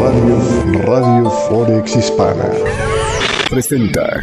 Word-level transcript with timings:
Radio, 0.00 0.82
Radio 0.82 1.30
Forex 1.48 1.96
Hispana 1.96 2.50
presenta. 3.48 4.20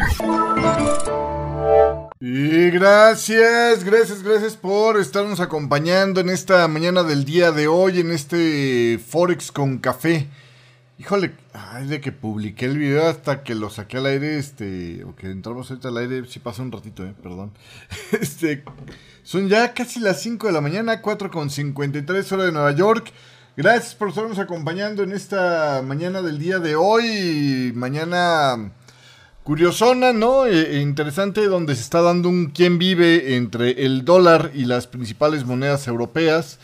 Y 2.19 2.69
gracias, 2.69 3.83
gracias, 3.83 4.23
gracias 4.23 4.55
por 4.55 4.99
estarnos 4.99 5.39
acompañando 5.39 6.21
en 6.21 6.29
esta 6.29 6.67
mañana 6.67 7.03
del 7.03 7.25
día 7.25 7.51
de 7.51 7.67
hoy, 7.67 7.99
en 7.99 8.11
este 8.11 8.99
Forex 8.99 9.51
con 9.51 9.79
café. 9.79 10.27
Híjole, 10.99 11.31
ay, 11.53 11.87
de 11.87 11.99
que 11.99 12.11
publiqué 12.11 12.65
el 12.65 12.77
video 12.77 13.07
hasta 13.07 13.41
que 13.41 13.55
lo 13.55 13.71
saqué 13.71 13.97
al 13.97 14.05
aire, 14.05 14.37
este, 14.37 15.03
o 15.03 15.15
que 15.15 15.31
entramos 15.31 15.71
ahorita 15.71 15.87
al 15.87 15.97
aire, 15.97 16.27
sí 16.27 16.39
pasó 16.39 16.61
un 16.61 16.71
ratito, 16.71 17.03
eh, 17.03 17.15
perdón. 17.23 17.53
Este, 18.11 18.63
son 19.23 19.49
ya 19.49 19.73
casi 19.73 19.99
las 19.99 20.21
5 20.21 20.45
de 20.45 20.53
la 20.53 20.61
mañana, 20.61 21.01
4 21.01 21.31
con 21.31 21.49
53 21.49 22.31
hora 22.33 22.43
de 22.43 22.51
Nueva 22.51 22.71
York. 22.73 23.11
Gracias 23.57 23.95
por 23.95 24.07
estarnos 24.07 24.39
acompañando 24.39 25.03
en 25.03 25.11
esta 25.11 25.81
mañana 25.85 26.21
del 26.21 26.39
día 26.39 26.59
de 26.59 26.77
hoy. 26.77 27.73
Mañana 27.75 28.71
curiosona, 29.43 30.13
¿no? 30.13 30.45
E, 30.45 30.77
e 30.77 30.79
interesante 30.79 31.45
donde 31.47 31.75
se 31.75 31.81
está 31.81 32.01
dando 32.01 32.29
un 32.29 32.51
quién 32.51 32.77
vive 32.77 33.35
entre 33.35 33.83
el 33.83 34.05
dólar 34.05 34.51
y 34.53 34.63
las 34.63 34.87
principales 34.87 35.45
monedas 35.45 35.85
europeas 35.89 36.59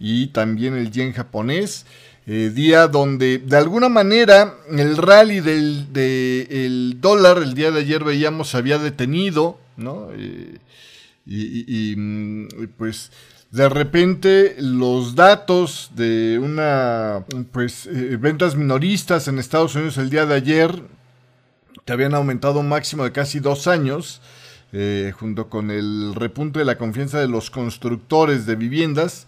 y 0.00 0.28
también 0.28 0.74
el 0.74 0.90
yen 0.90 1.12
japonés. 1.12 1.86
Eh, 2.26 2.50
día 2.52 2.88
donde 2.88 3.38
de 3.38 3.56
alguna 3.56 3.88
manera 3.88 4.54
el 4.68 4.96
rally 4.96 5.40
del 5.40 7.00
dólar 7.00 7.38
el 7.38 7.54
día 7.54 7.70
de 7.70 7.80
ayer 7.80 8.02
veíamos 8.02 8.50
se 8.50 8.56
había 8.56 8.78
detenido, 8.78 9.60
¿no? 9.76 10.08
Eh, 10.12 10.58
y, 11.24 11.94
mm, 11.96 12.48
pues 12.76 13.12
de 13.52 13.68
repente 13.68 14.56
los 14.58 15.14
datos 15.14 15.92
de 15.94 16.40
una 16.42 17.24
pues 17.52 17.86
eh, 17.86 18.16
ventas 18.18 18.56
minoristas 18.56 19.28
en 19.28 19.38
Estados 19.38 19.76
Unidos 19.76 19.98
el 19.98 20.10
día 20.10 20.26
de 20.26 20.34
ayer 20.34 20.82
que 21.84 21.92
habían 21.92 22.14
aumentado 22.14 22.60
un 22.60 22.68
máximo 22.68 23.04
de 23.04 23.12
casi 23.12 23.38
dos 23.38 23.66
años 23.66 24.20
junto 25.18 25.50
con 25.50 25.70
el 25.70 26.14
repunte 26.14 26.60
de 26.60 26.64
la 26.64 26.78
confianza 26.78 27.20
de 27.20 27.28
los 27.28 27.50
constructores 27.50 28.46
de 28.46 28.56
viviendas 28.56 29.26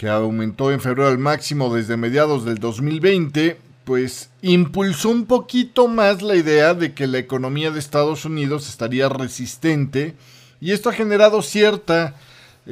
que 0.00 0.08
aumentó 0.08 0.72
en 0.72 0.80
febrero 0.80 1.08
al 1.08 1.18
máximo 1.18 1.74
desde 1.74 1.98
mediados 1.98 2.46
del 2.46 2.56
2020, 2.56 3.58
pues 3.84 4.30
impulsó 4.40 5.10
un 5.10 5.26
poquito 5.26 5.88
más 5.88 6.22
la 6.22 6.36
idea 6.36 6.72
de 6.72 6.94
que 6.94 7.06
la 7.06 7.18
economía 7.18 7.70
de 7.70 7.78
Estados 7.78 8.24
Unidos 8.24 8.66
estaría 8.66 9.10
resistente 9.10 10.14
y 10.58 10.72
esto 10.72 10.88
ha 10.88 10.94
generado 10.94 11.42
cierta 11.42 12.14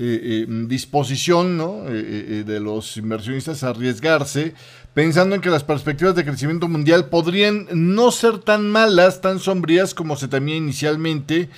eh, 0.01 0.45
eh, 0.45 0.47
disposición 0.69 1.61
eh, 1.89 2.45
de 2.47 2.61
los 2.61 2.97
inversionistas 2.97 3.65
a 3.65 3.71
arriesgarse, 3.71 4.55
pensando 4.95 5.35
en 5.35 5.41
que 5.41 5.51
las 5.51 5.65
perspectivas 5.65 6.15
de 6.15 6.25
crecimiento 6.25 6.69
mundial 6.69 7.07
podrían 7.07 7.67
no 7.73 8.13
ser 8.13 8.39
tan 8.39 8.71
malas, 8.71 9.21
tan 9.21 9.41
sombrías 9.41 9.95
como 9.95 10.15
se 10.15 10.29
temía 10.29 10.55
inicialmente. 10.55 11.51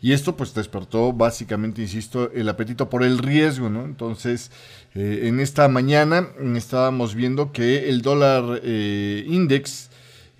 Y 0.00 0.12
esto 0.12 0.34
pues 0.38 0.54
despertó 0.54 1.12
básicamente, 1.12 1.82
insisto, 1.82 2.32
el 2.32 2.48
apetito 2.48 2.88
por 2.88 3.02
el 3.02 3.18
riesgo, 3.18 3.68
¿no? 3.68 3.84
Entonces, 3.84 4.50
en 4.94 5.38
esta 5.38 5.68
mañana 5.68 6.28
estábamos 6.56 7.14
viendo 7.14 7.52
que 7.52 7.90
el 7.90 8.00
dólar 8.00 8.62
index, 8.64 9.90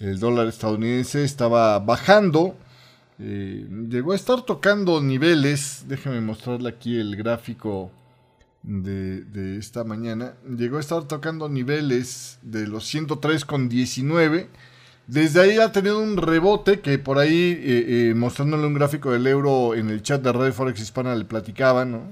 el 0.00 0.18
dólar 0.18 0.48
estadounidense, 0.48 1.22
estaba 1.22 1.78
bajando. 1.78 2.56
Eh, 3.24 3.68
llegó 3.88 4.12
a 4.12 4.16
estar 4.16 4.42
tocando 4.42 5.00
niveles. 5.00 5.84
Déjenme 5.86 6.20
mostrarle 6.20 6.68
aquí 6.68 6.98
el 6.98 7.14
gráfico 7.14 7.92
de, 8.62 9.58
esta 9.58 9.84
mañana. 9.84 10.34
Llegó 10.48 10.78
a 10.78 10.80
estar 10.80 11.04
tocando 11.04 11.48
niveles 11.48 12.38
de 12.42 12.66
los 12.66 12.92
103,19. 12.92 14.48
Desde 15.06 15.40
ahí 15.40 15.58
ha 15.58 15.70
tenido 15.72 16.00
un 16.00 16.16
rebote 16.16 16.80
que 16.80 16.98
por 16.98 17.18
ahí, 17.18 18.12
mostrándole 18.14 18.66
un 18.66 18.74
gráfico 18.74 19.10
del 19.10 19.26
euro 19.26 19.74
en 19.74 19.90
el 19.90 20.02
chat 20.02 20.22
de 20.22 20.32
Red 20.32 20.52
Forex 20.52 20.80
Hispana, 20.80 21.14
le 21.14 21.24
platicaban, 21.24 21.92
¿no? 21.92 22.02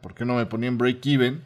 ¿Por 0.00 0.14
qué 0.14 0.24
no 0.24 0.36
me 0.36 0.46
ponían 0.46 0.78
break-even? 0.78 1.42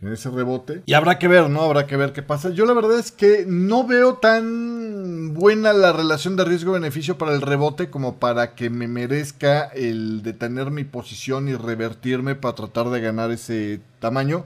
En 0.00 0.12
ese 0.12 0.30
rebote. 0.30 0.82
Y 0.86 0.94
habrá 0.94 1.18
que 1.18 1.28
ver, 1.28 1.50
¿no? 1.50 1.62
Habrá 1.62 1.86
que 1.86 1.96
ver 1.96 2.12
qué 2.12 2.22
pasa. 2.22 2.50
Yo 2.50 2.66
la 2.66 2.72
verdad 2.72 2.98
es 2.98 3.10
que 3.10 3.44
no 3.46 3.86
veo 3.86 4.14
tan 4.14 5.34
buena 5.34 5.72
la 5.72 5.92
relación 5.92 6.36
de 6.36 6.44
riesgo-beneficio 6.44 7.18
para 7.18 7.34
el 7.34 7.42
rebote 7.42 7.90
como 7.90 8.16
para 8.16 8.54
que 8.54 8.70
me 8.70 8.86
merezca 8.86 9.64
el 9.64 10.22
detener 10.22 10.70
mi 10.70 10.84
posición 10.84 11.48
y 11.48 11.56
revertirme 11.56 12.36
para 12.36 12.54
tratar 12.54 12.90
de 12.90 13.00
ganar 13.00 13.30
ese 13.32 13.80
tamaño. 13.98 14.44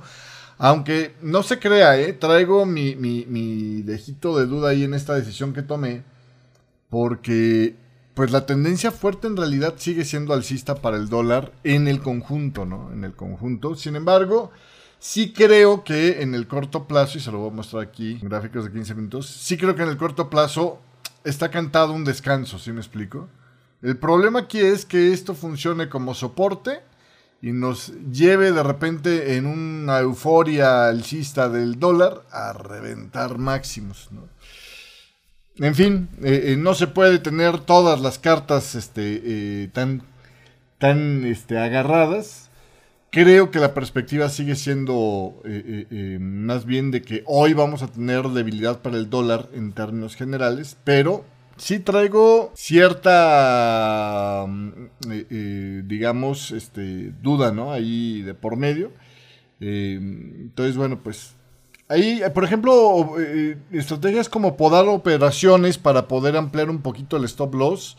Aunque 0.57 1.15
no 1.21 1.43
se 1.43 1.59
crea, 1.59 2.01
¿eh? 2.01 2.13
Traigo 2.13 2.65
mi, 2.65 2.97
mi, 2.97 3.27
mi 3.27 3.83
dejito 3.83 4.39
de 4.39 4.47
duda 4.47 4.71
ahí 4.71 4.85
en 4.85 4.95
esta 4.95 5.15
decisión 5.15 5.53
que 5.53 5.63
tomé. 5.63 6.03
Porque 6.89 7.75
pues 8.15 8.31
la 8.31 8.47
tendencia 8.47 8.91
fuerte 8.91 9.27
en 9.27 9.37
realidad 9.37 9.75
sigue 9.77 10.05
siendo 10.05 10.35
alcista 10.35 10.77
para 10.77 10.99
el 10.99 11.09
dólar 11.09 11.53
en 11.65 11.89
el 11.89 12.01
conjunto, 12.01 12.65
¿no? 12.65 12.93
En 12.93 13.05
el 13.05 13.15
conjunto. 13.15 13.75
Sin 13.75 13.97
embargo, 13.97 14.51
Sí 15.05 15.33
creo 15.33 15.83
que 15.83 16.23
en 16.23 16.33
el 16.33 16.47
corto 16.47 16.87
plazo, 16.87 17.19
y 17.19 17.21
se 17.21 17.33
lo 17.33 17.39
voy 17.39 17.51
a 17.51 17.55
mostrar 17.55 17.83
aquí, 17.83 18.21
en 18.23 18.29
gráficos 18.29 18.67
de 18.67 18.71
15 18.71 18.95
minutos, 18.95 19.27
sí 19.27 19.57
creo 19.57 19.75
que 19.75 19.83
en 19.83 19.89
el 19.89 19.97
corto 19.97 20.31
plazo 20.31 20.79
está 21.25 21.51
cantado 21.51 21.93
un 21.93 22.05
descanso, 22.05 22.61
¿sí 22.61 22.71
me 22.71 22.79
explico? 22.79 23.29
El 23.83 23.97
problema 23.97 24.39
aquí 24.39 24.61
es 24.61 24.85
que 24.85 25.13
esto 25.13 25.35
funcione 25.35 25.89
como 25.89 26.15
soporte 26.15 26.83
y 27.41 27.51
nos 27.51 27.93
lleve 28.13 28.53
de 28.53 28.63
repente 28.63 29.35
en 29.35 29.47
una 29.47 29.99
euforia 29.99 30.87
alcista 30.87 31.49
del 31.49 31.81
dólar 31.81 32.23
a 32.31 32.53
reventar 32.53 33.39
máximos. 33.39 34.09
En 35.57 35.75
fin, 35.75 36.11
eh, 36.23 36.53
eh, 36.53 36.57
no 36.57 36.75
se 36.75 36.87
puede 36.87 37.19
tener 37.19 37.59
todas 37.59 38.01
las 38.01 38.21
cartas 38.21 38.77
este, 38.77 39.21
eh, 39.25 39.69
tan, 39.73 40.05
tan 40.79 41.25
este, 41.25 41.59
agarradas. 41.59 42.42
Creo 43.13 43.51
que 43.51 43.59
la 43.59 43.75
perspectiva 43.75 44.31
sigue 44.31 44.57
siendo 44.57 45.43
eh, 45.45 45.63
eh, 45.67 45.87
eh, 45.91 46.19
más 46.19 46.65
bien 46.65 46.91
de 46.91 47.03
que 47.03 47.23
hoy 47.27 47.53
vamos 47.53 47.83
a 47.83 47.89
tener 47.89 48.27
debilidad 48.29 48.81
para 48.81 48.97
el 48.97 49.11
dólar 49.11 49.51
en 49.53 49.75
términos 49.75 50.17
generales, 50.17 50.79
pero 50.83 51.23
sí 51.59 51.79
traigo 51.79 52.53
cierta, 52.55 54.47
mm, 54.49 55.87
digamos, 55.87 56.53
este, 56.53 57.13
duda, 57.23 57.53
¿no? 57.53 57.71
Ahí 57.71 58.23
de 58.23 58.33
por 58.33 58.57
medio. 58.57 58.93
entonces, 59.61 60.79
bueno, 60.79 60.99
pues 61.05 61.35
Ahí, 61.89 62.23
por 62.33 62.45
ejemplo, 62.45 63.17
estrategias 63.71 64.31
como 64.31 64.57
podar 64.57 64.89
operaciones 64.89 65.77
para 65.77 66.09
poder 66.09 66.39
ampliar 66.39 66.71
un 66.71 66.81
poquito 66.81 67.19
el 67.19 67.25
stop 67.25 67.55
loss. 67.55 67.99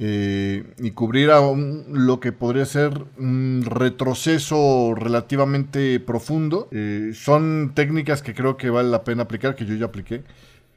Eh, 0.00 0.62
y 0.78 0.92
cubrir 0.92 1.32
a 1.32 1.40
lo 1.40 2.20
que 2.20 2.30
podría 2.30 2.64
ser 2.66 2.92
un 3.18 3.64
retroceso 3.66 4.94
relativamente 4.94 5.98
profundo. 5.98 6.68
Eh, 6.70 7.10
son 7.14 7.72
técnicas 7.74 8.22
que 8.22 8.32
creo 8.32 8.56
que 8.56 8.70
vale 8.70 8.90
la 8.90 9.02
pena 9.02 9.24
aplicar, 9.24 9.56
que 9.56 9.66
yo 9.66 9.74
ya 9.74 9.86
apliqué, 9.86 10.22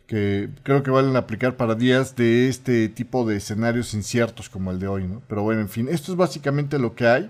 que 0.07 0.49
creo 0.63 0.81
que 0.81 0.89
valen 0.89 1.15
aplicar 1.15 1.55
para 1.55 1.75
días 1.75 2.15
de 2.15 2.49
este 2.49 2.89
tipo 2.89 3.23
de 3.23 3.37
escenarios 3.37 3.93
inciertos 3.93 4.49
como 4.49 4.71
el 4.71 4.79
de 4.79 4.87
hoy. 4.87 5.07
¿no? 5.07 5.21
Pero 5.27 5.43
bueno, 5.43 5.61
en 5.61 5.69
fin, 5.69 5.87
esto 5.87 6.13
es 6.13 6.17
básicamente 6.17 6.79
lo 6.79 6.95
que 6.95 7.05
hay. 7.05 7.29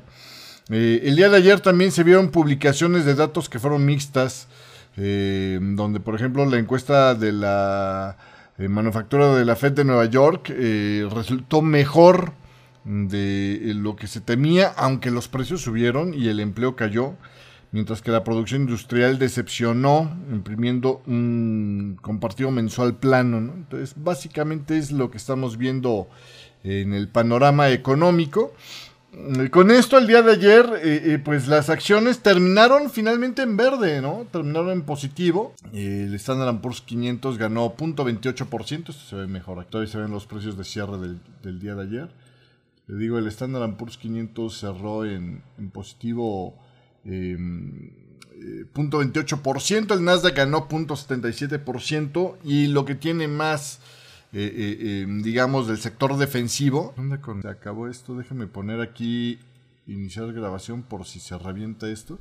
Eh, 0.69 1.01
el 1.03 1.17
día 1.17 1.27
de 1.27 1.35
ayer 1.35 1.59
también 1.59 1.91
se 1.91 2.05
vieron 2.05 2.31
publicaciones 2.31 3.03
de 3.03 3.15
datos 3.15 3.49
que 3.49 3.59
fueron 3.59 3.85
mixtas, 3.85 4.47
donde 4.95 5.99
por 6.01 6.15
ejemplo 6.15 6.45
la 6.45 6.57
encuesta 6.57 7.15
de 7.15 7.31
la 7.31 8.17
eh, 8.61 8.69
manufactura 8.69 9.35
de 9.35 9.43
la 9.43 9.55
FED 9.55 9.71
de 9.71 9.85
Nueva 9.85 10.05
York 10.05 10.51
eh, 10.51 11.07
resultó 11.11 11.63
mejor 11.63 12.33
de 12.85 13.73
lo 13.75 13.95
que 13.95 14.05
se 14.05 14.21
temía, 14.21 14.67
aunque 14.77 15.09
los 15.09 15.27
precios 15.27 15.61
subieron 15.61 16.13
y 16.13 16.27
el 16.27 16.39
empleo 16.39 16.75
cayó, 16.75 17.15
mientras 17.71 18.03
que 18.03 18.11
la 18.11 18.23
producción 18.23 18.61
industrial 18.61 19.17
decepcionó, 19.17 20.15
imprimiendo 20.31 21.01
un 21.07 21.97
compartido 22.01 22.51
mensual 22.51 22.95
plano. 22.97 23.37
Entonces, 23.37 23.95
básicamente 23.97 24.77
es 24.77 24.91
lo 24.91 25.09
que 25.09 25.17
estamos 25.17 25.57
viendo 25.57 26.07
en 26.63 26.93
el 26.93 27.07
panorama 27.07 27.69
económico. 27.69 28.53
Eh, 29.13 29.49
con 29.49 29.71
esto, 29.71 29.97
el 29.97 30.07
día 30.07 30.21
de 30.21 30.31
ayer, 30.31 30.65
eh, 30.81 31.13
eh, 31.13 31.19
pues 31.19 31.47
las 31.47 31.69
acciones 31.69 32.19
terminaron 32.19 32.89
finalmente 32.89 33.41
en 33.41 33.57
verde, 33.57 34.01
¿no? 34.01 34.25
Terminaron 34.31 34.71
en 34.71 34.83
positivo. 34.83 35.53
el 35.73 36.13
Standard 36.15 36.61
Poor's 36.61 36.79
500 36.81 37.37
ganó 37.37 37.75
0.28%. 37.75 38.89
Esto 38.89 38.93
se 38.93 39.17
ve 39.17 39.27
mejor. 39.27 39.59
Aquí 39.59 39.85
se 39.87 39.97
ven 39.97 40.11
los 40.11 40.27
precios 40.27 40.57
de 40.57 40.63
cierre 40.63 40.97
del, 40.97 41.59
día 41.59 41.75
de 41.75 41.83
ayer. 41.83 42.09
Le 42.87 42.95
digo, 42.95 43.17
el 43.17 43.27
Standard 43.27 43.75
Poor's 43.75 43.97
500 43.97 44.57
cerró 44.57 45.03
en, 45.05 45.43
positivo 45.73 46.57
0.28%. 47.05 49.93
Em, 49.93 49.99
el 49.99 50.05
Nasdaq 50.05 50.37
ganó 50.37 50.69
0.77%. 50.69 52.37
Y 52.45 52.67
lo 52.67 52.85
que 52.85 52.95
tiene 52.95 53.27
más 53.27 53.81
eh, 54.33 54.77
eh, 54.79 55.01
em, 55.01 55.21
digamos, 55.21 55.67
del 55.67 55.77
sector 55.77 56.17
defensivo. 56.17 56.93
¿Dónde 56.95 57.19
se 57.41 57.47
acabó 57.49 57.87
esto? 57.87 58.15
Déjame 58.15 58.47
poner 58.47 58.79
aquí 58.79 59.39
iniciar 59.87 60.31
grabación 60.31 60.83
por 60.83 61.05
si 61.05 61.19
se 61.19 61.37
revienta 61.37 61.89
esto. 61.89 62.19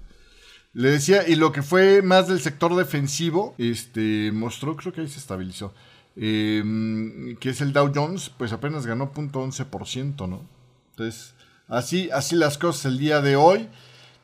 Le 0.73 0.91
decía, 0.91 1.29
y 1.29 1.37
lo 1.37 1.53
que 1.53 1.63
fue 1.63 2.03
más 2.03 2.29
del 2.29 2.41
sector 2.41 2.77
defensivo, 2.77 3.55
este, 3.59 4.31
mostró, 4.33 4.77
creo 4.77 4.93
que 4.93 5.01
ahí 5.01 5.09
se 5.09 5.19
estabilizó, 5.19 5.75
em, 6.17 7.37
que 7.37 7.51
es 7.51 7.61
el 7.61 7.73
Dow 7.73 7.91
Jones, 7.95 8.31
pues 8.37 8.53
apenas 8.53 8.87
ganó 8.87 9.13
0.11%, 9.13 10.27
¿no? 10.27 10.43
Entonces, 10.91 11.35
así, 11.69 12.09
así 12.13 12.37
las 12.37 12.59
cosas 12.59 12.87
el 12.87 12.99
día 12.99 13.21
de 13.21 13.37
hoy. 13.37 13.69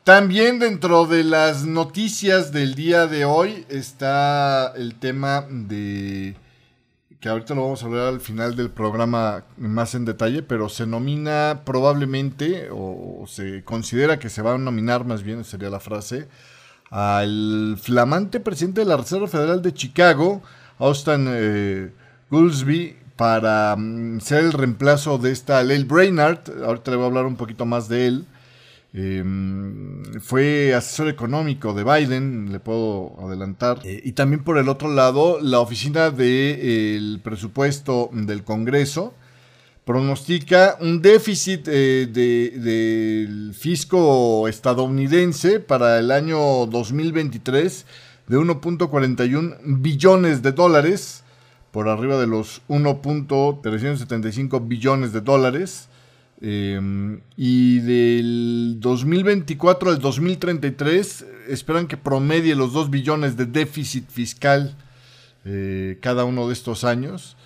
También 0.05 0.61
dentro 0.61 1.07
de 1.07 1.25
las 1.25 1.65
noticias 1.65 2.53
del 2.53 2.77
día 2.77 3.09
de 3.09 3.25
hoy 3.25 3.65
está 3.69 4.73
el 4.77 4.95
tema 4.95 5.47
de 5.51 6.37
ahorita 7.29 7.55
lo 7.55 7.63
vamos 7.63 7.83
a 7.83 7.87
hablar 7.87 8.09
al 8.09 8.21
final 8.21 8.57
del 8.57 8.71
programa 8.71 9.45
más 9.57 9.95
en 9.95 10.05
detalle, 10.05 10.43
pero 10.43 10.69
se 10.69 10.87
nomina 10.87 11.63
probablemente, 11.65 12.69
o 12.73 13.25
se 13.27 13.65
considera 13.65 14.19
que 14.19 14.29
se 14.29 14.43
va 14.43 14.55
a 14.55 14.59
nominar 14.59 15.05
más 15.05 15.23
bien, 15.23 15.45
sería 15.45 15.71
la 15.71 15.81
frase, 15.81 16.29
al 16.91 17.77
flamante 17.81 18.41
presidente 18.41 18.81
de 18.81 18.87
la 18.87 18.97
Reserva 18.97 19.29
Federal 19.29 19.63
de 19.63 19.75
Chicago, 19.75 20.43
Austin 20.79 21.27
eh, 21.29 21.91
para 23.17 23.75
mm, 23.77 24.21
ser 24.21 24.45
el 24.45 24.53
reemplazo 24.53 25.19
de 25.19 25.33
esta 25.33 25.63
Lyle 25.63 25.85
Brainard. 25.85 26.41
Ahorita 26.65 26.91
le 26.91 26.97
voy 26.97 27.05
a 27.05 27.09
hablar 27.09 27.27
un 27.27 27.37
poquito 27.37 27.65
más 27.65 27.89
de 27.89 28.07
él. 28.07 28.27
Em, 28.99 30.03
fue 30.23 30.73
asesor 30.73 31.09
económico 31.09 31.75
de 31.75 31.85
Biden, 31.85 32.51
le 32.51 32.61
puedo 32.61 33.15
adelantar. 33.21 33.81
Eh, 33.85 34.01
y 34.03 34.13
también 34.13 34.43
por 34.43 34.57
el 34.57 34.71
otro 34.71 34.89
lado, 34.89 35.39
la 35.43 35.61
oficina 35.61 36.09
del 36.11 37.21
presupuesto 37.23 38.09
del 38.11 38.43
Congreso 38.43 39.13
pronostica 39.85 40.79
un 40.81 41.03
déficit 41.03 41.69
eh, 41.69 42.09
del 42.11 43.53
fisco 43.53 44.49
estadounidense 44.49 45.61
para 45.61 45.99
el 45.99 46.11
año 46.11 46.65
2023 46.65 47.85
de 48.29 48.39
1.41 48.39 49.59
billones 49.63 50.41
de 50.41 50.53
dólares, 50.53 51.23
por 51.71 51.91
arriba 51.91 52.19
de 52.19 52.29
los 52.29 52.63
1.375 52.69 54.67
billones 54.67 55.13
de 55.13 55.21
dólares. 55.21 55.91
Em, 56.41 57.21
y 57.37 57.79
del 57.81 58.77
2024 58.79 59.91
al 59.91 59.99
2033 60.01 61.27
esperan 61.49 61.87
que 61.87 61.97
promedie 61.97 62.55
los 62.55 62.75
2 62.75 62.91
billones 62.91 63.37
de 63.39 63.47
déficit 63.47 64.11
fiscal 64.11 64.77
eh, 65.47 65.99
cada 66.03 66.25
uno 66.25 66.47
de 66.47 66.53
estos 66.53 66.85
años. 66.85 67.37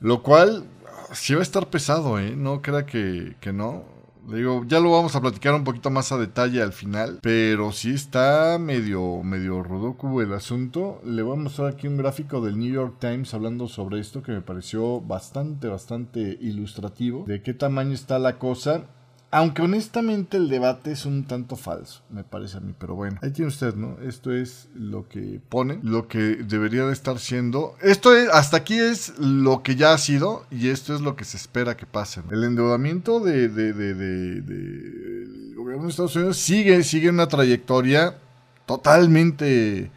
Lo 0.00 0.22
cual 0.22 0.64
sí 1.12 1.34
va 1.34 1.40
a 1.40 1.42
estar 1.42 1.68
pesado, 1.68 2.18
¿eh? 2.18 2.34
No 2.36 2.62
crea 2.62 2.86
que, 2.86 3.36
que 3.40 3.52
no. 3.52 3.97
Digo, 4.28 4.62
ya 4.66 4.78
lo 4.78 4.90
vamos 4.90 5.16
a 5.16 5.22
platicar 5.22 5.54
un 5.54 5.64
poquito 5.64 5.90
más 5.90 6.12
a 6.12 6.18
detalle 6.18 6.60
al 6.60 6.74
final, 6.74 7.18
pero 7.22 7.72
sí 7.72 7.94
está 7.94 8.58
medio, 8.60 9.22
medio 9.22 9.62
rodoku 9.62 10.20
el 10.20 10.34
asunto. 10.34 11.00
Le 11.02 11.22
voy 11.22 11.38
a 11.38 11.40
mostrar 11.40 11.68
aquí 11.68 11.86
un 11.86 11.96
gráfico 11.96 12.42
del 12.42 12.58
New 12.58 12.70
York 12.70 12.96
Times 12.98 13.32
hablando 13.32 13.68
sobre 13.68 14.00
esto 14.00 14.22
que 14.22 14.32
me 14.32 14.42
pareció 14.42 15.00
bastante, 15.00 15.68
bastante 15.68 16.36
ilustrativo 16.42 17.24
de 17.26 17.42
qué 17.42 17.54
tamaño 17.54 17.92
está 17.92 18.18
la 18.18 18.38
cosa. 18.38 18.84
Aunque 19.30 19.60
honestamente 19.60 20.38
el 20.38 20.48
debate 20.48 20.92
es 20.92 21.04
un 21.04 21.24
tanto 21.24 21.56
falso, 21.56 22.00
me 22.08 22.24
parece 22.24 22.56
a 22.56 22.60
mí, 22.60 22.72
pero 22.78 22.94
bueno, 22.94 23.18
ahí 23.22 23.30
tiene 23.30 23.48
usted, 23.48 23.74
¿no? 23.74 23.98
Esto 24.00 24.32
es 24.32 24.68
lo 24.74 25.06
que 25.06 25.38
ponen, 25.50 25.80
lo 25.82 26.08
que 26.08 26.18
debería 26.18 26.86
de 26.86 26.94
estar 26.94 27.18
siendo. 27.18 27.76
Esto 27.82 28.16
es, 28.16 28.30
hasta 28.30 28.56
aquí 28.56 28.78
es 28.78 29.18
lo 29.18 29.62
que 29.62 29.76
ya 29.76 29.92
ha 29.92 29.98
sido 29.98 30.46
y 30.50 30.68
esto 30.68 30.94
es 30.94 31.02
lo 31.02 31.14
que 31.14 31.26
se 31.26 31.36
espera 31.36 31.76
que 31.76 31.84
pase. 31.84 32.22
El 32.30 32.42
endeudamiento 32.42 33.20
de, 33.20 33.48
de, 33.48 33.74
de, 33.74 33.94
del 33.94 35.54
gobierno 35.54 35.84
de 35.84 35.90
Estados 35.90 36.16
Unidos 36.16 36.38
sigue, 36.38 36.82
sigue 36.82 37.10
una 37.10 37.28
trayectoria 37.28 38.16
totalmente 38.64 39.90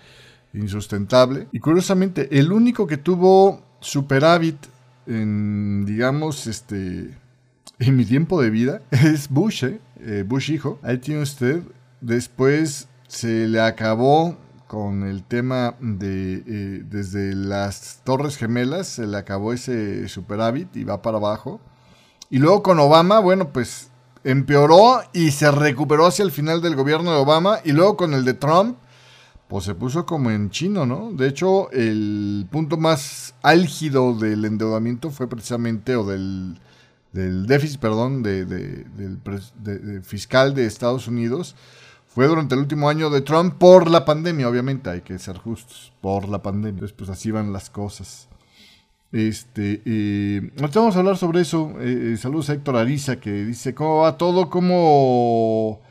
insustentable. 0.53 1.47
Y 1.53 1.59
curiosamente, 1.59 2.27
el 2.37 2.51
único 2.51 2.85
que 2.85 2.97
tuvo 2.97 3.63
superávit 3.79 4.57
en, 5.07 5.85
digamos, 5.85 6.47
este 6.47 7.20
en 7.87 7.95
mi 7.95 8.05
tiempo 8.05 8.41
de 8.41 8.51
vida 8.51 8.81
es 8.91 9.27
Bush, 9.27 9.63
¿eh? 9.63 9.79
¿eh? 9.99 10.23
Bush 10.25 10.51
hijo. 10.51 10.79
Ahí 10.83 10.99
tiene 10.99 11.21
usted. 11.21 11.63
Después 11.99 12.87
se 13.07 13.47
le 13.47 13.59
acabó 13.59 14.37
con 14.67 15.03
el 15.03 15.23
tema 15.23 15.75
de 15.79 16.43
eh, 16.47 16.83
desde 16.85 17.33
las 17.33 18.01
Torres 18.03 18.37
Gemelas, 18.37 18.87
se 18.87 19.07
le 19.07 19.17
acabó 19.17 19.51
ese 19.51 20.07
superávit 20.07 20.75
y 20.77 20.83
va 20.83 21.01
para 21.01 21.17
abajo. 21.17 21.59
Y 22.29 22.37
luego 22.37 22.61
con 22.63 22.79
Obama, 22.79 23.19
bueno, 23.19 23.51
pues 23.51 23.89
empeoró 24.23 25.01
y 25.11 25.31
se 25.31 25.51
recuperó 25.51 26.05
hacia 26.05 26.23
el 26.23 26.31
final 26.31 26.61
del 26.61 26.75
gobierno 26.75 27.11
de 27.11 27.17
Obama. 27.17 27.59
Y 27.65 27.71
luego 27.71 27.97
con 27.97 28.13
el 28.13 28.23
de 28.23 28.35
Trump, 28.35 28.77
pues 29.47 29.65
se 29.65 29.75
puso 29.75 30.05
como 30.05 30.29
en 30.29 30.51
chino, 30.51 30.85
¿no? 30.85 31.11
De 31.11 31.27
hecho, 31.27 31.69
el 31.71 32.47
punto 32.51 32.77
más 32.77 33.33
álgido 33.41 34.13
del 34.13 34.45
endeudamiento 34.45 35.09
fue 35.09 35.27
precisamente, 35.27 35.95
o 35.95 36.05
del 36.05 36.57
del 37.11 37.45
déficit, 37.45 37.79
perdón, 37.79 38.23
de, 38.23 38.45
del 38.45 40.03
fiscal 40.03 40.53
de 40.53 40.65
Estados 40.65 41.07
Unidos 41.07 41.55
fue 42.07 42.27
durante 42.27 42.55
el 42.55 42.61
último 42.61 42.89
año 42.89 43.09
de 43.09 43.21
Trump 43.21 43.55
por 43.57 43.89
la 43.89 44.03
pandemia, 44.03 44.49
obviamente, 44.49 44.89
hay 44.89 45.01
que 45.01 45.17
ser 45.17 45.37
justos, 45.37 45.93
por 46.01 46.27
la 46.27 46.41
pandemia. 46.41 46.71
Entonces, 46.71 46.95
pues 46.97 47.09
así 47.09 47.31
van 47.31 47.53
las 47.53 47.69
cosas. 47.69 48.27
Este, 49.13 49.81
eh, 49.85 50.51
vamos 50.73 50.95
a 50.95 50.99
hablar 50.99 51.17
sobre 51.17 51.41
eso. 51.41 51.73
Eh, 51.79 52.13
eh, 52.13 52.17
saludos 52.17 52.49
a 52.49 52.53
Héctor 52.53 52.75
Ariza 52.75 53.17
que 53.17 53.31
dice, 53.45 53.73
¿cómo 53.73 53.99
va 53.99 54.17
todo? 54.17 54.49
¿Cómo 54.49 55.81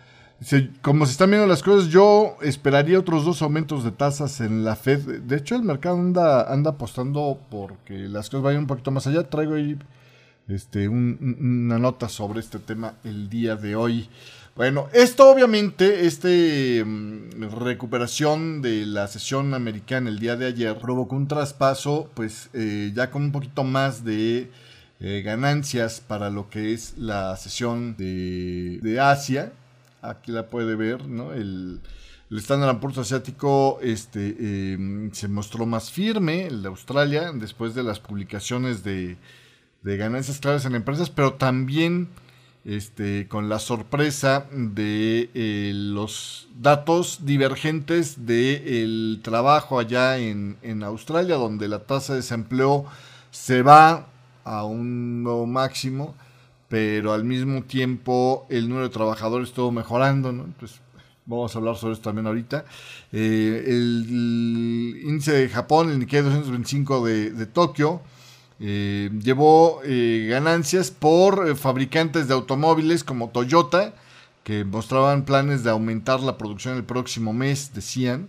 se, 0.43 0.71
como 0.81 1.05
se 1.05 1.13
están 1.13 1.31
viendo 1.31 1.47
las 1.47 1.63
cosas, 1.63 1.91
yo 1.91 2.37
esperaría 2.41 2.99
otros 2.99 3.27
dos 3.27 3.43
aumentos 3.43 3.85
de 3.85 3.93
tasas 3.93 4.41
en 4.41 4.65
la 4.65 4.75
Fed. 4.75 5.23
De 5.23 5.37
hecho, 5.37 5.55
el 5.55 5.63
mercado 5.63 5.97
anda, 5.97 6.51
anda 6.51 6.71
apostando 6.71 7.39
porque 7.51 7.95
las 8.09 8.31
cosas 8.31 8.45
vayan 8.45 8.63
un 8.63 8.67
poquito 8.67 8.91
más 8.91 9.07
allá. 9.07 9.29
Traigo 9.29 9.55
ahí 9.55 9.79
este, 10.53 10.89
una 10.89 11.79
nota 11.79 12.09
sobre 12.09 12.41
este 12.41 12.59
tema 12.59 12.95
el 13.05 13.29
día 13.29 13.57
de 13.57 13.77
hoy. 13.77 14.09
Bueno, 14.57 14.89
esto 14.93 15.31
obviamente, 15.31 16.07
esta 16.07 16.29
mm, 16.29 17.51
recuperación 17.61 18.61
de 18.61 18.85
la 18.85 19.07
sesión 19.07 19.55
americana 19.55 20.11
el 20.11 20.19
día 20.19 20.37
de 20.37 20.47
ayer 20.47 20.77
provocó 20.79 21.17
un 21.17 21.29
traspaso, 21.29 22.11
pues 22.15 22.51
eh, 22.53 22.93
ya 22.95 23.11
con 23.11 23.23
un 23.23 23.33
poquito 23.33 23.65
más 23.65 24.05
de 24.05 24.51
eh, 25.01 25.23
ganancias 25.25 26.03
para 26.07 26.29
lo 26.29 26.51
que 26.51 26.75
es 26.75 26.99
la 26.99 27.37
sesión 27.37 27.97
de, 27.97 28.99
Asia. 29.01 29.53
Aquí 30.03 30.31
la 30.33 30.49
puede 30.49 30.75
ver, 30.75 31.07
¿no? 31.07 31.33
El, 31.33 31.81
el 32.31 32.39
Standard 32.39 32.81
Poor's 32.81 32.99
asiático 32.99 33.79
este, 33.83 34.75
em, 34.75 35.11
se 35.13 35.29
mostró 35.29 35.65
más 35.65 35.91
firme, 35.91 36.47
el 36.47 36.63
de 36.63 36.69
Australia, 36.69 37.33
después 37.33 37.75
de 37.75 37.83
las 37.83 37.99
publicaciones 37.99 38.85
de 38.85 39.17
de 39.83 39.97
ganancias 39.97 40.39
claras 40.39 40.65
en 40.65 40.75
empresas, 40.75 41.11
pero 41.11 41.35
también 41.35 42.09
este, 42.65 43.27
con 43.29 43.49
la 43.49 43.59
sorpresa 43.59 44.47
de 44.53 45.31
eh, 45.33 45.73
los 45.75 46.49
datos 46.59 47.25
divergentes 47.25 48.27
del 48.27 49.21
trabajo 49.23 49.79
allá 49.79 50.19
en, 50.19 50.83
Australia, 50.83 51.37
donde 51.37 51.69
la 51.69 51.81
tasa 51.81 52.13
de 52.13 52.19
desempleo 52.19 52.85
se 53.31 53.63
va 53.63 54.09
a 54.45 54.65
un 54.65 55.23
nuevo 55.23 55.47
máximo, 55.47 56.15
pero 56.69 57.15
al 57.15 57.25
mismo 57.25 57.63
tiempo 57.63 58.47
el 58.51 58.69
número 58.69 58.89
de 58.89 58.93
trabajadores 58.93 59.49
estuvo 59.49 59.73
mejorando. 59.73 60.29
Entonces, 60.29 60.81
vamos 61.25 61.55
a 61.55 61.59
hablar 61.59 61.77
sobre 61.77 61.95
eso 61.95 62.03
también 62.03 62.27
ahorita. 62.27 62.67
Eh, 63.11 63.65
el, 63.67 65.01
índice 65.03 65.33
de 65.33 65.49
Japón, 65.49 65.91
el 65.91 65.99
Nikkei 65.99 66.21
225 66.21 67.07
de, 67.07 67.31
de 67.31 67.47
Tokio, 67.47 68.03
eh, 68.63 69.11
llevó 69.23 69.81
eh, 69.85 70.27
ganancias 70.29 70.91
por 70.91 71.49
eh, 71.49 71.55
fabricantes 71.55 72.29
de 72.29 72.35
automóviles 72.35 73.05
como 73.05 73.31
Toyota, 73.31 73.95
que 74.45 74.65
mostraban 74.65 75.25
planes 75.25 75.65
de 75.65 75.71
aumentar 75.71 76.21
la 76.21 76.37
producción 76.37 76.77
el 76.77 76.85
próximo 76.85 77.33
mes, 77.33 77.73
decían. 77.75 78.29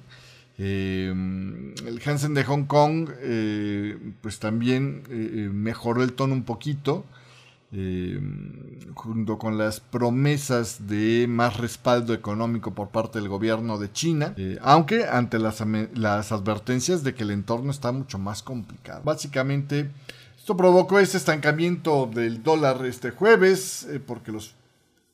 el 0.57 2.01
Hansen 2.05 2.33
de 2.33 2.43
Hong 2.43 2.65
Kong, 2.65 3.09
pues 4.21 4.39
también 4.39 5.03
mejoró 5.53 6.03
el 6.03 6.13
tono 6.13 6.33
un 6.33 6.43
poquito. 6.43 7.05
junto 8.93 9.38
con 9.38 9.57
las 9.57 9.79
promesas 9.79 10.88
de 10.88 11.25
más 11.29 11.57
respaldo 11.57 12.13
económico 12.13 12.73
por 12.73 12.89
parte 12.89 13.19
del 13.19 13.29
gobierno 13.29 13.79
de 13.79 13.91
China, 13.91 14.35
aunque 14.61 15.05
ante 15.05 15.39
las, 15.39 15.63
las 15.95 16.31
advertencias 16.31 17.03
de 17.03 17.15
que 17.15 17.23
el 17.23 17.31
entorno 17.31 17.71
está 17.71 17.91
mucho 17.93 18.19
más 18.19 18.43
complicado. 18.43 19.01
Básicamente, 19.03 19.89
provocó 20.55 21.00
ese 21.00 21.17
estancamiento 21.17 22.10
del 22.13 22.43
dólar 22.43 22.86
este 22.86 23.12
jueves, 23.12 23.88
eh, 23.89 24.00
porque 24.00 24.31
los 24.31 24.55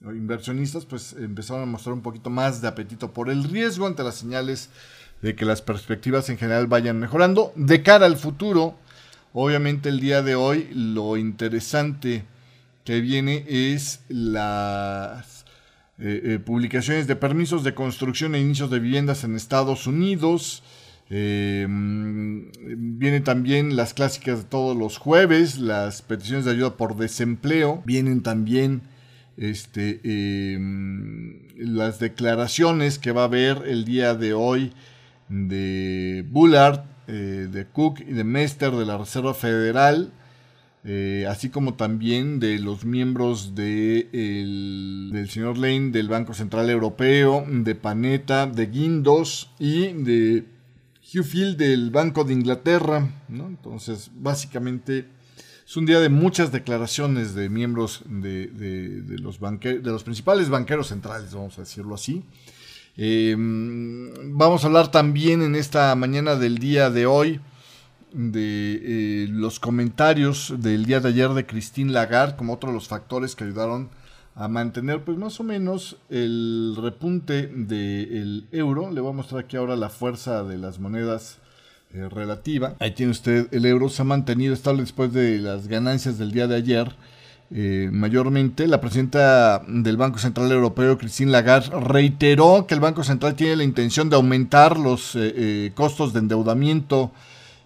inversionistas 0.01 0.85
pues 0.85 1.13
empezaron 1.13 1.63
a 1.63 1.65
mostrar 1.65 1.93
un 1.93 2.01
poquito 2.01 2.29
más 2.29 2.61
de 2.61 2.67
apetito 2.67 3.11
por 3.11 3.29
el 3.29 3.43
riesgo 3.43 3.87
ante 3.87 4.03
las 4.03 4.15
señales 4.15 4.69
de 5.21 5.35
que 5.35 5.45
las 5.45 5.61
perspectivas 5.61 6.29
en 6.29 6.37
general 6.37 6.67
vayan 6.67 6.99
mejorando. 6.99 7.51
De 7.55 7.81
cara 7.81 8.05
al 8.05 8.17
futuro, 8.17 8.75
obviamente 9.33 9.89
el 9.89 9.99
día 9.99 10.21
de 10.21 10.35
hoy 10.35 10.69
lo 10.73 11.17
interesante 11.17 12.25
que 12.83 13.01
viene 13.01 13.43
es 13.47 14.01
las 14.07 15.45
publicaciones 16.45 17.07
de 17.07 17.15
permisos 17.15 17.63
de 17.63 17.73
construcción 17.73 18.35
e 18.35 18.39
inicios 18.39 18.69
de 18.69 18.79
viviendas 18.79 19.23
en 19.23 19.35
Estados 19.35 19.87
Unidos. 19.87 20.61
Vienen 21.09 22.51
también 23.23 23.75
las 23.75 23.93
clásicas 23.93 24.39
de 24.39 24.45
todos 24.45 24.75
los 24.75 24.97
jueves, 24.97 25.57
las 25.57 26.01
peticiones 26.01 26.45
de 26.45 26.51
ayuda 26.51 26.77
por 26.77 26.97
desempleo. 26.97 27.81
Vienen 27.85 28.23
también 28.23 28.81
este, 29.37 30.01
las 31.57 31.99
declaraciones 31.99 32.99
que 32.99 33.11
va 33.11 33.21
a 33.21 33.25
haber 33.25 33.63
el 33.67 33.85
día 33.85 34.15
de 34.15 34.33
hoy 34.33 34.73
de 35.29 36.25
Bullard, 36.29 36.83
eh, 37.07 37.47
de 37.51 37.65
Cook 37.65 38.01
y 38.01 38.13
de 38.13 38.23
Mester 38.23 38.71
de 38.71 38.85
la 38.85 38.97
Reserva 38.97 39.33
Federal, 39.33 40.11
eh, 40.83 41.25
así 41.29 41.49
como 41.49 41.73
también 41.73 42.39
de 42.39 42.59
los 42.59 42.85
miembros 42.85 43.55
de 43.55 44.07
del 45.11 45.29
señor 45.29 45.57
Lane 45.57 45.91
del 45.91 46.07
Banco 46.07 46.33
Central 46.33 46.69
Europeo, 46.69 47.45
de 47.49 47.75
Panetta, 47.75 48.45
de 48.45 48.67
Guindos 48.67 49.51
y 49.59 49.93
de 49.93 50.45
Hugh 51.13 51.23
Field 51.23 51.57
del 51.57 51.91
Banco 51.91 52.23
de 52.23 52.33
Inglaterra. 52.33 53.07
Entonces, 53.29 54.11
básicamente 54.13 55.07
es 55.65 55.77
un 55.77 55.85
día 55.85 55.99
de 55.99 56.09
muchas 56.09 56.51
declaraciones 56.51 57.35
de 57.35 57.49
miembros 57.49 58.03
de, 58.05 58.47
de 58.47 59.19
los, 59.19 59.39
de 59.39 59.81
los 59.83 60.03
principales 60.03 60.49
banqueros 60.49 60.87
centrales, 60.87 61.33
vamos 61.33 61.57
a 61.57 61.61
decirlo 61.61 61.95
así. 61.95 62.23
Em, 62.95 64.11
vamos 64.37 64.63
a 64.63 64.67
hablar 64.67 64.89
también 64.89 65.41
en 65.43 65.55
esta 65.55 65.93
mañana 65.95 66.35
del 66.35 66.57
día 66.57 66.89
de 66.89 67.05
hoy 67.05 67.39
de 68.11 68.79
eh, 68.81 69.27
los 69.29 69.59
comentarios 69.59 70.53
del 70.57 70.85
día 70.85 70.99
de 70.99 71.09
ayer 71.09 71.29
de 71.31 71.45
Christine 71.45 71.91
Lagarde 71.91 72.35
como 72.35 72.53
otro 72.53 72.69
de 72.69 72.75
los 72.75 72.87
factores 72.87 73.35
que 73.35 73.43
ayudaron 73.43 73.83
a 73.83 74.06
mantener 74.47 75.03
pues 75.03 75.17
más 75.17 75.39
o 75.39 75.43
menos 75.43 75.97
el 76.09 76.75
repunte 76.79 77.47
del 77.47 78.47
euro. 78.51 78.91
Le 78.91 79.01
voy 79.01 79.11
a 79.11 79.15
mostrar 79.15 79.45
aquí 79.45 79.57
ahora 79.57 79.75
la 79.75 79.89
fuerza 79.89 80.43
de 80.43 80.57
las 80.57 80.79
monedas 80.79 81.39
eh, 81.93 82.07
relativa. 82.09 82.75
Ahí 82.79 82.91
tiene 82.91 83.11
usted 83.11 83.47
el 83.51 83.65
euro, 83.65 83.89
se 83.89 84.03
ha 84.03 84.05
mantenido 84.05 84.53
estable 84.53 84.81
después 84.81 85.11
de 85.13 85.39
las 85.39 85.67
ganancias 85.67 86.17
del 86.17 86.31
día 86.31 86.47
de 86.47 86.55
ayer 86.55 86.95
eh, 87.49 87.89
mayormente. 87.93 88.67
La 88.67 88.81
presidenta 88.81 89.63
del 89.65 89.95
Banco 89.95 90.19
Central 90.19 90.51
Europeo, 90.51 90.97
Christine 90.97 91.31
Lagarde, 91.31 91.79
reiteró 91.79 92.65
que 92.67 92.73
el 92.73 92.81
Banco 92.81 93.05
Central 93.05 93.35
tiene 93.35 93.55
la 93.55 93.63
intención 93.63 94.09
de 94.09 94.17
aumentar 94.17 94.77
los 94.77 95.15
eh, 95.15 95.33
eh, 95.35 95.71
costos 95.73 96.11
de 96.11 96.19
endeudamiento 96.19 97.11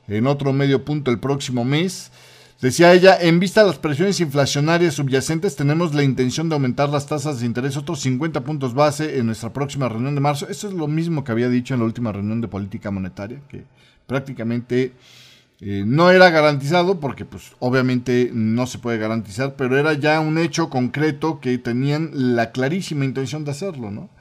en 0.08 0.28
otro 0.28 0.54
medio 0.54 0.86
punto 0.86 1.10
el 1.10 1.20
próximo 1.20 1.66
mes. 1.66 2.12
Decía 2.62 2.94
ella, 2.94 3.18
en 3.20 3.40
vista 3.40 3.62
de 3.62 3.68
las 3.70 3.80
presiones 3.80 4.20
inflacionarias 4.20 4.94
subyacentes, 4.94 5.56
tenemos 5.56 5.96
la 5.96 6.04
intención 6.04 6.48
de 6.48 6.54
aumentar 6.54 6.90
las 6.90 7.08
tasas 7.08 7.40
de 7.40 7.48
interés 7.48 7.76
otros 7.76 8.02
50 8.02 8.44
puntos 8.44 8.76
base 8.76 9.18
en 9.18 9.26
nuestra 9.26 9.52
próxima 9.52 9.90
reunión 9.90 10.14
de 10.14 10.22
marzo. 10.22 10.48
Eso 10.48 10.68
es 10.68 10.76
lo 10.76 10.88
mismo 10.88 11.24
que 11.24 11.32
había 11.32 11.50
dicho 11.50 11.74
en 11.74 11.80
la 11.80 11.88
última 11.88 12.12
reunión 12.12 12.40
de 12.40 12.48
política 12.48 12.92
monetaria, 12.92 13.42
que 13.50 13.64
prácticamente 14.06 14.94
eh, 15.60 15.84
no 15.88 16.12
era 16.12 16.30
garantizado 16.30 17.00
porque 17.00 17.26
pues 17.26 17.54
obviamente 17.58 18.30
no 18.32 18.68
se 18.68 18.78
puede 18.78 19.00
garantizar, 19.00 19.56
pero 19.56 19.76
era 19.80 19.94
ya 19.94 20.20
un 20.20 20.38
hecho 20.38 20.70
concreto 20.70 21.40
que 21.40 21.58
tenían 21.58 22.12
la 22.14 22.52
clarísima 22.52 23.06
intención 23.06 23.44
de 23.44 23.52
hacerlo, 23.52 23.90
¿no? 23.90 24.12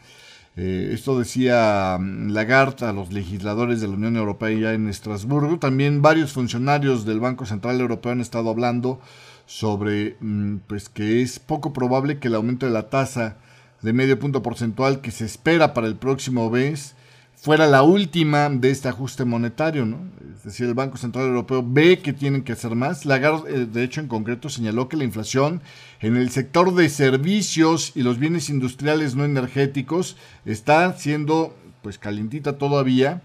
Eh, 0.62 0.90
esto 0.92 1.18
decía 1.18 1.96
mm, 1.98 2.32
Lagarde 2.32 2.84
a 2.84 2.92
los 2.92 3.14
legisladores 3.14 3.80
de 3.80 3.88
la 3.88 3.94
Unión 3.94 4.16
Europea 4.16 4.50
ya 4.50 4.74
en 4.74 4.90
Estrasburgo. 4.90 5.58
También 5.58 6.02
varios 6.02 6.34
funcionarios 6.34 7.06
del 7.06 7.18
Banco 7.18 7.46
Central 7.46 7.80
Europeo 7.80 8.12
han 8.12 8.20
estado 8.20 8.50
hablando 8.50 9.00
sobre 9.46 10.18
mm, 10.20 10.56
pues 10.66 10.90
que 10.90 11.22
es 11.22 11.38
poco 11.38 11.72
probable 11.72 12.18
que 12.18 12.28
el 12.28 12.34
aumento 12.34 12.66
de 12.66 12.72
la 12.72 12.90
tasa 12.90 13.38
de 13.80 13.94
medio 13.94 14.18
punto 14.18 14.42
porcentual 14.42 15.00
que 15.00 15.12
se 15.12 15.24
espera 15.24 15.72
para 15.72 15.86
el 15.86 15.96
próximo 15.96 16.50
mes 16.50 16.94
fuera 17.40 17.66
la 17.66 17.82
última 17.82 18.50
de 18.50 18.70
este 18.70 18.88
ajuste 18.88 19.24
monetario, 19.24 19.86
¿no? 19.86 19.98
Es 20.36 20.44
decir, 20.44 20.66
el 20.66 20.74
Banco 20.74 20.98
Central 20.98 21.26
Europeo 21.26 21.64
ve 21.66 21.98
que 22.00 22.12
tienen 22.12 22.42
que 22.42 22.52
hacer 22.52 22.74
más. 22.74 23.06
Lagarde, 23.06 23.62
eh, 23.62 23.66
de 23.66 23.82
hecho, 23.82 24.00
en 24.00 24.08
concreto 24.08 24.48
señaló 24.50 24.88
que 24.88 24.98
la 24.98 25.04
inflación 25.04 25.62
en 26.00 26.16
el 26.16 26.30
sector 26.30 26.74
de 26.74 26.88
servicios 26.88 27.92
y 27.94 28.02
los 28.02 28.18
bienes 28.18 28.50
industriales 28.50 29.14
no 29.14 29.24
energéticos 29.24 30.16
está 30.44 30.92
siendo 30.94 31.56
pues 31.82 31.98
calientita 31.98 32.58
todavía 32.58 33.22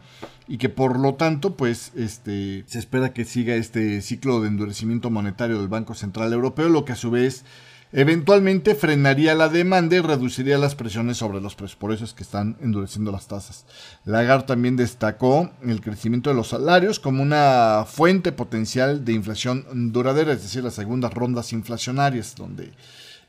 y 0.47 0.57
que 0.57 0.69
por 0.69 0.99
lo 0.99 1.15
tanto 1.15 1.55
pues 1.55 1.91
este 1.95 2.63
se 2.67 2.79
espera 2.79 3.13
que 3.13 3.25
siga 3.25 3.55
este 3.55 4.01
ciclo 4.01 4.41
de 4.41 4.47
endurecimiento 4.47 5.09
monetario 5.09 5.59
del 5.59 5.67
Banco 5.67 5.93
Central 5.95 6.31
Europeo, 6.33 6.69
lo 6.69 6.85
que 6.85 6.93
a 6.93 6.95
su 6.97 7.11
vez 7.11 7.43
eventualmente 7.91 8.75
frenaría 8.75 9.35
la 9.35 9.47
demanda 9.47 9.95
y 9.95 10.01
reduciría 10.01 10.57
las 10.57 10.75
presiones 10.75 11.17
sobre 11.17 11.39
los 11.39 11.55
precios. 11.55 11.77
Por 11.77 11.93
eso 11.93 12.03
es 12.03 12.13
que 12.13 12.23
están 12.23 12.57
endureciendo 12.61 13.11
las 13.11 13.27
tasas. 13.27 13.65
Lagarde 14.03 14.47
también 14.47 14.75
destacó 14.75 15.51
el 15.63 15.79
crecimiento 15.81 16.29
de 16.29 16.35
los 16.35 16.49
salarios 16.49 16.99
como 16.99 17.23
una 17.23 17.85
fuente 17.87 18.33
potencial 18.33 19.05
de 19.05 19.13
inflación 19.13 19.65
duradera, 19.93 20.33
es 20.33 20.43
decir, 20.43 20.63
las 20.63 20.73
segundas 20.73 21.13
rondas 21.13 21.53
inflacionarias, 21.53 22.35
donde 22.35 22.73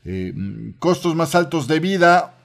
eh, 0.03 0.33
costos 0.79 1.15
más 1.15 1.33
altos 1.33 1.67
de 1.67 1.79
vida 1.79 2.36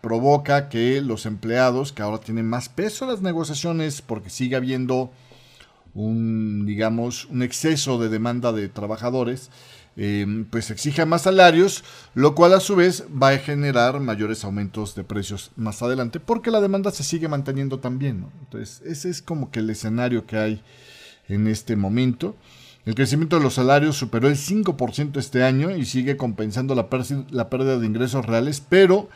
provoca 0.00 0.68
que 0.68 1.00
los 1.00 1.26
empleados, 1.26 1.92
que 1.92 2.02
ahora 2.02 2.18
tienen 2.18 2.48
más 2.48 2.68
peso 2.68 3.04
en 3.04 3.10
las 3.10 3.22
negociaciones 3.22 4.02
porque 4.02 4.30
sigue 4.30 4.56
habiendo 4.56 5.10
un, 5.94 6.66
digamos, 6.66 7.26
un 7.26 7.42
exceso 7.42 7.98
de 7.98 8.08
demanda 8.08 8.52
de 8.52 8.68
trabajadores, 8.68 9.50
eh, 9.96 10.44
pues 10.50 10.70
exija 10.70 11.04
más 11.04 11.22
salarios, 11.22 11.84
lo 12.14 12.34
cual 12.34 12.54
a 12.54 12.60
su 12.60 12.76
vez 12.76 13.04
va 13.10 13.30
a 13.30 13.38
generar 13.38 14.00
mayores 14.00 14.44
aumentos 14.44 14.94
de 14.94 15.04
precios 15.04 15.50
más 15.56 15.82
adelante, 15.82 16.20
porque 16.20 16.50
la 16.50 16.60
demanda 16.60 16.90
se 16.90 17.02
sigue 17.02 17.28
manteniendo 17.28 17.80
también. 17.80 18.26
Entonces, 18.40 18.82
ese 18.86 19.10
es 19.10 19.20
como 19.20 19.50
que 19.50 19.60
el 19.60 19.70
escenario 19.70 20.26
que 20.26 20.38
hay 20.38 20.62
en 21.28 21.46
este 21.48 21.76
momento. 21.76 22.36
El 22.86 22.94
crecimiento 22.94 23.36
de 23.36 23.42
los 23.42 23.54
salarios 23.54 23.96
superó 23.96 24.28
el 24.28 24.36
5% 24.36 25.18
este 25.18 25.42
año 25.42 25.76
y 25.76 25.84
sigue 25.84 26.16
compensando 26.16 26.74
la, 26.74 26.88
la 27.30 27.50
pérdida 27.50 27.78
de 27.78 27.86
ingresos 27.86 28.24
reales, 28.24 28.62
pero 28.66 29.10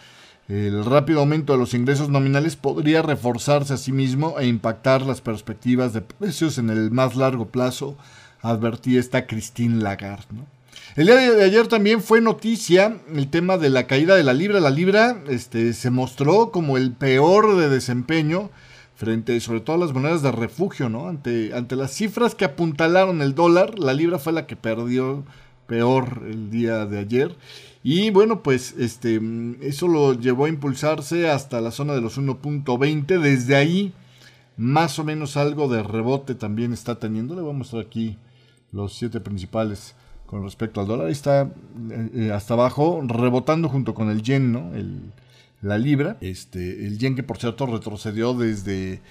el 0.49 0.85
rápido 0.85 1.21
aumento 1.21 1.53
de 1.53 1.59
los 1.59 1.75
ingresos 1.75 2.09
nominales 2.09 2.57
podría 2.57 3.03
reforzarse 3.03 3.75
a 3.75 3.79
sí 3.79 3.93
mismo 3.93 4.39
e 4.39 4.47
impactar 4.47 5.03
las 5.03 5.21
perspectivas 5.21 5.93
de 5.93 6.03
precios 6.03 6.59
en 6.59 6.71
el 6.71 6.91
más 6.91 7.17
largo 7.17 7.47
plazo, 7.47 7.97
advertía 8.43 9.01
esta 9.01 9.27
Christine 9.27 9.83
Lagarde. 9.83 10.27
¿no? 10.33 10.47
El 10.97 11.07
día 11.07 11.17
de 11.17 11.43
ayer 11.43 11.67
también 11.67 12.03
fue 12.03 12.21
noticia 12.21 12.99
el 13.13 13.29
tema 13.29 13.59
de 13.59 13.71
la 13.71 13.87
caída 13.87 14.15
de 14.15 14.23
la 14.23 14.33
libra. 14.33 14.61
La 14.61 14.71
libra 14.71 15.23
este, 15.29 15.73
se 15.73 15.91
mostró 15.91 16.51
como 16.51 16.77
el 16.77 16.93
peor 16.93 17.57
de 17.57 17.69
desempeño 17.69 18.51
frente 18.95 19.41
sobre 19.41 19.61
todo 19.61 19.77
a 19.77 19.79
las 19.81 19.93
monedas 19.93 20.23
de 20.23 20.31
refugio, 20.31 20.89
¿no? 20.89 21.09
Ante, 21.09 21.53
ante 21.53 21.75
las 21.75 21.93
cifras 21.93 22.35
que 22.35 22.45
apuntalaron 22.45 23.23
el 23.23 23.35
dólar, 23.35 23.77
la 23.79 23.93
libra 23.93 24.21
fue 24.21 24.33
la 24.33 24.47
que 24.47 24.55
perdió 24.55 25.25
peor 25.67 26.23
el 26.29 26.51
día 26.51 26.87
de 26.87 26.99
ayer. 26.99 27.35
Y 27.87 28.09
bueno, 28.11 28.43
pues 28.43 28.75
este, 28.79 29.21
eso 29.61 29.89
lo 29.89 30.15
llevó 30.15 30.47
a 30.47 30.49
impulsarse 30.49 31.29
hasta 31.29 31.61
la 31.61 31.71
zona 31.71 31.93
de 31.93 32.01
los 32.01 32.19
1.20. 32.19 33.21
Desde 33.21 33.57
ahí, 33.57 33.93
más 34.57 34.99
o 34.99 35.05
menos 35.05 35.37
algo 35.37 35.69
de 35.69 35.83
rebote 35.83 36.35
también 36.35 36.73
está 36.73 36.99
teniendo. 36.99 37.35
Le 37.35 37.43
voy 37.43 37.51
a 37.51 37.59
mostrar 37.59 37.83
aquí 37.83 38.17
los 38.73 38.95
siete 38.95 39.21
principales 39.21 39.95
con 40.25 40.43
respecto 40.43 40.81
al 40.81 40.87
dólar. 40.87 41.11
está 41.11 41.43
eh, 41.43 42.11
eh, 42.15 42.33
hasta 42.33 42.55
abajo, 42.55 43.03
rebotando 43.07 43.69
junto 43.69 43.93
con 43.93 44.09
el 44.11 44.23
yen, 44.23 44.51
¿no? 44.51 44.73
la 45.61 45.77
libra. 45.77 46.17
Este, 46.23 46.87
el 46.87 46.99
yen 46.99 47.15
que 47.15 47.23
por 47.23 47.37
cierto 47.37 47.67
retrocedió 47.67 48.33
desde 48.33 49.03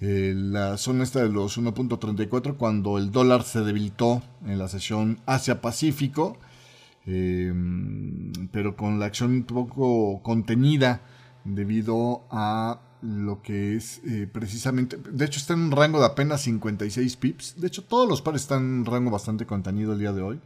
eh, 0.00 0.32
la 0.34 0.78
zona 0.78 1.04
esta 1.04 1.22
de 1.22 1.28
los 1.28 1.58
1.34 1.58 2.56
cuando 2.56 2.96
el 2.96 3.12
dólar 3.12 3.42
se 3.42 3.60
debilitó 3.60 4.22
en 4.46 4.58
la 4.58 4.68
sesión 4.68 5.18
Asia-Pacífico. 5.26 6.38
Pero 7.04 8.76
con 8.76 9.00
la 9.00 9.06
acción 9.06 9.32
un 9.32 9.44
poco 9.44 10.22
contenida 10.22 11.02
debido 11.44 12.24
a 12.30 12.80
lo 13.02 13.42
que 13.42 13.74
es 13.76 14.00
precisamente, 14.30 14.96
de 14.96 15.24
hecho 15.24 15.40
está 15.40 15.54
en 15.54 15.60
un 15.60 15.70
rango 15.72 15.98
de 15.98 16.06
apenas 16.06 16.42
56 16.42 17.16
pips, 17.16 17.60
de 17.60 17.66
hecho 17.66 17.82
todos 17.82 18.08
los 18.08 18.22
pares 18.22 18.42
están 18.42 18.60
en 18.60 18.72
un 18.80 18.84
rango 18.86 19.10
bastante 19.10 19.46
contenido 19.46 19.94
el 19.94 19.98
día 19.98 20.12
de 20.12 20.22
hoy, 20.22 20.40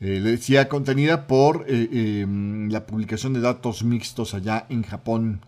eh, 0.00 0.20
le 0.20 0.30
decía 0.30 0.68
contenida 0.68 1.26
por 1.26 1.64
eh, 1.66 2.20
em, 2.22 2.70
la 2.70 2.86
publicación 2.86 3.32
de 3.32 3.40
datos 3.40 3.82
mixtos 3.82 4.32
allá 4.32 4.64
en 4.68 4.84
Japón. 4.84 5.40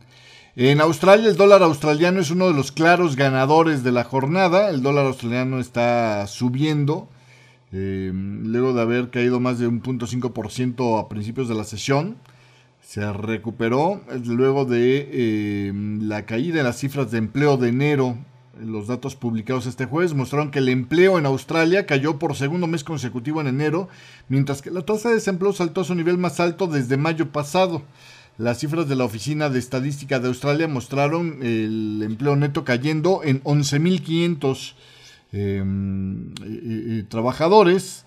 En 0.57 0.81
Australia 0.81 1.29
el 1.29 1.37
dólar 1.37 1.63
australiano 1.63 2.21
es 2.21 2.33
uno 2.33 2.49
de 2.49 2.55
los 2.55 2.73
claros 2.73 3.15
ganadores 3.15 3.85
de 3.85 3.93
la 3.93 4.03
jornada. 4.03 4.69
El 4.71 4.83
dólar 4.83 5.07
australiano 5.07 5.61
está 5.61 6.27
subiendo 6.27 7.09
em, 7.73 8.45
luego 8.47 8.73
de 8.73 8.83
haber 8.83 9.11
caído 9.11 9.41
más 9.41 9.59
de 9.59 9.67
un 9.67 9.83
0.5% 9.83 10.99
a 10.99 11.09
principios 11.09 11.49
de 11.49 11.55
la 11.55 11.65
sesión. 11.65 12.17
Se 12.83 13.13
recuperó 13.13 14.01
luego 14.25 14.65
de 14.65 15.69
em, 15.69 16.09
la 16.09 16.27
caída 16.27 16.61
en 16.61 16.65
las 16.65 16.79
cifras 16.79 17.11
de 17.11 17.19
empleo 17.19 17.57
de 17.57 17.69
enero 17.69 18.17
los 18.65 18.87
datos 18.87 19.17
publicados 19.17 19.67
este 19.67 19.87
jueves 19.87 20.15
mostraron 20.15 20.51
que 20.51 20.59
el 20.59 20.69
empleo 20.69 21.19
en 21.19 21.27
Australia 21.27 21.87
cayó 21.87 22.19
por 22.19 22.37
segundo 22.37 22.67
mes 22.67 22.85
consecutivo 22.85 23.41
en 23.41 23.47
enero, 23.47 23.89
mientras 24.29 24.63
que 24.63 24.71
la 24.71 24.83
tasa 24.83 25.09
de 25.09 25.17
desempleo 25.17 25.53
saltó 25.53 25.81
a 25.81 25.85
su 25.85 25.95
nivel 25.95 26.19
más 26.19 26.41
alto 26.41 26.67
desde 26.67 26.97
mayo 26.97 27.31
pasado. 27.33 27.83
las 28.39 28.59
cifras 28.59 28.89
de 28.89 28.97
la 28.97 29.05
Oficina 29.05 29.51
de 29.51 29.59
Estadística 29.59 30.19
de 30.19 30.29
Australia 30.29 30.67
mostraron 30.67 31.43
el 31.43 32.03
empleo 32.03 32.37
neto 32.37 32.65
cayendo 32.65 33.21
en 33.23 33.43
11.500 33.43 34.75
em, 35.33 36.33
eh, 36.45 37.01
eh, 37.01 37.05
trabajadores. 37.09 38.05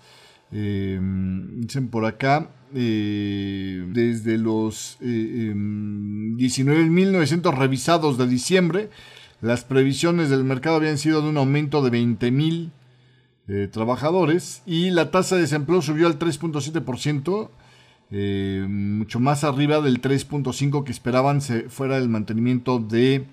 Em, 0.52 1.60
dicen 1.60 1.88
por 1.88 2.04
acá, 2.04 2.50
eh, 2.74 3.84
desde 3.92 4.38
los 4.38 4.98
19.900 5.00 7.52
em, 7.52 7.58
revisados 7.58 8.18
de 8.18 8.28
diciembre, 8.28 8.90
las 9.40 9.64
previsiones 9.64 10.30
del 10.30 10.44
mercado 10.44 10.76
habían 10.76 10.98
sido 10.98 11.22
de 11.22 11.28
un 11.28 11.36
aumento 11.36 11.82
de 11.82 11.90
20.000 11.90 12.70
trabajadores 13.72 14.62
y 14.64 14.90
la 14.90 15.10
tasa 15.10 15.34
de 15.34 15.42
desempleo 15.42 15.82
subió 15.82 16.06
al 16.06 16.18
3.7%. 16.18 17.50
Eh, 18.10 18.66
mucho 18.68 19.18
más 19.18 19.44
arriba 19.44 19.80
del 19.80 20.00
3.5 20.00 20.84
que 20.84 20.92
esperaban 20.92 21.40
se 21.40 21.68
fuera 21.68 21.96
el 21.96 22.08
mantenimiento 22.08 22.78
de 22.78 23.26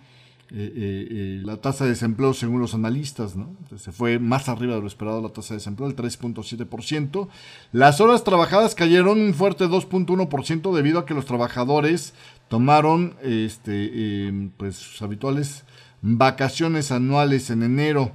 eh, 0.53 1.07
eh, 1.09 1.41
la 1.43 1.57
tasa 1.57 1.85
de 1.85 1.91
desempleo 1.91 2.33
según 2.33 2.59
los 2.59 2.73
analistas. 2.73 3.35
¿no? 3.35 3.55
se 3.77 3.91
fue 3.91 4.19
más 4.19 4.49
arriba 4.49 4.75
de 4.75 4.81
lo 4.81 4.87
esperado 4.87 5.21
la 5.21 5.29
tasa 5.29 5.53
de 5.53 5.59
desempleo, 5.59 5.89
el 5.89 5.95
3.7%. 5.95 7.27
Las 7.71 8.01
horas 8.01 8.23
trabajadas 8.23 8.75
cayeron 8.75 9.19
un 9.19 9.33
fuerte 9.33 9.65
2.1% 9.65 10.73
debido 10.75 10.99
a 10.99 11.05
que 11.05 11.13
los 11.13 11.25
trabajadores 11.25 12.13
tomaron 12.49 13.15
este, 13.23 14.51
pues, 14.57 14.75
sus 14.75 15.01
habituales 15.01 15.63
vacaciones 16.01 16.91
anuales 16.91 17.49
en 17.49 17.63
enero. 17.63 18.11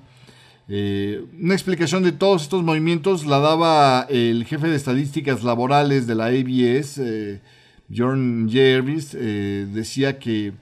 Eh, 0.69 1.25
una 1.41 1.55
explicación 1.55 2.03
de 2.03 2.11
todos 2.11 2.43
estos 2.43 2.65
movimientos 2.65 3.25
la 3.25 3.39
daba 3.39 4.07
el 4.11 4.45
jefe 4.45 4.69
de 4.69 4.77
estadísticas 4.77 5.45
laborales 5.45 6.07
de 6.09 6.15
la 6.17 6.27
ABS, 6.27 6.99
eh, 6.99 7.41
John 7.95 8.49
Jervis. 8.51 9.17
Eh, 9.19 9.69
decía 9.73 10.19
que 10.19 10.53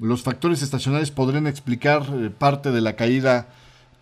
los 0.00 0.22
factores 0.22 0.62
estacionales 0.62 1.10
podrían 1.10 1.46
explicar 1.46 2.04
parte 2.38 2.70
de 2.70 2.80
la 2.80 2.96
caída 2.96 3.48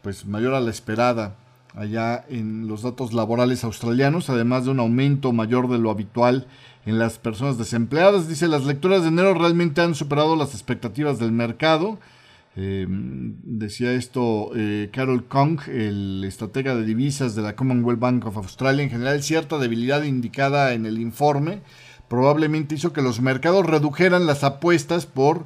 pues, 0.03 0.27
mayor 0.27 0.55
a 0.55 0.61
la 0.61 0.71
esperada 0.71 1.37
allá 1.75 2.25
en 2.29 2.67
los 2.67 2.83
datos 2.83 3.13
laborales 3.13 3.65
australianos, 3.65 4.31
además 4.31 4.65
de 4.65 4.71
un 4.71 4.81
aumento 4.81 5.33
mayor 5.33 5.69
de 5.69 5.79
lo 5.79 5.91
habitual 5.91 6.47
en 6.87 6.99
las 6.99 7.19
personas 7.19 7.59
desempleadas. 7.59 8.29
Dice, 8.29 8.49
las 8.49 8.65
lecturas 8.65 9.03
de 9.03 9.09
enero 9.09 9.35
realmente 9.35 9.81
han 9.81 9.95
superado 9.95 10.37
las 10.37 10.55
expectativas 10.55 11.19
del 11.19 11.33
mercado. 11.33 11.99
Em, 12.57 13.37
decía 13.43 13.93
esto 13.93 14.51
eh, 14.57 14.91
Carol 14.93 15.27
Kong, 15.27 15.61
el 15.69 16.25
estratega 16.27 16.75
de 16.75 16.85
divisas 16.85 17.35
de 17.37 17.43
la 17.43 17.55
Commonwealth 17.55 18.01
Bank 18.01 18.27
of 18.27 18.37
Australia. 18.37 18.83
En 18.83 18.91
general, 18.91 19.23
cierta 19.23 19.59
debilidad 19.59 20.03
indicada 20.03 20.73
en 20.73 20.87
el 20.87 20.99
informe 20.99 21.61
probablemente 22.09 22.75
hizo 22.75 22.93
que 22.93 23.03
los 23.03 23.21
mercados 23.21 23.67
redujeran 23.67 24.27
las 24.27 24.43
apuestas 24.43 25.05
por 25.07 25.45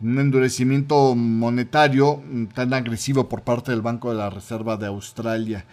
un 0.00 0.18
endurecimiento 0.18 1.14
monetario 1.14 2.22
tan 2.54 2.74
agresivo 2.74 3.28
por 3.28 3.42
parte 3.42 3.70
del 3.70 3.82
Banco 3.82 4.10
de 4.10 4.16
la 4.16 4.30
Reserva 4.30 4.76
de 4.76 4.86
Australia. 4.86 5.64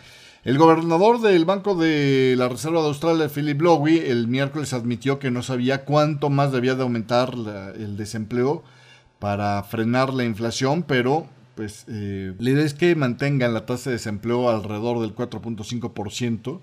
El 0.44 0.58
gobernador 0.58 1.22
del 1.22 1.46
Banco 1.46 1.76
de 1.76 2.36
la 2.38 2.50
Reserva 2.50 2.82
de 2.82 2.88
Australia, 2.88 3.30
Philip 3.30 3.62
Lowy, 3.62 4.00
el 4.00 4.28
miércoles 4.28 4.74
admitió 4.74 5.20
que 5.20 5.30
no 5.30 5.44
sabía 5.44 5.86
cuánto 5.86 6.30
más 6.30 6.52
debía 6.52 6.74
de 6.76 6.82
aumentar 6.82 7.34
el 7.76 7.96
desempleo 7.96 8.64
para 9.20 9.62
frenar 9.62 10.14
la 10.14 10.24
inflación, 10.24 10.82
pero 10.82 11.28
pues 11.54 11.86
eh, 11.88 12.34
la 12.40 12.50
idea 12.50 12.66
es 12.66 12.74
que 12.74 12.96
mantengan 12.96 13.54
la 13.54 13.68
tasa 13.68 13.92
de 13.92 13.98
desempleo 13.98 14.50
alrededor 14.50 15.00
del 15.00 15.14
4.5% 15.14 16.62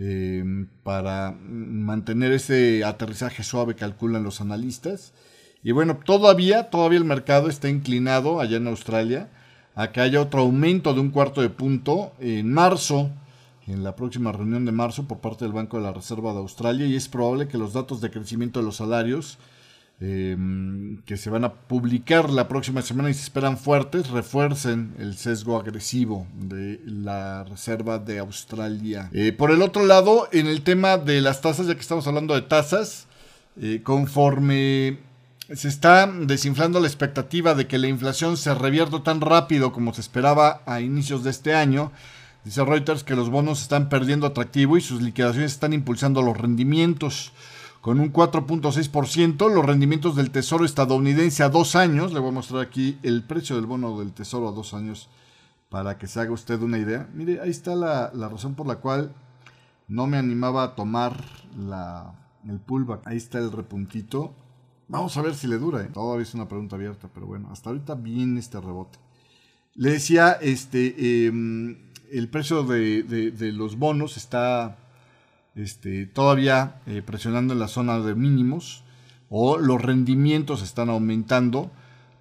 eh, 0.00 0.66
para 0.82 1.32
mantener 1.32 2.32
ese 2.32 2.84
aterrizaje 2.84 3.42
suave, 3.42 3.74
calculan 3.74 4.22
los 4.22 4.42
analistas. 4.42 5.14
Y 5.62 5.72
bueno, 5.72 5.98
todavía, 6.04 6.70
todavía 6.70 6.98
el 6.98 7.04
mercado 7.04 7.48
está 7.48 7.68
inclinado 7.68 8.40
allá 8.40 8.56
en 8.56 8.68
Australia 8.68 9.28
a 9.74 9.92
que 9.92 10.00
haya 10.00 10.20
otro 10.20 10.40
aumento 10.40 10.94
de 10.94 11.00
un 11.00 11.10
cuarto 11.10 11.40
de 11.40 11.50
punto 11.50 12.12
en 12.20 12.52
marzo, 12.52 13.10
en 13.66 13.84
la 13.84 13.94
próxima 13.94 14.32
reunión 14.32 14.64
de 14.64 14.72
marzo 14.72 15.06
por 15.06 15.18
parte 15.18 15.44
del 15.44 15.52
Banco 15.52 15.76
de 15.76 15.84
la 15.84 15.92
Reserva 15.92 16.32
de 16.32 16.38
Australia 16.38 16.86
y 16.86 16.96
es 16.96 17.08
probable 17.08 17.48
que 17.48 17.58
los 17.58 17.74
datos 17.74 18.00
de 18.00 18.10
crecimiento 18.10 18.60
de 18.60 18.66
los 18.66 18.76
salarios 18.76 19.38
Em, 20.00 21.02
que 21.02 21.16
se 21.16 21.28
van 21.28 21.44
a 21.44 21.52
publicar 21.52 22.30
la 22.30 22.46
próxima 22.46 22.82
semana 22.82 23.10
y 23.10 23.14
se 23.14 23.22
esperan 23.22 23.58
fuertes, 23.58 24.10
refuercen 24.10 24.94
el 24.96 25.16
sesgo 25.16 25.58
agresivo 25.58 26.24
de 26.34 26.80
la 26.84 27.42
Reserva 27.42 27.98
de 27.98 28.20
Australia. 28.20 29.10
Eh, 29.12 29.32
por 29.32 29.50
el 29.50 29.60
otro 29.60 29.84
lado, 29.84 30.28
en 30.30 30.46
el 30.46 30.62
tema 30.62 30.98
de 30.98 31.20
las 31.20 31.40
tasas, 31.40 31.66
ya 31.66 31.74
que 31.74 31.80
estamos 31.80 32.06
hablando 32.06 32.36
de 32.36 32.42
tasas, 32.42 33.08
eh, 33.60 33.80
conforme 33.82 34.98
se 35.54 35.68
está 35.68 36.06
desinflando 36.06 36.80
la 36.80 36.86
expectativa 36.86 37.54
de 37.54 37.66
que 37.66 37.78
la 37.78 37.88
inflación 37.88 38.36
se 38.36 38.54
revierta 38.54 39.02
tan 39.02 39.20
rápido 39.20 39.72
como 39.72 39.94
se 39.94 40.02
esperaba 40.02 40.62
a 40.66 40.80
inicios 40.80 41.24
de 41.24 41.30
este 41.30 41.54
año, 41.54 41.90
dice 42.44 42.64
Reuters 42.64 43.02
que 43.02 43.16
los 43.16 43.30
bonos 43.30 43.62
están 43.62 43.88
perdiendo 43.88 44.26
atractivo 44.26 44.76
y 44.76 44.82
sus 44.82 45.00
liquidaciones 45.00 45.52
están 45.52 45.72
impulsando 45.72 46.20
los 46.20 46.36
rendimientos 46.36 47.32
con 47.80 48.00
un 48.00 48.12
4.6%. 48.12 49.50
Los 49.50 49.64
rendimientos 49.64 50.16
del 50.16 50.30
Tesoro 50.30 50.64
estadounidense 50.64 51.42
a 51.42 51.48
dos 51.48 51.76
años, 51.76 52.12
le 52.12 52.20
voy 52.20 52.30
a 52.30 52.32
mostrar 52.32 52.60
aquí 52.60 52.98
el 53.02 53.22
precio 53.22 53.56
del 53.56 53.66
bono 53.66 53.98
del 53.98 54.12
Tesoro 54.12 54.48
a 54.48 54.52
dos 54.52 54.74
años 54.74 55.08
para 55.70 55.96
que 55.98 56.06
se 56.06 56.20
haga 56.20 56.32
usted 56.32 56.60
una 56.60 56.78
idea. 56.78 57.08
Mire, 57.14 57.40
ahí 57.40 57.50
está 57.50 57.74
la, 57.74 58.10
razón 58.10 58.54
por 58.54 58.66
la 58.66 58.76
cual 58.76 59.14
no 59.86 60.06
me 60.06 60.18
animaba 60.18 60.64
a 60.64 60.74
tomar 60.74 61.24
la, 61.56 62.12
el 62.46 62.58
pullback. 62.58 63.06
Ahí 63.06 63.16
está 63.16 63.38
el 63.38 63.52
repuntito. 63.52 64.34
Vamos 64.88 65.16
a 65.16 65.22
ver 65.22 65.34
si 65.34 65.46
le 65.46 65.58
dura. 65.58 65.82
¿eh? 65.82 65.90
Todavía 65.92 66.22
es 66.22 66.34
una 66.34 66.48
pregunta 66.48 66.76
abierta, 66.76 67.08
pero 67.12 67.26
bueno, 67.26 67.48
hasta 67.52 67.70
ahorita 67.70 67.94
viene 67.94 68.40
este 68.40 68.60
rebote. 68.60 68.98
Le 69.74 69.90
decía, 69.92 70.32
este, 70.40 71.26
em, 71.26 71.76
el 72.10 72.28
precio 72.28 72.64
de, 72.64 73.02
de 73.02 73.52
los 73.52 73.76
bonos 73.76 74.16
está 74.16 74.78
este, 75.58 76.06
todavía 76.06 76.80
eh, 76.86 77.02
presionando 77.04 77.52
en 77.52 77.58
la 77.58 77.68
zona 77.68 77.98
de 77.98 78.14
mínimos 78.14 78.84
o 79.28 79.58
los 79.58 79.82
rendimientos 79.82 80.62
están 80.62 80.88
aumentando. 80.88 81.70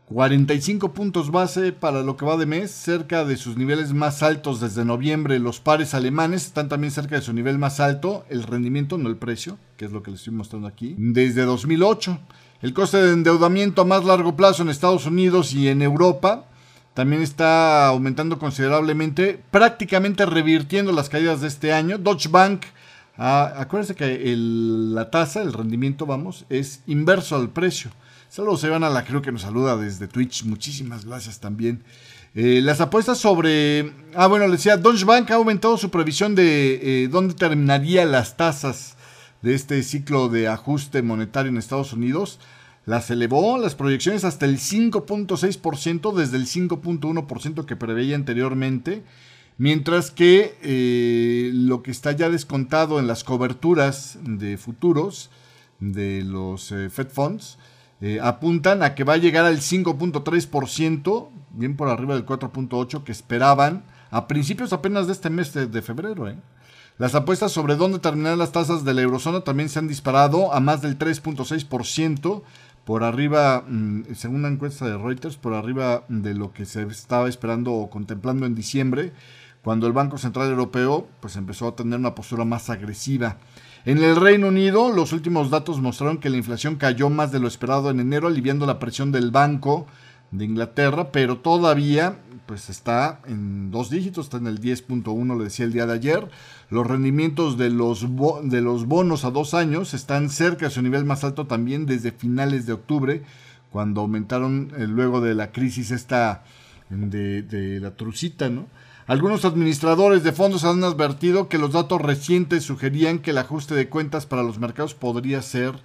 45 0.07 0.93
puntos 0.93 1.31
base 1.31 1.73
para 1.73 2.01
lo 2.01 2.15
que 2.15 2.25
va 2.25 2.37
de 2.37 2.45
mes, 2.45 2.71
cerca 2.71 3.25
de 3.25 3.35
sus 3.35 3.57
niveles 3.57 3.93
más 3.93 4.23
altos 4.23 4.61
desde 4.61 4.85
noviembre. 4.85 5.37
Los 5.37 5.59
pares 5.59 5.93
alemanes 5.93 6.45
están 6.45 6.69
también 6.69 6.91
cerca 6.91 7.15
de 7.15 7.21
su 7.21 7.33
nivel 7.33 7.57
más 7.57 7.79
alto, 7.79 8.25
el 8.29 8.43
rendimiento, 8.43 8.97
no 8.97 9.09
el 9.09 9.17
precio, 9.17 9.57
que 9.75 9.85
es 9.85 9.91
lo 9.91 10.03
que 10.03 10.11
les 10.11 10.21
estoy 10.21 10.33
mostrando 10.33 10.67
aquí, 10.67 10.95
desde 10.97 11.43
2008. 11.43 12.19
El 12.61 12.73
coste 12.73 12.97
de 12.97 13.13
endeudamiento 13.13 13.81
a 13.81 13.85
más 13.85 14.03
largo 14.03 14.35
plazo 14.35 14.63
en 14.63 14.69
Estados 14.69 15.05
Unidos 15.05 15.53
y 15.53 15.67
en 15.67 15.81
Europa 15.81 16.45
también 16.93 17.21
está 17.21 17.87
aumentando 17.87 18.39
considerablemente, 18.39 19.39
prácticamente 19.51 20.25
revirtiendo 20.25 20.91
las 20.91 21.09
caídas 21.09 21.41
de 21.41 21.47
este 21.47 21.71
año. 21.71 21.97
Deutsche 21.97 22.29
Bank 22.29 22.63
Ah, 23.17 23.53
acuérdense 23.57 23.95
que 23.95 24.35
la 24.35 25.09
tasa, 25.09 25.41
el 25.41 25.51
rendimiento, 25.51 26.05
vamos, 26.05 26.45
es 26.49 26.81
inverso 26.85 27.35
al 27.35 27.49
precio. 27.49 27.91
Saludos, 28.29 28.63
a 28.63 28.77
la 28.77 29.05
creo 29.05 29.21
que 29.21 29.31
nos 29.31 29.41
saluda 29.41 29.75
desde 29.75 30.07
Twitch. 30.07 30.43
Muchísimas 30.43 31.05
gracias 31.05 31.39
también. 31.39 31.83
Eh, 32.35 32.61
las 32.61 32.79
apuestas 32.79 33.17
sobre. 33.17 33.91
Ah, 34.13 34.27
bueno, 34.27 34.45
le 34.45 34.53
decía, 34.53 34.77
Deutsche 34.77 35.05
Bank 35.05 35.31
ha 35.31 35.35
aumentado 35.35 35.77
su 35.77 35.89
previsión 35.89 36.35
de 36.35 37.03
eh, 37.03 37.07
dónde 37.07 37.33
terminaría 37.33 38.05
las 38.05 38.37
tasas 38.37 38.96
de 39.41 39.55
este 39.55 39.81
ciclo 39.83 40.29
de 40.29 40.47
ajuste 40.47 41.01
monetario 41.01 41.49
en 41.49 41.57
Estados 41.57 41.93
Unidos. 41.93 42.39
Las 42.85 43.11
elevó 43.11 43.57
las 43.57 43.75
proyecciones 43.75 44.23
hasta 44.23 44.45
el 44.45 44.59
5.6% 44.59 46.13
desde 46.13 46.37
el 46.37 46.45
5.1% 46.45 47.65
que 47.65 47.75
preveía 47.75 48.15
anteriormente. 48.15 49.03
Mientras 49.57 50.11
que 50.11 50.55
eh, 50.61 51.51
lo 51.53 51.81
que 51.81 51.91
está 51.91 52.11
ya 52.11 52.29
descontado 52.29 52.99
en 52.99 53.07
las 53.07 53.23
coberturas 53.23 54.19
de 54.21 54.57
futuros 54.57 55.29
de 55.79 56.23
los 56.23 56.71
eh, 56.71 56.89
Fed 56.89 57.09
Funds 57.09 57.57
eh, 57.99 58.19
apuntan 58.21 58.83
a 58.83 58.93
que 58.93 59.03
va 59.03 59.13
a 59.13 59.17
llegar 59.17 59.45
al 59.45 59.57
5.3%, 59.57 61.29
bien 61.51 61.75
por 61.75 61.89
arriba 61.89 62.13
del 62.13 62.25
4.8% 62.25 63.03
que 63.03 63.11
esperaban 63.11 63.83
a 64.11 64.27
principios 64.27 64.71
apenas 64.73 65.07
de 65.07 65.13
este 65.13 65.29
mes 65.31 65.53
de, 65.53 65.81
febrero. 65.81 66.31
Las 66.97 67.13
apuestas 67.13 67.51
sobre 67.51 67.75
dónde 67.75 67.99
terminar 67.99 68.37
las 68.37 68.51
tasas 68.51 68.83
de 68.83 68.93
la 68.93 69.01
eurozona 69.01 69.41
también 69.41 69.69
se 69.69 69.77
han 69.77 69.87
disparado 69.87 70.51
a 70.53 70.59
más 70.59 70.81
del 70.81 70.97
3.6%, 70.97 72.41
por 72.85 73.03
arriba, 73.03 73.65
mm, 73.67 74.13
según 74.15 74.37
una 74.37 74.47
encuesta 74.47 74.85
de 74.85 74.97
Reuters, 74.97 75.35
por 75.35 75.53
arriba 75.53 76.05
de 76.07 76.33
lo 76.33 76.53
que 76.53 76.65
se 76.65 76.83
estaba 76.83 77.27
esperando 77.27 77.73
o 77.73 77.89
contemplando 77.89 78.45
en 78.45 78.55
diciembre 78.55 79.11
cuando 79.61 79.85
el 79.85 79.93
Banco 79.93 80.17
Central 80.17 80.49
Europeo 80.49 81.07
pues, 81.19 81.35
empezó 81.35 81.67
a 81.67 81.75
tener 81.75 81.99
una 81.99 82.15
postura 82.15 82.45
más 82.45 82.69
agresiva. 82.69 83.37
En 83.83 83.97
el 83.97 84.15
Reino 84.15 84.47
Unido, 84.47 84.91
los 84.91 85.11
últimos 85.11 85.49
datos 85.49 85.81
mostraron 85.81 86.19
que 86.19 86.29
la 86.29 86.37
inflación 86.37 86.77
cayó 86.77 87.09
más 87.09 87.31
de 87.33 87.39
lo 87.39 87.47
esperado 87.47 87.89
en 87.89 87.99
enero, 87.99 88.27
aliviando 88.27 88.65
la 88.65 88.79
presión 88.79 89.11
del 89.11 89.31
Banco 89.31 89.85
de 90.31 90.45
Inglaterra, 90.45 91.11
pero 91.11 91.39
todavía 91.39 92.19
pues 92.45 92.69
está 92.69 93.19
en 93.27 93.69
dos 93.69 93.89
dígitos, 93.89 94.27
está 94.27 94.37
en 94.37 94.47
el 94.47 94.61
10.1, 94.61 95.37
le 95.37 95.43
decía 95.43 95.65
el 95.65 95.73
día 95.73 95.85
de 95.85 95.93
ayer. 95.93 96.29
Los 96.69 96.85
rendimientos 96.85 97.57
de 97.57 97.69
los, 97.69 98.05
de 98.43 98.61
los 98.61 98.85
bonos 98.85 99.23
a 99.23 99.31
dos 99.31 99.53
años 99.53 99.93
están 99.93 100.29
cerca 100.29 100.65
de 100.65 100.71
su 100.71 100.81
nivel 100.81 101.05
más 101.05 101.23
alto 101.23 101.47
también 101.47 101.85
desde 101.85 102.11
finales 102.11 102.65
de 102.65 102.73
octubre, 102.73 103.23
cuando 103.71 104.01
aumentaron 104.01 104.71
eh, 104.77 104.87
luego 104.87 105.21
de 105.21 105.35
la 105.35 105.51
crisis 105.51 105.91
esta 105.91 106.43
de, 106.89 107.41
de 107.41 107.79
la 107.79 107.95
trucita, 107.95 108.49
¿no? 108.49 108.67
Algunos 109.07 109.45
administradores 109.45 110.23
de 110.23 110.33
fondos 110.33 110.65
han 110.65 110.83
advertido 110.83 111.47
que 111.47 111.57
los 111.57 111.71
datos 111.71 112.01
recientes 112.01 112.65
sugerían 112.65 113.19
que 113.19 113.31
el 113.31 113.37
ajuste 113.37 113.73
de 113.73 113.87
cuentas 113.87 114.25
para 114.25 114.43
los 114.43 114.59
mercados 114.59 114.95
podría 114.95 115.41
ser 115.41 115.75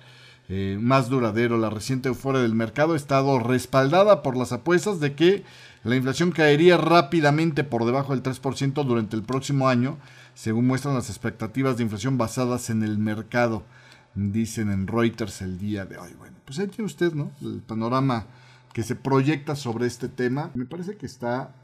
eh, 0.49 0.77
más 0.81 1.09
duradero. 1.09 1.57
La 1.57 1.71
reciente 1.71 2.09
euforia 2.09 2.43
del 2.43 2.55
mercado 2.55 2.95
ha 2.95 2.97
estado 2.97 3.39
respaldada 3.39 4.23
por 4.23 4.37
las 4.37 4.51
apuestas 4.51 4.99
de 4.99 5.15
que 5.15 5.45
la 5.85 5.95
inflación 5.95 6.33
caería 6.33 6.77
rápidamente 6.77 7.63
por 7.63 7.85
debajo 7.85 8.13
del 8.13 8.25
3% 8.25 8.85
durante 8.85 9.15
el 9.15 9.23
próximo 9.23 9.69
año, 9.69 9.99
según 10.35 10.67
muestran 10.67 10.95
las 10.95 11.09
expectativas 11.09 11.77
de 11.77 11.85
inflación 11.85 12.19
basadas 12.19 12.71
en 12.71 12.83
el 12.83 12.99
mercado, 12.99 13.65
dicen 14.15 14.71
en 14.71 14.87
Reuters 14.87 15.43
el 15.43 15.59
día 15.59 15.85
de 15.85 15.99
hoy. 15.99 16.11
Bueno, 16.19 16.37
pues 16.45 16.59
ahí 16.59 16.69
tiene 16.69 16.87
usted, 16.87 17.13
¿no? 17.13 17.31
El 17.41 17.61
panorama 17.61 18.27
que 18.73 18.83
se 18.83 18.97
proyecta 18.97 19.57
sobre 19.57 19.87
este 19.87 20.09
tema. 20.09 20.51
Me 20.55 20.65
parece 20.65 20.97
que 20.97 21.07
está 21.07 21.55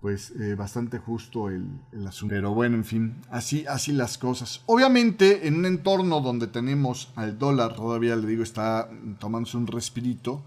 pues 0.00 0.32
eh, 0.32 0.56
bastante 0.56 0.98
justo 0.98 1.48
el, 1.48 1.68
asunto. 2.08 2.34
Pero 2.34 2.52
bueno, 2.52 2.74
en 2.76 2.84
fin, 2.84 3.14
así, 3.30 3.64
así 3.68 3.92
las 3.92 4.18
cosas. 4.18 4.62
Obviamente, 4.66 5.46
en 5.46 5.54
un 5.54 5.64
entorno 5.64 6.20
donde 6.20 6.48
tenemos 6.48 7.12
al 7.14 7.38
dólar, 7.38 7.76
todavía 7.76 8.16
le 8.16 8.26
digo, 8.26 8.42
está 8.42 8.90
tomándose 9.20 9.56
un 9.56 9.68
respirito, 9.68 10.42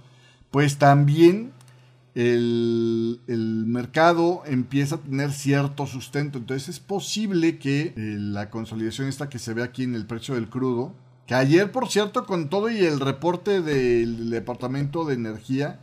pues 0.52 0.78
también 0.78 1.54
el, 2.16 3.20
mercado 3.68 4.44
empieza 4.46 4.96
a 4.96 5.00
tener 5.00 5.32
cierto 5.32 5.86
sustento. 5.86 6.38
Entonces 6.38 6.70
es 6.70 6.80
posible 6.80 7.60
que 7.60 7.94
eh, 7.96 8.16
la 8.18 8.50
consolidación 8.50 9.08
esta 9.08 9.30
que 9.30 9.38
se 9.38 9.54
ve 9.54 9.64
aquí 9.64 9.84
en 9.84 9.96
el 9.96 10.06
precio 10.06 10.36
del 10.36 10.50
crudo, 10.50 10.96
que 11.28 11.36
ayer, 11.36 11.72
por 11.72 11.90
cierto, 11.90 12.26
con 12.26 12.50
todo 12.50 12.70
y 12.70 12.80
el 12.80 13.00
reporte 13.00 13.62
del 13.62 14.30
Departamento 14.30 15.06
de 15.06 15.16
Energía, 15.16 15.80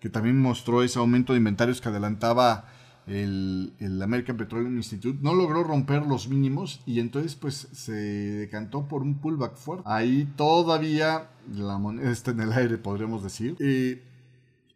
que 0.00 0.08
también 0.08 0.40
mostró 0.40 0.82
ese 0.82 0.98
aumento 0.98 1.32
de 1.32 1.38
inventarios 1.38 1.80
que 1.80 1.88
adelantaba 1.88 2.66
el, 3.06 4.00
American 4.02 4.36
Petroleum 4.36 4.76
Institute 4.76 5.18
no 5.22 5.34
logró 5.34 5.62
romper 5.62 6.04
los 6.04 6.28
mínimos 6.28 6.80
y 6.86 6.98
entonces 6.98 7.36
pues 7.36 7.68
se 7.72 7.92
decantó 7.92 8.88
por 8.88 9.02
un 9.02 9.14
pullback 9.14 9.56
fuerte. 9.56 9.84
Ahí 9.86 10.28
todavía 10.36 11.28
la 11.54 11.78
moneda 11.78 12.10
está 12.10 12.32
en 12.32 12.40
el 12.40 12.52
aire, 12.52 12.78
podríamos 12.78 13.22
decir. 13.22 13.56
Eh, 13.60 14.02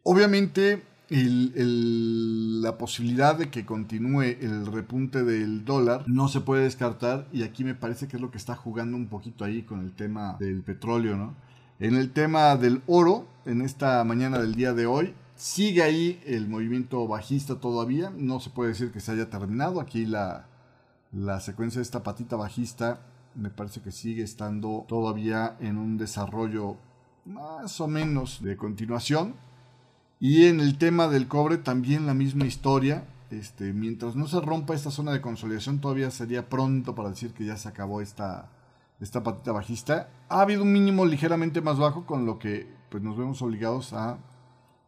obviamente 0.03 0.83
la 1.11 2.77
posibilidad 2.77 3.37
de 3.37 3.49
que 3.49 3.65
continúe 3.65 4.37
el 4.39 4.65
repunte 4.65 5.23
del 5.23 5.65
dólar 5.65 6.03
no 6.07 6.29
se 6.29 6.41
puede 6.41 6.63
descartar 6.63 7.27
y 7.33 7.43
aquí 7.43 7.63
me 7.63 7.75
parece 7.75 8.07
que 8.07 8.15
es 8.15 8.21
lo 8.21 8.31
que 8.31 8.37
está 8.37 8.55
jugando 8.55 8.95
un 8.95 9.07
poquito 9.07 9.43
ahí 9.43 9.63
con 9.63 9.81
el 9.81 9.91
tema 9.91 10.37
del 10.39 10.61
petróleo, 10.61 11.17
¿no? 11.17 11.35
En 11.79 11.95
el 11.95 12.11
tema 12.11 12.55
del 12.55 12.81
oro, 12.87 13.27
en 13.45 13.61
esta 13.61 14.03
mañana 14.03 14.39
del 14.39 14.55
día 14.55 14.73
de 14.73 14.85
hoy, 14.85 15.13
Sigue 15.41 15.81
ahí 15.81 16.21
el 16.27 16.47
movimiento 16.47 17.07
bajista 17.07 17.55
todavía. 17.55 18.11
No 18.15 18.39
se 18.39 18.51
puede 18.51 18.69
decir 18.69 18.91
que 18.91 18.99
se 18.99 19.13
haya 19.13 19.31
terminado. 19.31 19.81
Aquí 19.81 20.05
la, 20.05 20.45
la 21.11 21.39
secuencia 21.39 21.79
de 21.79 21.83
esta 21.83 22.03
patita 22.03 22.35
bajista 22.35 22.99
me 23.33 23.49
parece 23.49 23.81
que 23.81 23.91
sigue 23.91 24.21
estando 24.21 24.85
todavía 24.87 25.57
en 25.59 25.79
un 25.79 25.97
desarrollo 25.97 26.77
más 27.25 27.81
o 27.81 27.87
menos 27.87 28.43
de 28.43 28.55
continuación. 28.55 29.33
Y 30.23 30.45
en 30.45 30.59
el 30.59 30.77
tema 30.77 31.07
del 31.07 31.27
cobre 31.27 31.57
también 31.57 32.05
la 32.05 32.13
misma 32.13 32.45
historia. 32.45 33.05
Este, 33.31 33.73
mientras 33.73 34.15
no 34.15 34.27
se 34.27 34.39
rompa 34.39 34.75
esta 34.75 34.91
zona 34.91 35.11
de 35.13 35.19
consolidación, 35.19 35.81
todavía 35.81 36.11
sería 36.11 36.47
pronto 36.47 36.93
para 36.93 37.09
decir 37.09 37.33
que 37.33 37.43
ya 37.43 37.57
se 37.57 37.67
acabó 37.67 38.01
esta, 38.01 38.51
esta 38.99 39.23
patita 39.23 39.51
bajista. 39.51 40.11
Ha 40.29 40.41
habido 40.41 40.61
un 40.61 40.71
mínimo 40.71 41.07
ligeramente 41.07 41.59
más 41.61 41.79
bajo, 41.79 42.05
con 42.05 42.27
lo 42.27 42.37
que 42.37 42.71
pues, 42.91 43.01
nos 43.01 43.17
vemos 43.17 43.41
obligados 43.41 43.93
a 43.93 44.19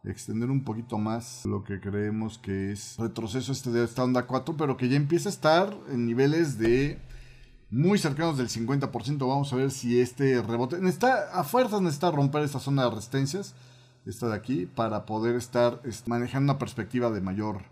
extender 0.04 0.52
un 0.52 0.62
poquito 0.62 0.98
más 0.98 1.44
lo 1.46 1.64
que 1.64 1.80
creemos 1.80 2.38
que 2.38 2.70
es 2.70 2.96
retroceso 2.98 3.50
este 3.50 3.70
de 3.70 3.82
esta 3.82 4.04
onda 4.04 4.28
4, 4.28 4.56
pero 4.56 4.76
que 4.76 4.88
ya 4.88 4.96
empieza 4.96 5.28
a 5.28 5.32
estar 5.32 5.76
en 5.90 6.06
niveles 6.06 6.58
de 6.58 7.00
muy 7.70 7.98
cercanos 7.98 8.38
del 8.38 8.50
50%. 8.50 9.18
Vamos 9.18 9.52
a 9.52 9.56
ver 9.56 9.72
si 9.72 9.98
este 9.98 10.40
rebote 10.42 10.78
necesita, 10.78 11.32
a 11.32 11.42
fuerzas 11.42 11.80
necesita 11.80 12.12
romper 12.12 12.42
esta 12.42 12.60
zona 12.60 12.84
de 12.84 12.90
resistencias, 12.90 13.56
esta 14.06 14.28
de 14.28 14.34
aquí, 14.34 14.66
para 14.66 15.06
poder 15.06 15.36
estar 15.36 15.80
manejando 16.06 16.52
una 16.52 16.58
perspectiva 16.58 17.10
de 17.10 17.20
mayor, 17.20 17.62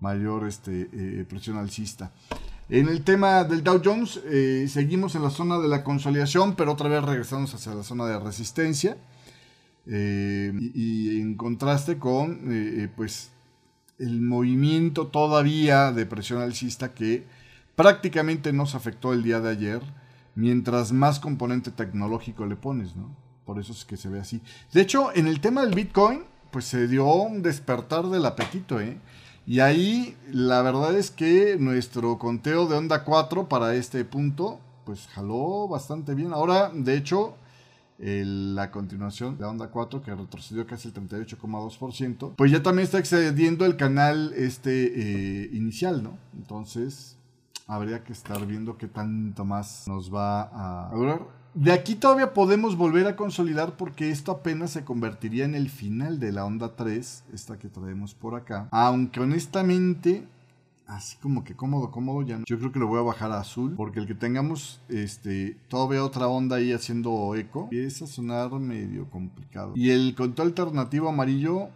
mayor 0.00 0.46
este, 0.46 0.88
eh, 0.92 1.24
presión 1.28 1.56
alcista. 1.58 2.12
En 2.68 2.88
el 2.88 3.02
tema 3.02 3.44
del 3.44 3.64
Dow 3.64 3.80
Jones, 3.84 4.20
eh, 4.24 4.66
seguimos 4.68 5.14
en 5.14 5.22
la 5.22 5.30
zona 5.30 5.58
de 5.58 5.68
la 5.68 5.82
consolidación, 5.82 6.54
pero 6.54 6.72
otra 6.72 6.88
vez 6.88 7.02
regresamos 7.02 7.52
hacia 7.54 7.74
la 7.74 7.82
zona 7.82 8.06
de 8.06 8.18
resistencia. 8.18 8.96
Eh, 9.86 10.52
y, 10.74 11.20
en 11.20 11.36
contraste 11.36 11.98
con 11.98 12.40
pues 12.94 13.30
el 13.98 14.20
movimiento 14.20 15.08
todavía 15.08 15.90
de 15.90 16.06
presión 16.06 16.42
alcista 16.42 16.92
que 16.92 17.26
prácticamente 17.74 18.52
nos 18.52 18.74
afectó 18.74 19.14
el 19.14 19.22
día 19.22 19.40
de 19.40 19.50
ayer, 19.50 19.82
mientras 20.34 20.92
más 20.92 21.18
componente 21.18 21.70
tecnológico 21.70 22.46
le 22.46 22.56
pones, 22.56 22.94
¿no? 22.94 23.16
Por 23.44 23.58
eso 23.58 23.72
es 23.72 23.84
que 23.84 23.96
se 23.96 24.08
ve 24.08 24.20
así. 24.20 24.40
De 24.72 24.80
hecho, 24.80 25.14
en 25.14 25.26
el 25.26 25.40
tema 25.40 25.62
del 25.62 25.74
Bitcoin, 25.74 26.22
pues 26.50 26.64
se 26.66 26.86
dio 26.88 27.06
un 27.06 27.42
despertar 27.42 28.06
del 28.06 28.26
apetito, 28.26 28.80
¿eh? 28.80 28.98
Y 29.46 29.60
ahí 29.60 30.16
la 30.30 30.62
verdad 30.62 30.96
es 30.96 31.10
que 31.10 31.56
nuestro 31.58 32.18
conteo 32.18 32.66
de 32.66 32.76
onda 32.76 33.04
4 33.04 33.48
para 33.48 33.74
este 33.74 34.04
punto, 34.04 34.60
pues 34.84 35.08
jaló 35.08 35.66
bastante 35.66 36.14
bien. 36.14 36.32
Ahora, 36.32 36.70
de 36.72 36.96
hecho, 36.96 37.34
la 37.98 38.70
continuación 38.70 39.36
de 39.36 39.44
onda 39.44 39.68
4 39.68 40.02
que 40.02 40.14
retrocedió 40.14 40.66
casi 40.66 40.88
el 40.88 40.94
38,2%, 40.94 42.34
pues 42.36 42.50
ya 42.50 42.62
también 42.62 42.84
está 42.84 42.98
excediendo 42.98 43.66
el 43.66 43.76
canal 43.76 44.32
este 44.36 45.42
eh, 45.44 45.50
inicial, 45.52 46.02
¿no? 46.02 46.18
Entonces 46.34 47.16
habría 47.66 48.02
que 48.02 48.12
estar 48.12 48.44
viendo 48.46 48.76
qué 48.78 48.88
tanto 48.88 49.44
más 49.44 49.86
nos 49.86 50.12
va 50.14 50.88
a 50.88 50.94
durar. 50.94 51.39
De 51.54 51.72
aquí 51.72 51.96
todavía 51.96 52.32
podemos 52.32 52.76
volver 52.76 53.06
a 53.06 53.16
consolidar 53.16 53.76
porque 53.76 54.10
esto 54.10 54.30
apenas 54.30 54.70
se 54.70 54.84
convertiría 54.84 55.44
en 55.44 55.54
el 55.54 55.68
final 55.68 56.20
de 56.20 56.32
la 56.32 56.44
onda 56.44 56.76
3, 56.76 57.24
esta 57.32 57.58
que 57.58 57.68
traemos 57.68 58.14
por 58.14 58.36
acá. 58.36 58.68
Aunque 58.70 59.20
honestamente 59.20 60.26
así 60.90 61.16
como 61.18 61.44
que 61.44 61.54
cómodo, 61.54 61.90
cómodo, 61.90 62.22
ya 62.22 62.38
no. 62.38 62.44
Yo 62.46 62.58
creo 62.58 62.72
que 62.72 62.78
lo 62.78 62.88
voy 62.88 62.98
a 62.98 63.02
bajar 63.02 63.30
a 63.32 63.40
azul, 63.40 63.74
porque 63.76 64.00
el 64.00 64.06
que 64.06 64.14
tengamos 64.14 64.80
este 64.88 65.56
todavía 65.68 66.04
otra 66.04 66.28
onda 66.28 66.56
ahí 66.56 66.72
haciendo 66.72 67.34
eco, 67.36 67.64
empieza 67.64 68.04
a 68.04 68.08
sonar 68.08 68.52
medio 68.52 69.08
complicado. 69.08 69.72
Y 69.76 69.90
el 69.90 70.14
control 70.14 70.48
alternativo 70.48 71.08
amarillo 71.08 71.68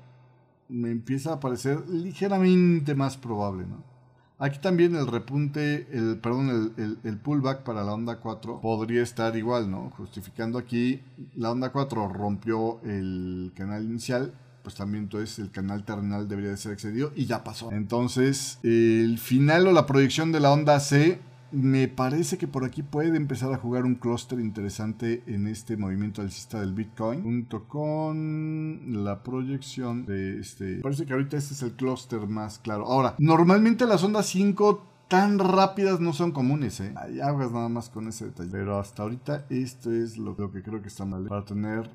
me 0.69 0.91
empieza 0.91 1.35
a 1.35 1.41
parecer 1.41 1.89
ligeramente 1.89 2.95
más 2.95 3.17
probable, 3.17 3.67
¿no? 3.67 3.93
Aquí 4.38 4.59
también 4.59 4.97
el 4.97 5.07
repunte, 5.07 5.87
el, 5.92 6.18
perdón, 6.18 6.73
el, 6.77 6.99
el, 7.05 7.16
pullback 7.18 7.62
para 7.62 7.85
la 7.85 7.94
onda 7.94 8.16
4 8.16 8.61
podría 8.61 9.03
estar 9.03 9.37
igual, 9.37 9.70
¿no? 9.70 9.90
Justificando 9.97 10.59
aquí, 10.59 11.01
la 11.37 11.53
onda 11.53 11.70
4 11.70 12.09
rompió 12.09 12.81
el 12.83 13.53
canal 13.55 13.85
inicial 13.85 14.33
pues 14.64 14.77
también 14.77 15.05
entonces 15.05 15.38
el 15.38 15.51
canal 15.51 15.85
terminal 15.85 16.27
debería 16.27 16.51
de 16.51 16.57
ser 16.57 16.73
excedido 16.73 17.12
y 17.14 17.27
ya 17.27 17.44
pasó. 17.44 17.70
Entonces, 17.70 18.59
el 18.62 19.18
final 19.18 19.66
o 19.66 19.73
la 19.73 19.85
proyección 19.85 20.33
de 20.33 20.40
la 20.40 20.51
onda 20.51 20.81
C 20.81 21.20
me 21.55 21.88
parece 21.88 22.37
que 22.37 22.49
por 22.49 22.64
aquí 22.64 22.83
puede 22.83 23.17
empezar 23.17 23.53
a 23.53 23.59
jugar 23.59 23.85
un 23.85 23.95
clúster 23.95 24.40
interesante 24.40 25.23
en 25.27 25.47
este 25.47 25.77
movimiento 25.77 26.21
alcista 26.21 26.61
del 26.61 26.73
Bitcoin, 26.73 27.23
junto 27.23 27.69
con 27.69 29.05
la 29.05 29.23
proyección 29.23 30.05
de 30.05 30.40
este. 30.40 30.81
Parece 30.81 31.07
que 31.07 31.12
ahorita 31.12 31.37
este 31.37 31.55
es 31.55 31.62
el 31.62 31.73
clúster 31.73 32.27
más 32.27 32.59
claro. 32.59 32.87
Ahora, 32.87 33.14
normalmente 33.19 33.87
las 33.87 34.03
ondas 34.03 34.27
5 34.27 34.95
tan 35.09 35.38
rápidas 35.38 36.01
no 36.01 36.12
son 36.12 36.33
comunes, 36.33 36.81
¿eh? 36.81 36.93
Hay 36.97 37.21
aguas 37.21 37.53
nada 37.53 37.69
más 37.69 37.88
con 37.88 38.09
ese 38.09 38.27
detalle. 38.27 38.51
Pero 38.51 38.79
hasta 38.79 39.05
ahorita 39.05 39.47
esto 39.49 39.93
es 39.93 40.17
lo, 40.19 40.37
que 40.51 40.62
creo 40.62 40.83
que 40.83 40.88
está 40.88 41.05
mal. 41.05 41.25
Para 41.27 41.45
tener 41.45 41.88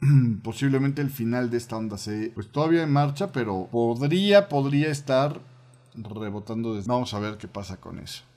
posiblemente 0.42 1.02
el 1.02 1.10
final 1.10 1.50
de 1.50 1.56
esta 1.56 1.76
onda 1.76 1.98
C, 1.98 2.32
pues 2.34 2.50
todavía 2.50 2.82
en 2.82 2.92
marcha, 2.92 3.30
pero 3.30 3.68
podría, 3.70 4.48
podría 4.48 4.90
estar 4.90 5.40
rebotando. 5.94 6.74
Desde... 6.74 6.88
Vamos 6.88 7.14
a 7.14 7.20
ver 7.20 7.38
qué 7.38 7.46
pasa 7.46 7.76
con 7.76 7.98
eso. 7.98 8.27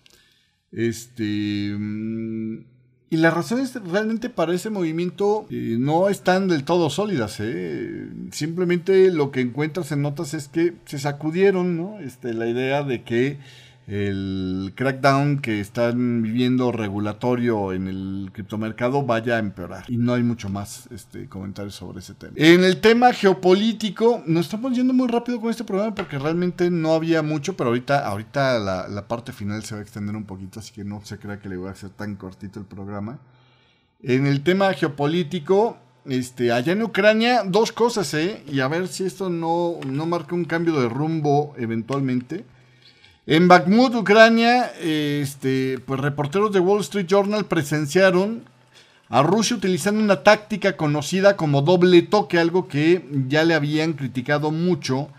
Este. 0.71 1.75
Mm, 1.77 2.65
y 3.09 3.17
las 3.17 3.33
razones 3.33 3.75
realmente 3.75 4.29
para 4.29 4.53
ese 4.53 4.69
movimiento 4.69 5.45
eh, 5.49 5.75
no 5.77 6.07
están 6.07 6.47
del 6.47 6.63
todo 6.63 6.89
sólidas. 6.89 7.41
¿eh? 7.41 8.07
Simplemente 8.31 9.11
lo 9.11 9.31
que 9.31 9.41
encuentras 9.41 9.91
en 9.91 10.01
notas 10.01 10.33
es 10.33 10.47
que 10.47 10.75
se 10.85 10.97
sacudieron, 10.97 11.75
¿no? 11.75 11.99
Este, 11.99 12.33
la 12.33 12.47
idea 12.47 12.83
de 12.83 13.03
que 13.03 13.37
el 13.91 14.71
crackdown 14.73 15.39
que 15.39 15.59
están 15.59 16.21
viviendo 16.21 16.71
regulatorio 16.71 17.73
en 17.73 17.89
el 17.89 18.29
criptomercado 18.31 19.03
vaya 19.03 19.35
a 19.35 19.39
empeorar. 19.39 19.83
Y 19.89 19.97
no 19.97 20.13
hay 20.13 20.23
mucho 20.23 20.47
más 20.47 20.87
este, 20.91 21.27
comentarios 21.27 21.75
sobre 21.75 21.99
ese 21.99 22.13
tema. 22.13 22.31
En 22.37 22.63
el 22.63 22.79
tema 22.79 23.11
geopolítico, 23.11 24.23
nos 24.25 24.45
estamos 24.45 24.73
yendo 24.77 24.93
muy 24.93 25.09
rápido 25.09 25.41
con 25.41 25.49
este 25.49 25.65
programa 25.65 25.93
porque 25.93 26.17
realmente 26.17 26.71
no 26.71 26.93
había 26.93 27.21
mucho, 27.21 27.57
pero 27.57 27.71
ahorita, 27.71 28.07
ahorita 28.07 28.59
la, 28.59 28.87
la 28.87 29.09
parte 29.09 29.33
final 29.33 29.61
se 29.65 29.75
va 29.75 29.81
a 29.81 29.83
extender 29.83 30.15
un 30.15 30.23
poquito, 30.23 30.61
así 30.61 30.71
que 30.71 30.85
no 30.85 31.01
se 31.03 31.19
crea 31.19 31.39
que 31.39 31.49
le 31.49 31.57
voy 31.57 31.67
a 31.67 31.71
hacer 31.71 31.89
tan 31.89 32.15
cortito 32.15 32.61
el 32.61 32.65
programa. 32.65 33.19
En 34.01 34.25
el 34.25 34.41
tema 34.41 34.71
geopolítico, 34.71 35.77
este, 36.05 36.53
allá 36.53 36.71
en 36.71 36.83
Ucrania, 36.83 37.43
dos 37.45 37.73
cosas, 37.73 38.13
¿eh? 38.13 38.41
Y 38.49 38.61
a 38.61 38.69
ver 38.69 38.87
si 38.87 39.03
esto 39.03 39.29
no, 39.29 39.81
no 39.85 40.05
marca 40.05 40.33
un 40.33 40.45
cambio 40.45 40.79
de 40.79 40.87
rumbo 40.87 41.53
eventualmente. 41.57 42.45
En 43.27 43.47
Bakhmut, 43.47 43.93
Ucrania, 43.93 44.71
este, 44.81 45.77
pues 45.85 45.99
reporteros 45.99 46.51
de 46.51 46.59
Wall 46.59 46.81
Street 46.81 47.05
Journal 47.05 47.45
presenciaron 47.45 48.43
a 49.09 49.21
Rusia 49.21 49.55
utilizando 49.55 50.01
una 50.01 50.23
táctica 50.23 50.75
conocida 50.75 51.37
como 51.37 51.61
doble 51.61 52.01
toque, 52.01 52.39
algo 52.39 52.67
que 52.67 53.05
ya 53.27 53.43
le 53.43 53.53
habían 53.53 53.93
criticado 53.93 54.49
mucho 54.49 55.09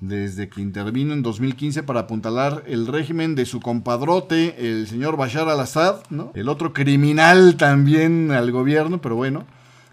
desde 0.00 0.48
que 0.48 0.62
intervino 0.62 1.12
en 1.12 1.22
2015 1.22 1.82
para 1.82 2.00
apuntalar 2.00 2.64
el 2.66 2.86
régimen 2.86 3.34
de 3.34 3.44
su 3.44 3.60
compadrote, 3.60 4.70
el 4.70 4.88
señor 4.88 5.18
Bashar 5.18 5.48
al-Assad, 5.48 6.04
¿no? 6.08 6.32
El 6.34 6.48
otro 6.48 6.72
criminal 6.72 7.56
también 7.56 8.30
al 8.30 8.50
gobierno, 8.50 9.00
pero 9.00 9.16
bueno. 9.16 9.44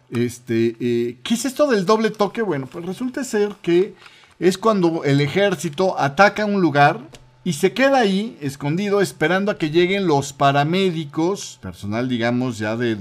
Este, 0.10 0.78
eh, 0.80 1.18
¿Qué 1.24 1.34
es 1.34 1.46
esto 1.46 1.68
del 1.68 1.86
doble 1.86 2.10
toque? 2.10 2.42
Bueno, 2.42 2.68
pues 2.68 2.86
resulta 2.86 3.24
ser 3.24 3.56
que 3.62 3.94
es 4.40 4.58
cuando 4.58 5.04
el 5.04 5.22
ejército 5.22 6.00
ataca 6.00 6.46
un 6.46 6.62
lugar 6.62 7.02
y 7.44 7.54
se 7.54 7.74
queda 7.74 8.00
ahí 8.00 8.38
escondido 8.42 9.02
esperando 9.02 9.52
a 9.52 9.58
que 9.58 9.70
lleguen 9.70 10.08
los 10.08 10.34
paramédicos, 10.34 11.60
personal 11.62 12.10
digamos 12.10 12.58
ya 12.58 12.76
de, 12.76 12.96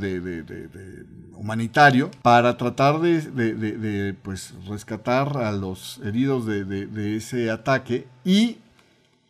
humanitario, 1.34 2.10
para 2.22 2.56
tratar 2.56 3.00
de, 3.00 4.14
pues, 4.22 4.54
rescatar 4.68 5.36
a 5.36 5.52
los 5.52 6.00
heridos 6.04 6.46
de 6.46 7.16
ese 7.16 7.50
ataque 7.50 8.06
y 8.24 8.58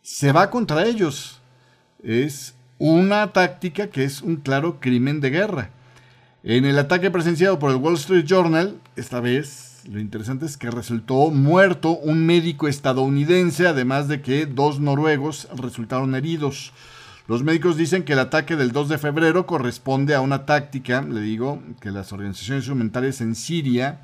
se 0.01 0.31
va 0.31 0.49
contra 0.49 0.85
ellos. 0.85 1.39
Es 2.03 2.55
una 2.77 3.33
táctica 3.33 3.87
que 3.87 4.03
es 4.03 4.21
un 4.21 4.37
claro 4.37 4.79
crimen 4.79 5.19
de 5.19 5.29
guerra. 5.29 5.69
En 6.43 6.65
el 6.65 6.79
ataque 6.79 7.11
presenciado 7.11 7.59
por 7.59 7.71
el 7.71 7.77
Wall 7.77 7.95
Street 7.95 8.25
Journal, 8.25 8.79
esta 8.95 9.19
vez 9.19 9.68
lo 9.87 9.99
interesante 9.99 10.45
es 10.45 10.57
que 10.57 10.71
resultó 10.71 11.29
muerto 11.29 11.97
un 11.97 12.25
médico 12.25 12.67
estadounidense, 12.67 13.67
además 13.67 14.07
de 14.07 14.21
que 14.21 14.45
dos 14.45 14.79
noruegos 14.79 15.47
resultaron 15.55 16.15
heridos. 16.15 16.73
Los 17.27 17.43
médicos 17.43 17.77
dicen 17.77 18.03
que 18.03 18.13
el 18.13 18.19
ataque 18.19 18.55
del 18.55 18.71
2 18.71 18.89
de 18.89 18.97
febrero 18.97 19.45
corresponde 19.45 20.15
a 20.15 20.21
una 20.21 20.45
táctica, 20.45 21.01
le 21.01 21.21
digo, 21.21 21.61
que 21.79 21.91
las 21.91 22.11
organizaciones 22.11 22.67
humanitarias 22.67 23.21
en 23.21 23.35
Siria 23.35 24.01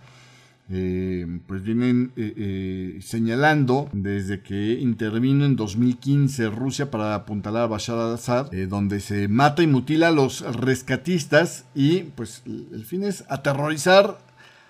eh, 0.67 1.27
pues 1.45 1.61
vienen 1.61 2.11
eh, 2.15 2.33
eh, 2.35 2.99
señalando 3.03 3.87
desde 3.93 4.41
que 4.41 4.73
intervino 4.73 5.45
en 5.45 5.55
2015 5.55 6.49
Rusia 6.49 6.89
para 6.89 7.13
apuntalar 7.13 7.63
a 7.63 7.67
Bashar 7.67 7.99
al-Assad, 7.99 8.51
donde 8.67 8.99
se 8.99 9.27
mata 9.27 9.61
y 9.61 9.67
mutila 9.67 10.07
a 10.07 10.11
los 10.11 10.41
rescatistas 10.55 11.65
y 11.75 11.99
pues 12.15 12.41
el 12.47 12.83
fin 12.83 13.03
es 13.03 13.25
aterrorizar 13.29 14.17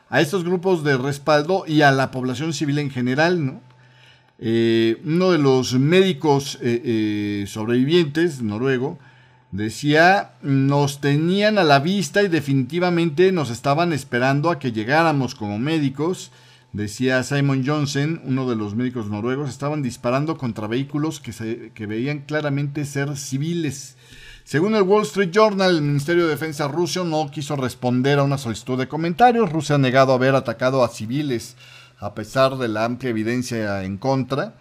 a 0.09 0.21
estos 0.21 0.43
grupos 0.43 0.83
de 0.83 0.97
respaldo 0.97 1.65
y 1.67 1.81
a 1.81 1.91
la 1.91 2.11
población 2.11 2.53
civil 2.53 2.79
en 2.79 2.91
general, 2.91 3.45
¿no? 3.45 3.61
uno 4.37 5.31
de 5.31 5.37
los 5.37 5.73
médicos 5.79 6.59
sobrevivientes, 7.47 8.41
noruego, 8.41 8.99
Decía, 9.55 10.31
nos 10.41 10.99
tenían 10.99 11.57
a 11.57 11.63
la 11.63 11.79
vista 11.79 12.21
y 12.21 12.27
definitivamente 12.27 13.31
nos 13.31 13.49
estaban 13.49 13.93
esperando 13.93 14.49
a 14.49 14.59
que 14.59 14.73
llegáramos 14.73 15.33
como 15.33 15.57
médicos. 15.59 16.31
Decía 16.73 17.23
Simon 17.23 17.63
Johnson, 17.65 18.21
uno 18.25 18.49
de 18.49 18.57
los 18.57 18.75
médicos 18.75 19.07
noruegos, 19.07 19.49
estaban 19.49 19.81
disparando 19.81 20.37
contra 20.37 20.67
vehículos 20.67 21.21
que, 21.21 21.31
se, 21.31 21.71
que 21.73 21.85
veían 21.85 22.23
claramente 22.27 22.83
ser 22.83 23.15
civiles. 23.15 23.95
Según 24.45 24.75
el 24.75 24.83
Wall 24.83 25.01
Street 25.01 25.31
Journal, 25.31 25.75
el 25.75 25.81
Ministerio 25.81 26.25
de 26.25 26.29
Defensa 26.29 26.67
ruso 26.67 27.03
no 27.03 27.31
quiso 27.31 27.55
responder 27.55 28.19
a 28.19 28.23
una 28.23 28.37
solicitud 28.37 28.77
de 28.77 28.87
comentarios. 28.87 29.51
Rusia 29.51 29.73
ha 29.73 29.79
negado 29.79 30.13
haber 30.13 30.35
atacado 30.35 30.83
a 30.83 30.89
civiles 30.89 31.55
a 31.97 32.13
pesar 32.13 32.55
de 32.59 32.67
la 32.67 32.85
amplia 32.85 33.09
evidencia 33.09 33.83
en 33.83 33.97
contra 33.97 34.53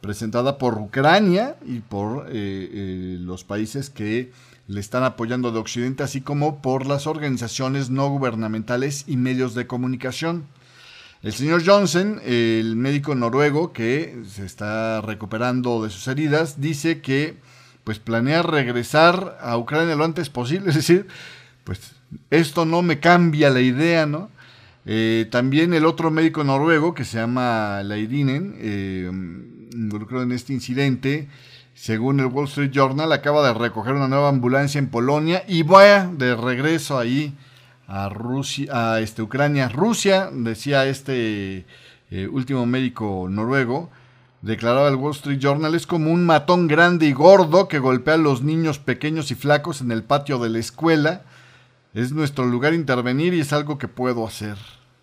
presentada 0.00 0.58
por 0.58 0.78
Ucrania 0.78 1.56
y 1.66 1.80
por 1.80 2.28
eh, 2.28 2.32
eh, 2.32 3.16
los 3.18 3.42
países 3.42 3.90
que 3.90 4.30
le 4.68 4.78
están 4.78 5.02
apoyando 5.02 5.50
de 5.50 5.58
Occidente, 5.58 6.04
así 6.04 6.20
como 6.20 6.62
por 6.62 6.86
las 6.86 7.08
organizaciones 7.08 7.90
no 7.90 8.08
gubernamentales 8.10 9.02
y 9.08 9.16
medios 9.16 9.56
de 9.56 9.66
comunicación. 9.66 10.46
El 11.20 11.32
señor 11.32 11.64
Johnson, 11.66 12.20
el 12.24 12.76
médico 12.76 13.16
noruego 13.16 13.72
que 13.72 14.22
se 14.28 14.46
está 14.46 15.00
recuperando 15.00 15.82
de 15.82 15.90
sus 15.90 16.06
heridas, 16.06 16.60
dice 16.60 17.00
que 17.00 17.38
pues 17.84 17.98
planea 17.98 18.42
regresar 18.42 19.38
a 19.40 19.56
Ucrania 19.56 19.96
lo 19.96 20.04
antes 20.04 20.30
posible, 20.30 20.68
es 20.70 20.76
decir, 20.76 21.06
pues 21.64 21.92
esto 22.30 22.64
no 22.64 22.82
me 22.82 23.00
cambia 23.00 23.50
la 23.50 23.60
idea, 23.60 24.06
¿no? 24.06 24.30
Eh, 24.84 25.28
también 25.30 25.74
el 25.74 25.86
otro 25.86 26.10
médico 26.10 26.42
noruego 26.42 26.94
que 26.94 27.04
se 27.04 27.18
llama 27.18 27.82
Leirinen, 27.84 28.56
eh, 28.58 29.08
involucrado 29.72 30.24
en 30.24 30.32
este 30.32 30.52
incidente, 30.52 31.28
según 31.74 32.20
el 32.20 32.26
Wall 32.26 32.46
Street 32.46 32.70
Journal, 32.72 33.12
acaba 33.12 33.46
de 33.46 33.54
recoger 33.54 33.94
una 33.94 34.08
nueva 34.08 34.28
ambulancia 34.28 34.78
en 34.78 34.88
Polonia 34.88 35.44
y 35.46 35.62
va 35.62 36.06
de 36.06 36.34
regreso 36.34 36.98
ahí 36.98 37.34
a 37.86 38.08
Rusia, 38.08 38.94
a 38.94 39.00
este, 39.00 39.22
Ucrania. 39.22 39.68
Rusia, 39.68 40.30
decía 40.32 40.86
este 40.86 41.64
eh, 42.10 42.28
último 42.28 42.66
médico 42.66 43.26
noruego, 43.30 43.90
declaraba 44.42 44.88
el 44.88 44.96
Wall 44.96 45.12
Street 45.12 45.38
Journal, 45.38 45.74
es 45.74 45.86
como 45.86 46.12
un 46.12 46.26
matón 46.26 46.68
grande 46.68 47.06
y 47.06 47.12
gordo 47.12 47.68
que 47.68 47.78
golpea 47.78 48.14
a 48.14 48.18
los 48.18 48.42
niños 48.42 48.78
pequeños 48.78 49.30
y 49.30 49.34
flacos 49.34 49.80
en 49.80 49.90
el 49.90 50.04
patio 50.04 50.38
de 50.38 50.50
la 50.50 50.58
escuela. 50.58 51.22
Es 51.94 52.12
nuestro 52.12 52.44
lugar 52.44 52.74
intervenir 52.74 53.34
y 53.34 53.40
es 53.40 53.52
algo 53.52 53.78
que 53.78 53.88
puedo 53.88 54.26
hacer 54.26 54.58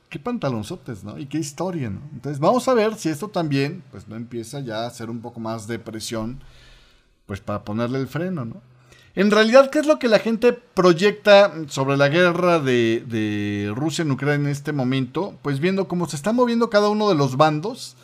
qué 0.10 0.20
pantalonzotes, 0.20 1.04
¿no? 1.04 1.18
Y 1.18 1.28
qué 1.28 1.38
historia, 1.38 1.90
¿no? 1.90 2.02
Entonces 2.12 2.40
vamos 2.40 2.68
a 2.68 2.74
ver 2.74 2.96
si 2.96 3.10
esto 3.10 3.30
también, 3.30 3.84
pues 3.92 4.08
no 4.08 4.16
empieza 4.16 4.60
ya 4.60 4.84
a 4.84 4.88
hacer 4.88 5.10
un 5.10 5.22
poco 5.22 5.40
más 5.40 5.68
de 5.68 5.80
presión, 5.80 6.42
pues 7.26 7.40
para 7.40 7.64
ponerle 7.64 8.00
el 8.00 8.08
freno, 8.08 8.44
¿no? 8.44 8.62
En 9.16 9.32
realidad, 9.32 9.70
¿qué 9.70 9.80
es 9.80 9.86
lo 9.86 10.00
que 10.00 10.08
la 10.08 10.20
gente 10.20 10.54
proyecta 10.54 11.54
sobre 11.68 11.98
la 11.98 12.10
guerra 12.10 12.60
de, 12.60 13.04
de 13.08 13.72
Rusia 13.76 14.04
en 14.04 14.12
Ucrania 14.12 14.46
en 14.46 14.52
este 14.52 14.72
momento? 14.72 15.38
Pues 15.42 15.60
viendo 15.60 15.88
cómo 15.88 16.08
se 16.08 16.16
está 16.16 16.32
moviendo 16.32 16.70
cada 16.70 16.90
uno 16.90 17.10
de 17.10 17.16
los 17.16 17.36
bandos, 17.36 17.96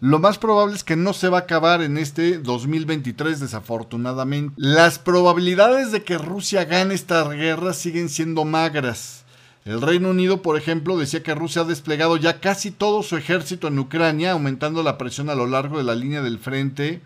lo 0.00 0.20
más 0.20 0.38
probable 0.38 0.76
es 0.76 0.84
que 0.84 0.94
no 0.94 1.12
se 1.12 1.28
va 1.28 1.38
a 1.38 1.42
acabar 1.42 1.82
en 1.82 1.98
este 1.98 2.38
2023, 2.38 3.40
desafortunadamente. 3.40 4.54
Las 4.56 5.00
probabilidades 5.00 5.90
de 5.90 6.04
que 6.04 6.18
Rusia 6.18 6.64
gane 6.64 6.94
esta 6.94 7.28
guerra 7.28 7.72
siguen 7.72 8.08
siendo 8.08 8.44
magras. 8.44 9.24
El 9.64 9.82
Reino 9.82 10.10
Unido, 10.10 10.40
por 10.40 10.56
ejemplo, 10.56 10.96
decía 10.96 11.24
que 11.24 11.34
Rusia 11.34 11.62
ha 11.62 11.64
desplegado 11.64 12.16
ya 12.16 12.40
casi 12.40 12.70
todo 12.70 13.02
su 13.02 13.16
ejército 13.16 13.66
en 13.68 13.78
Ucrania, 13.78 14.32
aumentando 14.32 14.84
la 14.84 14.98
presión 14.98 15.30
a 15.30 15.34
lo 15.34 15.48
largo 15.48 15.78
de 15.78 15.84
la 15.84 15.96
línea 15.96 16.22
del 16.22 16.38
frente, 16.38 17.02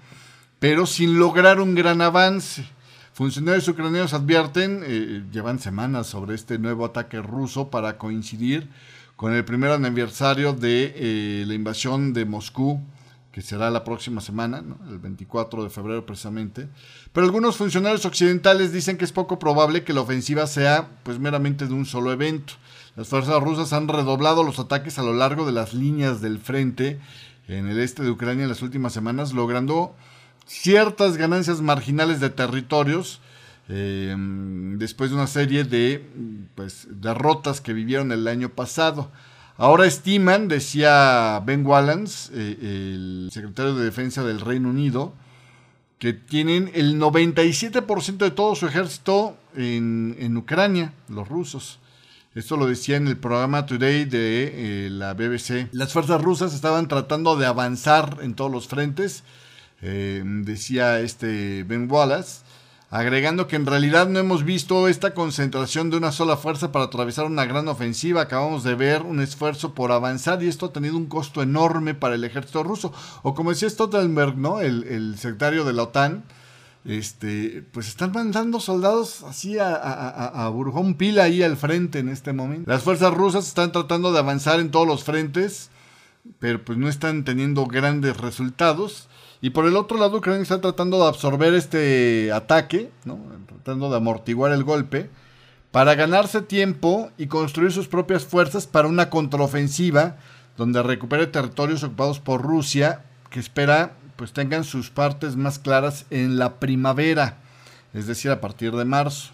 pero 0.58 0.84
sin 0.84 1.18
lograr 1.18 1.60
un 1.60 1.74
gran 1.74 2.02
avance. 2.02 2.68
Funcionarios 3.14 3.68
ucranianos 3.68 4.14
advierten, 4.14 4.82
eh, 4.86 5.24
llevan 5.32 5.58
semanas 5.58 6.06
sobre 6.06 6.34
este 6.34 6.58
nuevo 6.58 6.84
ataque 6.84 7.20
ruso 7.20 7.68
para 7.68 7.96
coincidir 7.96 8.68
con 9.16 9.34
el 9.34 9.44
primer 9.44 9.70
aniversario 9.70 10.52
de 10.52 10.92
eh, 10.96 11.44
la 11.46 11.54
invasión 11.54 12.12
de 12.12 12.24
Moscú 12.24 12.80
que 13.32 13.40
será 13.40 13.70
la 13.70 13.82
próxima 13.82 14.20
semana, 14.20 14.62
el 14.88 14.98
24 14.98 15.64
de 15.64 15.70
febrero 15.70 16.04
precisamente. 16.04 16.68
Pero 17.12 17.24
algunos 17.24 17.56
funcionarios 17.56 18.04
occidentales 18.04 18.72
dicen 18.72 18.98
que 18.98 19.06
es 19.06 19.12
poco 19.12 19.38
probable 19.38 19.84
que 19.84 19.94
la 19.94 20.02
ofensiva 20.02 20.46
sea 20.46 20.90
pues 21.02 21.18
meramente 21.18 21.66
de 21.66 21.72
un 21.72 21.86
solo 21.86 22.12
evento. 22.12 22.52
Las 22.94 23.08
fuerzas 23.08 23.42
rusas 23.42 23.72
han 23.72 23.88
redoblado 23.88 24.44
los 24.44 24.58
ataques 24.58 24.98
a 24.98 25.02
lo 25.02 25.14
largo 25.14 25.46
de 25.46 25.52
las 25.52 25.72
líneas 25.72 26.20
del 26.20 26.38
frente 26.38 27.00
en 27.48 27.68
el 27.68 27.80
este 27.80 28.02
de 28.02 28.10
Ucrania 28.10 28.42
en 28.42 28.50
las 28.50 28.60
últimas 28.60 28.92
semanas, 28.92 29.32
logrando 29.32 29.96
ciertas 30.46 31.16
ganancias 31.16 31.62
marginales 31.62 32.20
de 32.20 32.28
territorios 32.28 33.20
eh, 33.68 34.14
después 34.76 35.10
de 35.10 35.16
una 35.16 35.26
serie 35.26 35.64
de 35.64 36.04
pues, 36.54 36.88
derrotas 36.90 37.60
que 37.60 37.72
vivieron 37.72 38.12
el 38.12 38.26
año 38.26 38.48
pasado. 38.48 39.10
Ahora 39.56 39.86
estiman, 39.86 40.48
decía 40.48 41.40
Ben 41.44 41.64
Wallace, 41.64 42.32
eh, 42.34 42.56
el 42.60 43.30
secretario 43.32 43.74
de 43.74 43.84
Defensa 43.84 44.24
del 44.24 44.40
Reino 44.40 44.70
Unido, 44.70 45.14
que 45.98 46.12
tienen 46.12 46.70
el 46.74 46.98
97% 46.98 48.16
de 48.16 48.30
todo 48.32 48.56
su 48.56 48.66
ejército 48.66 49.36
en, 49.54 50.36
Ucrania, 50.36 50.92
los 51.08 51.28
rusos. 51.28 51.78
Esto 52.34 52.56
lo 52.56 52.66
decía 52.66 52.96
en 52.96 53.06
el 53.06 53.18
programa 53.18 53.66
Today 53.66 54.06
de 54.06 54.86
eh, 54.86 54.90
la 54.90 55.12
BBC. 55.14 55.68
Las 55.72 55.92
fuerzas 55.92 56.20
rusas 56.20 56.54
estaban 56.54 56.88
tratando 56.88 57.36
de 57.36 57.46
avanzar 57.46 58.18
en 58.22 58.34
todos 58.34 58.50
los 58.50 58.66
frentes. 58.66 59.22
decía 59.80 61.00
este 61.00 61.64
Ben 61.64 61.90
Wallace, 61.90 62.42
agregando 62.92 63.48
que 63.48 63.56
en 63.56 63.64
realidad 63.64 64.06
no 64.06 64.18
hemos 64.18 64.44
visto 64.44 64.86
esta 64.86 65.14
concentración 65.14 65.88
de 65.88 65.96
una 65.96 66.12
sola 66.12 66.36
fuerza 66.36 66.72
para 66.72 66.84
atravesar 66.84 67.24
una 67.24 67.46
gran 67.46 67.66
ofensiva. 67.66 68.20
Acabamos 68.20 68.64
de 68.64 68.74
ver 68.74 69.00
un 69.00 69.22
esfuerzo 69.22 69.72
por 69.72 69.92
avanzar 69.92 70.42
y 70.42 70.48
esto 70.48 70.66
ha 70.66 70.72
tenido 70.74 70.98
un 70.98 71.06
costo 71.06 71.42
enorme 71.42 71.94
para 71.94 72.16
el 72.16 72.22
ejército 72.22 72.62
ruso. 72.62 72.92
O 73.22 73.32
como 73.32 73.48
decía 73.48 73.70
Stoltenberg, 73.70 74.36
¿no? 74.36 74.60
el, 74.60 75.16
secretario 75.16 75.64
de 75.64 75.72
la 75.72 75.84
OTAN, 75.84 76.24
este, 76.84 77.64
pues 77.72 77.88
están 77.88 78.12
mandando 78.12 78.60
soldados 78.60 79.22
así 79.22 79.58
a, 79.58 79.74
a, 79.74 80.44
a, 80.44 80.48
Burjón 80.50 80.92
Pila 80.92 81.22
ahí 81.22 81.42
al 81.42 81.56
frente 81.56 81.98
en 81.98 82.10
este 82.10 82.34
momento. 82.34 82.70
Las 82.70 82.82
fuerzas 82.82 83.14
rusas 83.14 83.48
están 83.48 83.72
tratando 83.72 84.12
de 84.12 84.18
avanzar 84.18 84.60
en 84.60 84.70
todos 84.70 84.86
los 84.86 85.02
frentes, 85.02 85.70
pero 86.38 86.62
pues 86.62 86.76
no 86.76 86.90
están 86.90 87.24
teniendo 87.24 87.64
grandes 87.64 88.18
resultados. 88.18 89.08
Y 89.42 89.50
por 89.50 89.66
el 89.66 89.76
otro 89.76 89.98
lado, 89.98 90.18
Ucrania 90.18 90.40
está 90.40 90.60
tratando 90.60 90.98
de 91.02 91.08
absorber 91.08 91.52
este 91.52 92.30
ataque, 92.32 92.92
tratando 93.48 93.90
de 93.90 93.96
amortiguar 93.96 94.52
el 94.52 94.62
golpe, 94.62 95.10
para 95.72 95.96
ganarse 95.96 96.42
tiempo 96.42 97.10
y 97.18 97.26
construir 97.26 97.72
sus 97.72 97.88
propias 97.88 98.24
fuerzas 98.24 98.68
para 98.68 98.86
una 98.86 99.10
contraofensiva 99.10 100.16
donde 100.56 100.82
recupere 100.82 101.26
territorios 101.26 101.82
ocupados 101.82 102.20
por 102.20 102.40
Rusia, 102.40 103.02
que 103.30 103.40
espera 103.40 103.96
pues 104.14 104.32
tengan 104.32 104.62
sus 104.62 104.90
partes 104.90 105.34
más 105.34 105.58
claras 105.58 106.06
en 106.10 106.38
la 106.38 106.60
primavera, 106.60 107.38
es 107.94 108.06
decir, 108.06 108.30
a 108.30 108.40
partir 108.40 108.70
de 108.76 108.84
marzo. 108.84 109.32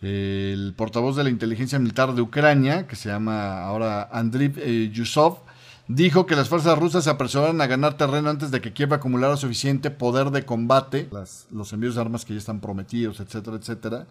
El 0.00 0.72
portavoz 0.74 1.16
de 1.16 1.24
la 1.24 1.30
inteligencia 1.30 1.78
militar 1.78 2.14
de 2.14 2.22
Ucrania, 2.22 2.86
que 2.86 2.96
se 2.96 3.10
llama 3.10 3.62
ahora 3.62 4.08
Andriy 4.10 4.54
eh, 4.56 4.90
Yusov, 4.90 5.40
dijo 5.88 6.26
que 6.26 6.36
las 6.36 6.48
fuerzas 6.48 6.78
rusas 6.78 7.04
se 7.04 7.10
apresuraron 7.10 7.60
a 7.60 7.66
ganar 7.66 7.96
terreno 7.96 8.30
antes 8.30 8.50
de 8.50 8.60
que 8.60 8.72
Kiev 8.72 8.94
acumulara 8.94 9.36
suficiente 9.36 9.90
poder 9.90 10.30
de 10.30 10.44
combate, 10.44 11.08
los 11.50 11.72
envíos 11.72 11.94
de 11.94 12.00
armas 12.00 12.24
que 12.24 12.34
ya 12.34 12.38
están 12.38 12.60
prometidos, 12.60 13.20
etcétera, 13.20 13.56
etcétera, 13.56 14.06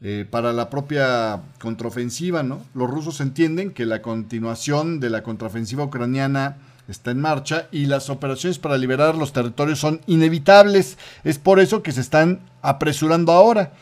eh, 0.00 0.26
para 0.28 0.52
la 0.52 0.70
propia 0.70 1.42
contraofensiva, 1.60 2.42
¿no? 2.42 2.60
Los 2.74 2.90
rusos 2.90 3.20
entienden 3.20 3.72
que 3.72 3.86
la 3.86 4.02
continuación 4.02 5.00
de 5.00 5.10
la 5.10 5.22
contraofensiva 5.22 5.84
ucraniana 5.84 6.58
está 6.88 7.10
en 7.10 7.20
marcha 7.20 7.68
y 7.72 7.86
las 7.86 8.10
operaciones 8.10 8.58
para 8.58 8.76
liberar 8.76 9.14
los 9.14 9.32
territorios 9.32 9.78
son 9.78 10.00
inevitables. 10.06 10.98
Es 11.22 11.38
por 11.38 11.60
eso 11.60 11.82
que 11.82 11.92
se 11.92 12.00
están 12.00 12.40
apresurando 12.60 13.32
ahora. 13.32 13.72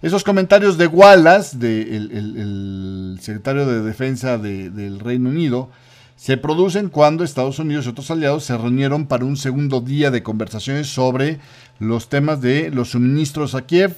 Esos 0.00 0.24
comentarios 0.24 0.78
de 0.78 0.86
Wallace, 0.86 1.58
de 1.58 1.96
el, 1.96 3.18
secretario 3.20 3.66
de 3.66 3.82
Defensa 3.82 4.38
del 4.38 5.00
Reino 5.00 5.28
Unido, 5.28 5.70
se 6.18 6.36
producen 6.36 6.88
cuando 6.88 7.22
Estados 7.22 7.60
Unidos 7.60 7.86
y 7.86 7.90
otros 7.90 8.10
aliados 8.10 8.42
se 8.42 8.58
reunieron 8.58 9.06
para 9.06 9.24
un 9.24 9.36
segundo 9.36 9.80
día 9.80 10.10
de 10.10 10.24
conversaciones 10.24 10.88
sobre 10.88 11.38
los 11.78 12.08
temas 12.08 12.40
de 12.40 12.72
los 12.72 12.90
suministros 12.90 13.54
a 13.54 13.62
Kiev. 13.62 13.94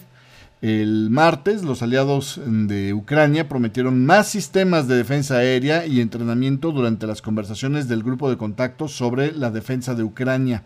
El 0.61 1.09
martes, 1.09 1.63
los 1.63 1.81
aliados 1.81 2.39
de 2.45 2.93
Ucrania 2.93 3.49
prometieron 3.49 4.05
más 4.05 4.29
sistemas 4.29 4.87
de 4.87 4.97
defensa 4.97 5.37
aérea 5.37 5.87
y 5.87 6.03
entrenamiento 6.03 6.73
durante 6.73 7.07
las 7.07 7.23
conversaciones 7.23 7.89
del 7.89 8.03
grupo 8.03 8.29
de 8.29 8.37
contacto 8.37 8.87
sobre 8.87 9.33
la 9.33 9.51
defensa 9.51 9.95
de 9.95 10.03
Ucrania. 10.03 10.63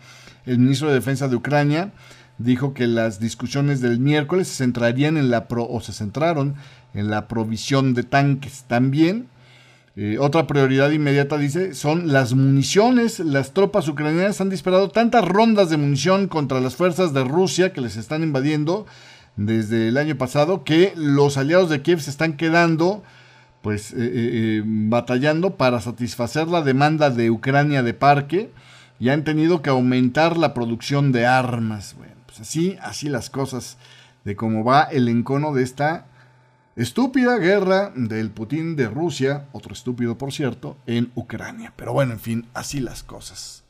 El 0.47 0.59
ministro 0.59 0.89
de 0.89 0.95
Defensa 0.95 1.29
de 1.29 1.37
Ucrania 1.37 1.93
dijo 2.39 2.75
que 2.75 2.89
las 2.89 3.21
discusiones 3.21 3.81
del 3.81 4.01
miércoles 4.01 4.49
se 4.49 4.65
centrarían 4.65 5.17
en 5.17 5.31
la 5.31 5.47
pro, 5.47 5.69
o 5.71 5.81
se 5.81 5.93
centraron 5.93 6.57
en 6.95 7.11
la 7.11 7.29
provisión 7.29 7.95
de 7.95 8.03
tanques. 8.03 8.65
También 8.67 9.29
eh, 9.97 10.19
otra 10.19 10.47
prioridad 10.49 10.91
inmediata, 10.91 11.39
dice, 11.39 11.75
son 11.75 12.13
las 12.13 12.35
municiones. 12.35 13.21
Las 13.21 13.53
tropas 13.53 13.87
ucranianas 13.87 14.41
han 14.41 14.51
disparado 14.51 14.89
tantas 14.91 15.25
rondas 15.25 15.71
de 15.71 15.77
munición 15.77 16.27
contra 16.27 16.61
las 16.61 16.75
fuerzas 16.75 17.15
de 17.15 17.23
Rusia 17.23 17.73
que 17.73 17.81
les 17.81 17.97
están 17.97 18.25
invadiendo 18.25 18.87
desde 19.37 19.89
el 19.89 19.97
año 19.97 20.17
pasado 20.17 20.65
que 20.65 20.93
los 20.97 21.37
aliados 21.37 21.71
de 21.71 21.83
Kiev 21.83 22.01
se 22.01 22.11
están 22.11 22.37
quedando 22.37 23.03
pues 23.63 23.93
eh, 23.93 23.97
eh, 23.99 24.63
batallando 24.65 25.57
para 25.57 25.81
satisfacer 25.81 26.49
la 26.49 26.61
demanda 26.61 27.09
de 27.09 27.31
Ucrania 27.31 27.83
de 27.83 27.95
parque 27.95 28.53
y 29.01 29.09
han 29.09 29.25
tenido 29.25 29.63
que 29.63 29.71
aumentar 29.71 30.37
la 30.37 30.53
producción 30.55 31.13
de 31.13 31.27
armas. 31.27 31.95
Bueno, 31.97 32.15
pues 32.27 32.41
así, 32.41 32.77
así 32.83 33.09
las 33.09 33.31
cosas 33.31 33.79
de 34.25 34.37
cómo 34.37 34.65
va 34.65 34.83
el 34.83 35.09
encono 35.09 35.55
de 35.55 35.63
esta 35.63 36.07
Estúpida 36.77 37.39
guerra 37.39 37.93
del 37.95 38.31
Putin 38.31 38.75
de 38.75 38.89
Rusia, 38.89 39.47
otro 39.53 39.73
estúpido 39.73 40.19
por 40.19 40.33
cierto, 40.33 40.77
en 40.87 41.13
Ucrania. 41.15 41.73
Pero 41.77 41.93
bueno, 41.93 42.13
en 42.13 42.21
fin, 42.21 42.47
así 42.53 42.81
las 42.81 43.05
cosas. 43.05 43.63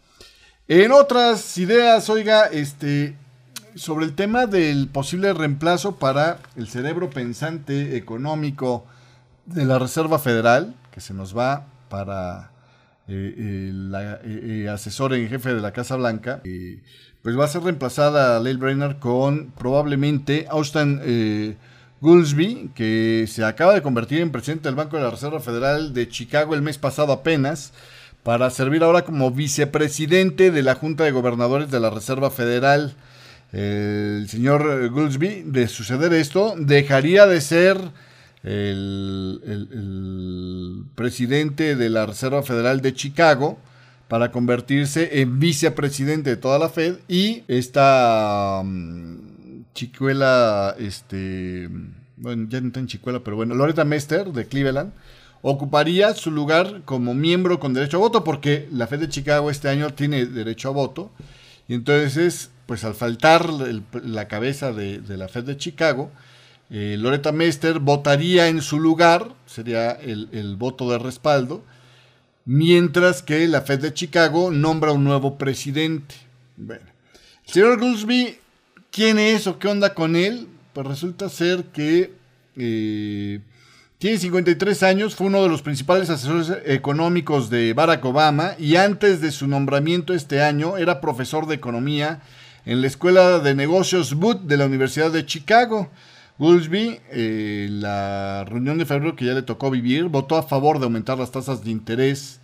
En 0.68 0.90
otras 0.90 1.58
ideas, 1.58 2.08
oiga, 2.08 2.46
este, 2.46 3.14
sobre 3.74 4.06
el 4.06 4.14
tema 4.14 4.46
del 4.46 4.88
posible 4.88 5.34
reemplazo 5.34 5.96
para 5.96 6.38
el 6.56 6.68
cerebro 6.68 7.10
pensante 7.10 7.96
económico 7.96 8.86
de 9.44 9.66
la 9.66 9.78
Reserva 9.78 10.18
Federal, 10.18 10.74
que 10.90 11.02
se 11.02 11.12
nos 11.12 11.36
va 11.36 11.66
para 11.90 12.52
eh, 13.06 13.34
eh, 13.36 14.20
eh, 14.24 14.68
asesor 14.70 15.12
en 15.12 15.28
jefe 15.28 15.52
de 15.52 15.60
la 15.60 15.72
Casa 15.72 15.96
Blanca, 15.96 16.40
pues 17.20 17.38
va 17.38 17.44
a 17.44 17.48
ser 17.48 17.62
reemplazada 17.62 18.40
Leil 18.40 18.56
Brenner 18.56 18.98
con 18.98 19.52
probablemente 19.56 20.46
Austin 20.48 21.00
Goolsby, 22.04 22.70
que 22.74 23.24
se 23.26 23.46
acaba 23.46 23.72
de 23.72 23.80
convertir 23.80 24.20
en 24.20 24.30
presidente 24.30 24.68
del 24.68 24.74
Banco 24.74 24.98
de 24.98 25.04
la 25.04 25.10
Reserva 25.10 25.40
Federal 25.40 25.94
de 25.94 26.06
Chicago 26.06 26.54
el 26.54 26.60
mes 26.60 26.76
pasado 26.76 27.14
apenas, 27.14 27.72
para 28.22 28.50
servir 28.50 28.84
ahora 28.84 29.06
como 29.06 29.30
vicepresidente 29.30 30.50
de 30.50 30.62
la 30.62 30.74
Junta 30.74 31.04
de 31.04 31.12
Gobernadores 31.12 31.70
de 31.70 31.80
la 31.80 31.88
Reserva 31.88 32.30
Federal. 32.30 32.92
El 33.52 34.26
señor 34.28 34.90
Goolsby, 34.90 35.44
de 35.46 35.66
suceder 35.66 36.12
esto, 36.12 36.54
dejaría 36.58 37.26
de 37.26 37.40
ser 37.40 37.78
el, 38.42 39.40
presidente 40.94 41.74
de 41.74 41.88
la 41.88 42.04
Reserva 42.04 42.42
Federal 42.42 42.82
de 42.82 42.92
Chicago 42.92 43.58
para 44.08 44.30
convertirse 44.30 45.22
en 45.22 45.38
vicepresidente 45.38 46.28
de 46.28 46.36
toda 46.36 46.58
la 46.58 46.68
Fed 46.68 46.96
y 47.08 47.44
esta... 47.48 48.60
Mm, 48.62 49.33
Chicuela, 49.74 50.74
este, 50.78 51.68
bueno, 52.16 52.46
ya 52.48 52.60
no 52.60 52.68
está 52.68 52.80
en 52.80 52.86
Chicuela, 52.86 53.20
pero 53.20 53.36
bueno, 53.36 53.54
Loretta 53.54 53.84
Mester 53.84 54.32
de 54.32 54.46
Cleveland 54.46 54.92
ocuparía 55.42 56.14
su 56.14 56.30
lugar 56.30 56.82
como 56.84 57.12
miembro 57.12 57.60
con 57.60 57.74
derecho 57.74 57.98
a 57.98 58.00
voto, 58.00 58.24
porque 58.24 58.66
la 58.72 58.86
Fed 58.86 59.00
de 59.00 59.08
Chicago 59.08 59.50
este 59.50 59.68
año 59.68 59.92
tiene 59.92 60.24
derecho 60.24 60.68
a 60.68 60.72
voto, 60.72 61.10
y 61.68 61.74
entonces, 61.74 62.50
pues 62.66 62.84
al 62.84 62.94
faltar 62.94 63.50
la 63.50 64.28
cabeza 64.28 64.72
de, 64.72 65.02
la 65.06 65.28
Fed 65.28 65.44
de 65.44 65.56
Chicago, 65.56 66.10
eh, 66.70 66.96
Loretta 66.98 67.32
Mester 67.32 67.78
votaría 67.78 68.48
en 68.48 68.62
su 68.62 68.80
lugar, 68.80 69.34
sería 69.44 69.90
el, 69.90 70.56
voto 70.56 70.90
de 70.90 70.98
respaldo, 70.98 71.62
mientras 72.46 73.22
que 73.22 73.46
la 73.48 73.62
Fed 73.62 73.80
de 73.80 73.92
Chicago 73.92 74.50
nombra 74.50 74.92
un 74.92 75.04
nuevo 75.04 75.36
presidente. 75.36 76.14
Bueno, 76.56 76.86
el 77.46 77.52
señor 77.52 77.78
Goolsby 77.78 78.38
quién 78.94 79.18
es 79.18 79.48
o 79.48 79.58
qué 79.58 79.66
onda 79.66 79.92
con 79.92 80.14
él, 80.14 80.46
pues 80.72 80.86
resulta 80.86 81.28
ser 81.28 81.64
que 81.64 82.12
eh, 82.56 83.40
tiene 83.98 84.18
53 84.18 84.84
años, 84.84 85.16
fue 85.16 85.26
uno 85.26 85.42
de 85.42 85.48
los 85.48 85.62
principales 85.62 86.10
asesores 86.10 86.58
económicos 86.64 87.50
de 87.50 87.72
Barack 87.72 88.04
Obama 88.04 88.54
y 88.56 88.76
antes 88.76 89.20
de 89.20 89.32
su 89.32 89.48
nombramiento 89.48 90.14
este 90.14 90.42
año 90.42 90.76
era 90.76 91.00
profesor 91.00 91.48
de 91.48 91.56
economía 91.56 92.22
en 92.66 92.82
la 92.82 92.86
Escuela 92.86 93.40
de 93.40 93.56
Negocios 93.56 94.14
Booth 94.14 94.42
de 94.42 94.56
la 94.58 94.66
Universidad 94.66 95.10
de 95.10 95.26
Chicago. 95.26 95.90
Woolsby, 96.38 97.00
eh, 97.10 97.68
la 97.70 98.44
reunión 98.48 98.78
de 98.78 98.86
febrero 98.86 99.16
que 99.16 99.24
ya 99.24 99.34
le 99.34 99.42
tocó 99.42 99.72
vivir, 99.72 100.04
votó 100.04 100.36
a 100.36 100.44
favor 100.44 100.78
de 100.78 100.84
aumentar 100.84 101.18
las 101.18 101.32
tasas 101.32 101.64
de 101.64 101.70
interés 101.72 102.40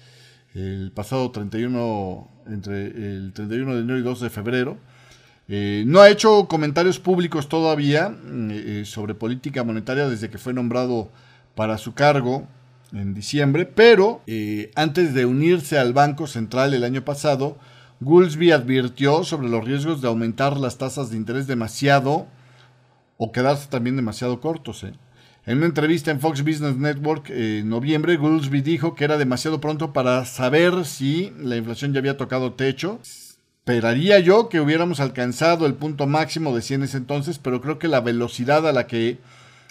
el 0.55 0.91
pasado 0.93 1.31
31, 1.31 2.29
entre 2.49 2.87
el 2.87 3.33
31 3.33 3.75
de 3.75 3.81
enero 3.83 3.99
y 4.01 4.03
2 4.03 4.21
de 4.21 4.31
febrero. 4.31 4.90
Eh, 5.53 5.83
no 5.85 6.01
ha 6.01 6.09
hecho 6.09 6.47
comentarios 6.47 7.01
públicos 7.01 7.49
todavía 7.49 8.11
mm, 8.11 8.51
eh, 8.53 8.83
sobre 8.85 9.17
política 9.17 9.65
monetaria 9.65 10.09
desde 10.09 10.31
que 10.31 10.39
fue 10.39 10.55
nombrado 10.55 11.11
para 11.57 11.77
su 11.77 11.93
cargo 11.93 12.47
en 12.93 13.15
diciembre, 13.15 13.67
pero 13.67 14.23
eh, 14.29 14.71
antes 14.77 15.13
de 15.13 15.27
unirse 15.27 15.77
al 15.77 15.93
Banco 15.93 16.29
Central 16.29 16.73
el 16.73 16.85
año 16.85 17.05
pasado, 17.05 17.59
Goolsby 17.99 18.53
advirtió 18.53 19.25
sobre 19.25 19.49
los 19.49 19.65
riesgos 19.65 20.01
de 20.01 20.07
aumentar 20.07 20.57
las 20.57 20.79
tasas 20.79 21.11
de 21.11 21.17
interés 21.17 21.49
demasiado 21.49 22.29
o 23.17 23.33
quedarse 23.33 23.67
también 23.69 23.97
demasiado 23.97 24.41
cortos. 24.41 24.85
En 25.47 25.57
una 25.57 25.67
entrevista 25.67 26.13
en 26.13 26.21
Fox 26.21 26.45
Business 26.45 26.77
Network 26.77 27.29
en 27.29 27.69
noviembre, 27.69 28.17
Goolsby 28.17 28.61
dijo 28.61 28.95
que 28.95 29.03
era 29.03 29.19
demasiado 29.19 29.61
pronto 29.61 29.93
para 29.93 30.25
saber 30.27 30.85
si 30.85 31.33
la 31.41 31.57
inflación 31.57 31.93
ya 31.93 31.99
había 31.99 32.17
tocado 32.17 32.53
techo 32.53 33.01
Esperaría 33.71 34.19
yo 34.19 34.49
que 34.49 34.61
hubiéramos 34.61 34.99
alcanzado 34.99 35.65
el 35.65 35.75
punto 35.75 36.09
máximo 36.09 36.53
de 36.53 36.61
100 36.61 36.83
ese 36.83 36.97
entonces, 36.97 37.39
pero 37.39 37.61
creo 37.61 37.79
que 37.79 37.87
la 37.87 38.01
velocidad 38.01 38.67
a 38.67 38.73
la 38.73 38.89
que 38.89 39.19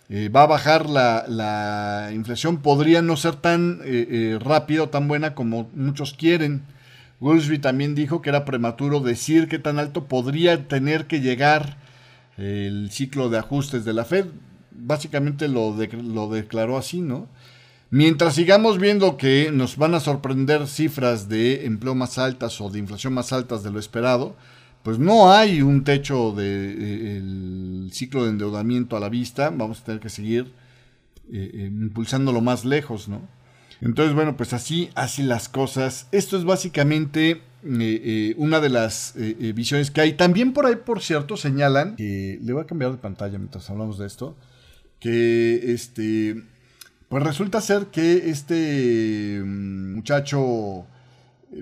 eh, 0.08 0.30
va 0.30 0.44
a 0.44 0.48
bajar 0.48 0.90
la, 0.90 2.10
inflación 2.14 2.62
podría 2.62 3.02
no 3.02 3.18
ser 3.18 3.36
tan 3.36 3.82
eh, 3.84 4.08
eh, 4.10 4.40
rápida 4.40 4.84
o 4.84 4.90
tan 4.90 5.10
buena 5.10 5.36
como 5.36 5.70
muchos 5.74 6.14
quieren. 6.14 6.62
Goolsby 7.20 7.60
también 7.60 7.94
dijo 7.94 8.22
que 8.22 8.30
era 8.30 8.46
prematuro 8.46 9.02
decir 9.02 9.50
qué 9.50 9.60
tan 9.60 9.80
alto 9.80 10.06
podría 10.06 10.70
tener 10.70 11.06
que 11.06 11.20
llegar 11.20 11.76
el 12.38 12.92
ciclo 12.92 13.28
de 13.28 13.40
ajustes 13.40 13.84
de 13.84 13.94
la 13.94 14.06
Fed. 14.06 14.28
Básicamente 14.72 15.50
lo, 15.50 15.76
lo 15.76 16.30
declaró 16.30 16.78
así, 16.78 17.02
¿no? 17.02 17.28
Mientras 17.92 18.36
sigamos 18.36 18.78
viendo 18.78 19.18
que 19.18 19.52
nos 19.52 19.78
van 19.78 19.96
a 19.96 20.00
sorprender 20.00 20.68
cifras 20.68 21.28
de 21.28 21.66
empleo 21.66 21.96
más 21.96 22.20
altas 22.20 22.62
o 22.62 22.70
de 22.70 22.78
inflación 22.78 23.14
más 23.14 23.34
altas 23.34 23.64
de 23.64 23.72
lo 23.72 23.80
esperado, 23.80 24.36
pues 24.84 25.00
no 25.00 25.32
hay 25.32 25.64
un 25.64 25.84
techo 25.84 26.32
del 26.32 27.88
de, 27.88 27.94
ciclo 27.94 28.24
de 28.24 28.30
endeudamiento 28.30 28.96
a 28.96 29.00
la 29.00 29.10
vista. 29.10 29.50
Vamos 29.50 29.82
a 29.82 29.86
tener 29.86 30.00
que 30.00 30.10
seguir 30.10 30.52
eh, 31.32 31.50
eh, 31.54 31.66
impulsándolo 31.66 32.42
más 32.42 32.64
lejos, 32.64 33.08
¿no? 33.08 33.22
Entonces, 33.82 34.14
bueno, 34.14 34.38
pues 34.38 34.54
así, 34.54 34.90
así 34.94 35.24
las 35.24 35.50
cosas. 35.50 36.08
Esto 36.12 36.38
es 36.38 36.44
básicamente 36.44 37.42
eh, 37.64 38.36
una 38.38 38.60
de 38.60 38.70
las 38.70 39.16
visiones 39.56 39.90
que 39.90 40.02
hay. 40.02 40.14
También 40.14 40.54
por 40.54 40.66
ahí, 40.66 40.76
por 40.76 41.02
cierto, 41.02 41.38
señalan 41.38 41.96
que 41.96 42.40
le 42.42 42.54
voy 42.54 42.62
a 42.62 42.68
cambiar 42.68 42.92
de 42.92 42.98
pantalla 42.98 43.38
mientras 43.38 43.70
hablamos 43.70 43.98
de 43.98 44.06
esto. 44.06 44.36
Que 45.00 45.72
este, 45.74 46.44
pues 47.10 47.24
resulta 47.24 47.60
ser 47.60 47.88
que 47.88 48.30
este 48.30 49.42
mm, 49.44 49.96
muchacho 49.96 50.86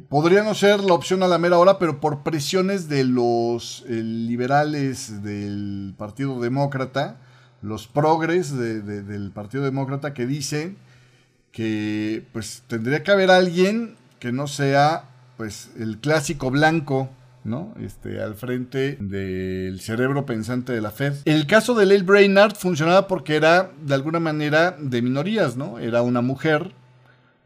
podría 0.09 0.43
no 0.43 0.53
ser 0.53 0.81
la 0.81 0.93
opción 0.93 1.23
a 1.23 1.27
la 1.27 1.37
mera 1.37 1.57
hora, 1.57 1.79
pero 1.79 1.99
por 2.01 2.23
presiones 2.23 2.89
de 2.89 3.05
los 3.05 3.85
liberales 3.87 5.23
del 5.23 5.95
Partido 5.97 6.39
Demócrata, 6.41 7.17
los 7.61 7.87
progres 7.87 8.55
del 8.55 9.31
Partido 9.33 9.63
Demócrata 9.63 10.13
que 10.13 10.25
dicen 10.25 10.77
que 11.51 12.25
pues 12.33 12.63
tendría 12.67 13.03
que 13.03 13.11
haber 13.11 13.31
alguien 13.31 13.95
que 14.19 14.31
no 14.31 14.47
sea 14.47 15.05
pues 15.37 15.69
el 15.79 15.99
clásico 15.99 16.51
blanco, 16.51 17.09
¿no? 17.47 17.73
Este, 17.79 18.21
al 18.21 18.35
frente 18.35 18.97
del 18.99 19.79
cerebro 19.79 20.25
pensante 20.25 20.73
de 20.73 20.81
la 20.81 20.91
Fed. 20.91 21.13
El 21.25 21.47
caso 21.47 21.73
de 21.73 21.85
Leil 21.85 22.03
Brainard 22.03 22.55
funcionaba 22.55 23.07
porque 23.07 23.35
era 23.35 23.71
de 23.81 23.93
alguna 23.93 24.19
manera 24.19 24.75
de 24.79 25.01
minorías, 25.01 25.57
¿no? 25.57 25.79
Era 25.79 26.01
una 26.01 26.21
mujer. 26.21 26.71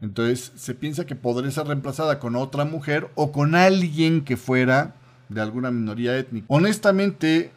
Entonces 0.00 0.52
se 0.56 0.74
piensa 0.74 1.06
que 1.06 1.14
podría 1.14 1.50
ser 1.50 1.68
reemplazada 1.68 2.18
con 2.18 2.36
otra 2.36 2.64
mujer 2.64 3.08
o 3.14 3.30
con 3.32 3.54
alguien 3.54 4.24
que 4.24 4.36
fuera 4.36 4.94
de 5.28 5.40
alguna 5.40 5.70
minoría 5.70 6.18
étnica. 6.18 6.46
Honestamente, 6.48 7.52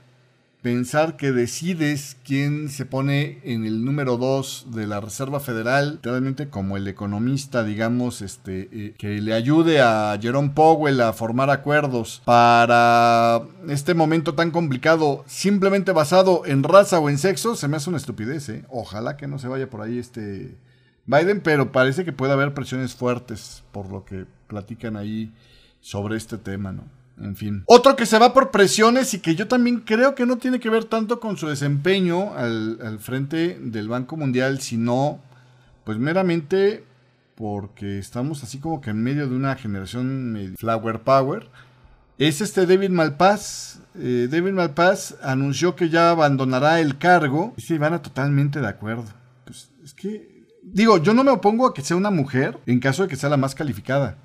pensar 0.65 1.15
que 1.15 1.31
decides 1.31 2.17
quién 2.25 2.69
se 2.69 2.87
pone 2.87 3.37
en 3.43 3.65
el 3.65 3.85
número 3.85 4.17
2 4.17 4.69
de 4.71 4.87
la 4.87 4.99
Reserva 4.99 5.39
Federal, 5.39 5.99
realmente 6.01 6.49
como 6.49 6.75
el 6.75 6.87
economista, 6.87 7.63
digamos, 7.63 8.23
este, 8.23 8.67
eh, 8.71 8.95
que 8.97 9.21
le 9.21 9.35
ayude 9.35 9.79
a 9.79 10.17
Jerome 10.19 10.53
Powell 10.55 11.01
a 11.01 11.13
formar 11.13 11.51
acuerdos 11.51 12.23
para 12.25 13.43
este 13.69 13.93
momento 13.93 14.33
tan 14.33 14.49
complicado, 14.49 15.23
simplemente 15.27 15.91
basado 15.91 16.47
en 16.47 16.63
raza 16.63 16.97
o 16.97 17.11
en 17.11 17.19
sexo, 17.19 17.55
se 17.55 17.67
me 17.67 17.77
hace 17.77 17.91
una 17.91 17.97
estupidez, 17.97 18.49
¿eh? 18.49 18.65
Ojalá 18.69 19.17
que 19.17 19.27
no 19.27 19.37
se 19.37 19.47
vaya 19.47 19.69
por 19.69 19.83
ahí 19.83 19.99
este 19.99 20.57
Biden, 21.05 21.41
pero 21.41 21.71
parece 21.71 22.05
que 22.05 22.11
puede 22.11 22.33
haber 22.33 22.55
presiones 22.55 22.95
fuertes 22.95 23.63
por 23.71 23.91
lo 23.91 24.03
que 24.03 24.25
platican 24.47 24.97
ahí 24.97 25.31
sobre 25.79 26.17
este 26.17 26.39
tema, 26.39 26.71
¿no? 26.71 27.04
En 27.19 27.35
fin. 27.35 27.63
Otro 27.65 27.95
que 27.95 28.05
se 28.05 28.19
va 28.19 28.33
por 28.33 28.51
presiones 28.51 29.13
y 29.13 29.19
que 29.19 29.35
yo 29.35 29.47
también 29.47 29.79
creo 29.79 30.15
que 30.15 30.25
no 30.25 30.37
tiene 30.37 30.59
que 30.59 30.69
ver 30.69 30.85
tanto 30.85 31.19
con 31.19 31.37
su 31.37 31.47
desempeño 31.47 32.33
al, 32.35 32.99
frente 32.99 33.57
del 33.61 33.87
Banco 33.87 34.17
Mundial, 34.17 34.59
sino 34.59 35.19
pues 35.83 35.97
meramente 35.97 36.83
porque 37.35 37.99
estamos 37.99 38.43
así 38.43 38.59
como 38.59 38.81
que 38.81 38.89
en 38.89 39.01
medio 39.01 39.27
de 39.27 39.35
una 39.35 39.55
generación 39.55 40.55
flower 40.57 41.01
power. 41.01 41.49
Es 42.17 42.41
este 42.41 42.65
David 42.65 42.91
Malpass. 42.91 43.81
Eh, 43.95 44.27
David 44.29 44.53
Malpass 44.53 45.15
anunció 45.21 45.75
que 45.75 45.89
ya 45.89 46.11
abandonará 46.11 46.79
el 46.79 46.97
cargo. 46.97 47.53
Y 47.57 47.61
se 47.61 47.77
van 47.77 48.01
totalmente 48.01 48.61
de 48.61 48.67
acuerdo. 48.67 49.05
Pues 49.43 49.69
es 49.83 49.93
que, 49.93 50.45
digo, 50.63 50.97
yo 50.97 51.13
no 51.13 51.23
me 51.23 51.31
opongo 51.31 51.67
a 51.67 51.73
que 51.73 51.81
sea 51.81 51.97
una 51.97 52.11
mujer 52.11 52.57
en 52.65 52.79
caso 52.79 53.03
de 53.03 53.09
que 53.09 53.17
sea 53.17 53.29
la 53.29 53.37
más 53.37 53.53
calificada. 53.53 54.17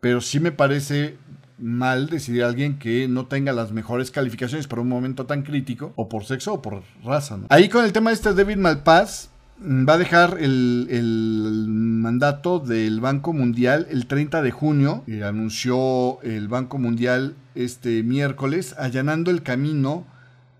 Pero 0.00 0.20
sí 0.20 0.40
me 0.40 0.52
parece 0.52 1.16
mal 1.58 2.08
decidir 2.08 2.44
a 2.44 2.48
alguien 2.48 2.78
que 2.78 3.08
no 3.08 3.26
tenga 3.26 3.52
las 3.52 3.72
mejores 3.72 4.10
calificaciones 4.10 4.66
para 4.66 4.82
un 4.82 4.88
momento 4.88 5.26
tan 5.26 5.42
crítico, 5.42 5.92
o 5.96 6.08
por 6.08 6.24
sexo 6.24 6.54
o 6.54 6.62
por 6.62 6.82
raza. 7.04 7.38
Ahí 7.48 7.68
con 7.68 7.84
el 7.84 7.92
tema 7.92 8.10
de 8.10 8.14
este 8.14 8.34
David 8.34 8.56
Malpass, 8.56 9.30
mm, 9.58 9.88
va 9.88 9.94
a 9.94 9.98
dejar 9.98 10.38
el, 10.40 10.86
el, 10.90 11.66
mandato 11.68 12.58
del 12.58 13.00
Banco 13.00 13.32
Mundial 13.32 13.86
el 13.90 14.06
30 14.06 14.42
de 14.42 14.50
junio. 14.50 15.02
y 15.06 15.22
anunció 15.22 16.20
el 16.22 16.48
Banco 16.48 16.78
Mundial 16.78 17.34
este 17.54 18.02
miércoles, 18.02 18.74
allanando 18.78 19.30
el 19.30 19.42
camino 19.42 20.04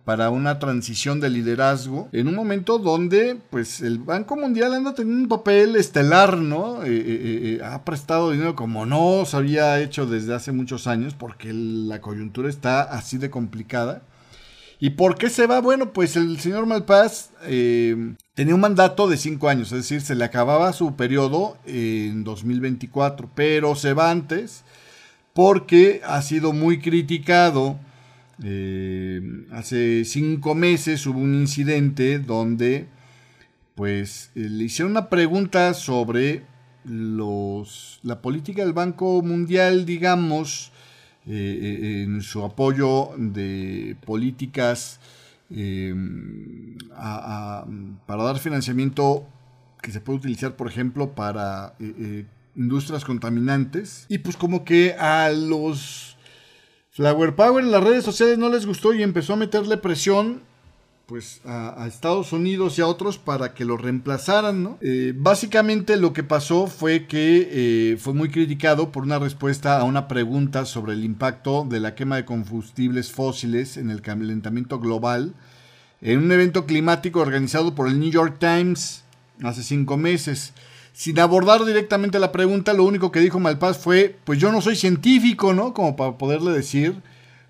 para 0.07 0.30
una 0.30 0.61
transición 0.61 1.18
de 1.18 1.28
liderazgo 1.28 2.09
en 2.12 2.28
un 2.28 2.36
momento 2.36 2.78
donde 2.78 3.40
pues 3.50 3.80
el 3.80 3.98
Banco 3.98 4.36
Mundial 4.36 4.72
anda 4.72 4.94
teniendo 4.94 5.22
un 5.24 5.28
papel 5.28 5.74
estelar, 5.74 6.38
¿no? 6.38 6.84
Eh, 6.84 6.90
eh, 6.90 7.59
eh, 7.59 7.61
ha 7.64 7.84
prestado 7.84 8.30
dinero 8.30 8.54
como 8.54 8.86
no 8.86 9.24
se 9.26 9.36
había 9.36 9.80
hecho 9.80 10.07
desde 10.07 10.32
hace 10.32 10.52
muchos 10.52 10.86
años 10.86 11.14
porque 11.14 11.52
la 11.52 12.00
coyuntura 12.00 12.48
está 12.48 12.82
así 12.82 13.18
de 13.18 13.30
complicada. 13.30 14.02
¿Y 14.78 14.90
por 14.90 15.18
qué 15.18 15.28
se 15.28 15.48
va? 15.48 15.61
Bueno, 15.61 15.92
pues 15.92 16.14
el 16.14 16.38
señor 16.38 16.66
Malpaz 16.66 17.30
tenía 17.40 18.54
un 18.54 18.61
mandato 18.61 19.09
de 19.09 19.16
cinco 19.16 19.48
años, 19.48 19.72
es 19.72 19.78
decir, 19.78 20.02
se 20.02 20.14
le 20.14 20.24
acababa 20.24 20.72
su 20.72 20.94
periodo 20.94 21.57
en 21.66 22.22
2024, 22.22 23.28
pero 23.34 23.74
se 23.74 23.92
va 23.92 24.12
antes 24.12 24.62
porque 25.32 26.00
ha 26.04 26.22
sido 26.22 26.52
muy 26.52 26.78
criticado 26.78 27.80
eh, 28.43 29.47
hace 29.51 30.05
cinco 30.05 30.55
meses 30.55 31.07
hubo 31.07 31.20
un 31.20 31.34
incidente 31.34 32.18
donde 32.18 32.87
pues 33.74 34.30
eh, 34.34 34.41
le 34.41 34.64
hicieron 34.64 34.91
una 34.91 35.09
pregunta 35.09 35.72
sobre 35.72 36.43
los, 36.84 37.99
la 38.03 38.20
política 38.20 38.62
del 38.62 38.74
Banco 38.74 39.22
Mundial, 39.22 39.87
digamos, 39.87 40.70
eh, 41.26 42.05
en 42.05 42.20
su 42.22 42.45
apoyo 42.45 43.11
de 43.16 43.97
políticas 44.05 45.01
para 48.07 48.22
dar 48.24 48.39
financiamiento 48.39 49.26
que 49.80 49.93
se 49.93 50.01
puede 50.01 50.18
utilizar, 50.18 50.57
por 50.57 50.68
ejemplo, 50.68 51.14
para 51.14 51.74
industrias 52.57 53.05
contaminantes. 53.05 54.07
Y 54.09 54.18
pues 54.18 54.37
como 54.37 54.64
que 54.64 54.95
a 54.95 55.30
los 55.30 56.16
Flower 56.97 57.34
Power 57.34 57.62
en 57.62 57.70
las 57.70 57.84
redes 57.84 58.05
sociales 58.05 58.38
no 58.38 58.49
les 58.49 58.64
gustó 58.64 58.94
y 58.94 59.03
empezó 59.03 59.34
a 59.34 59.36
meterle 59.36 59.76
presión 59.76 60.40
pues 61.05 61.42
a, 61.44 61.86
Estados 61.86 62.32
Unidos 62.32 62.78
y 62.78 62.80
a 62.80 62.86
otros 62.86 63.18
para 63.18 63.53
que 63.53 63.66
lo 63.66 63.76
reemplazaran, 63.76 64.62
¿no? 64.62 64.78
Eh, 64.80 65.12
básicamente 65.14 65.99
lo 65.99 66.14
que 66.14 66.24
pasó 66.24 66.66
fue 66.66 67.07
que 67.07 67.49
eh, 67.92 67.97
fue 67.99 68.14
muy 68.14 68.30
criticado 68.30 68.92
por 68.92 69.03
una 69.03 69.18
respuesta 69.18 69.78
a 69.78 69.84
una 69.84 70.09
pregunta 70.09 70.64
sobre 70.64 70.94
el 70.94 71.05
impacto 71.05 71.66
de 71.68 71.80
la 71.80 71.94
quema 71.94 72.16
de 72.16 72.24
combustibles 72.24 73.12
fósiles 73.12 73.76
en 73.76 73.90
el 73.90 74.01
calentamiento 74.01 74.80
global 74.80 75.34
en 76.01 76.18
un 76.18 76.32
evento 76.32 76.64
climático 76.64 77.20
organizado 77.20 77.74
por 77.74 77.88
el 77.88 78.01
New 78.01 78.11
York 78.11 78.36
Times 78.38 79.05
hace 79.42 79.62
cinco 79.62 79.99
meses. 79.99 80.55
Sin 80.97 81.20
abordar 81.20 81.62
directamente 81.66 82.18
la 82.18 82.32
pregunta, 82.32 82.72
lo 82.72 82.84
único 82.84 83.12
que 83.12 83.20
dijo 83.20 83.38
Malpaz 83.38 83.76
fue, 83.76 84.16
pues 84.24 84.38
yo 84.38 84.51
no 84.51 84.62
soy 84.62 84.76
científico, 84.76 85.53
¿no? 85.53 85.74
Como 85.74 85.94
para 85.94 86.16
poderle 86.16 86.53
decir 86.53 87.03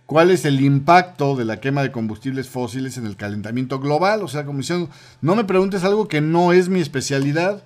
cuál 0.05 0.33
es 0.33 0.45
el 0.45 0.61
impacto 0.61 1.37
de 1.37 1.45
la 1.45 1.61
quema 1.61 1.85
de 1.85 1.93
combustibles 1.93 2.49
fósiles 2.49 2.99
en 2.99 3.07
el 3.07 3.15
calentamiento 3.15 3.79
global. 3.79 4.25
O 4.25 4.27
sea, 4.27 4.45
como 4.45 4.59
diciendo, 4.59 4.91
no 5.21 5.37
me 5.37 5.45
preguntes 5.45 5.85
algo 5.85 6.09
que 6.09 6.21
no 6.21 6.53
es 6.53 6.69
mi 6.69 6.81
especialidad. 6.81 7.63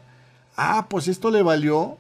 Ah, 0.55 0.87
pues 0.91 1.09
esto 1.09 1.31
le 1.31 1.41
valió 1.41 1.97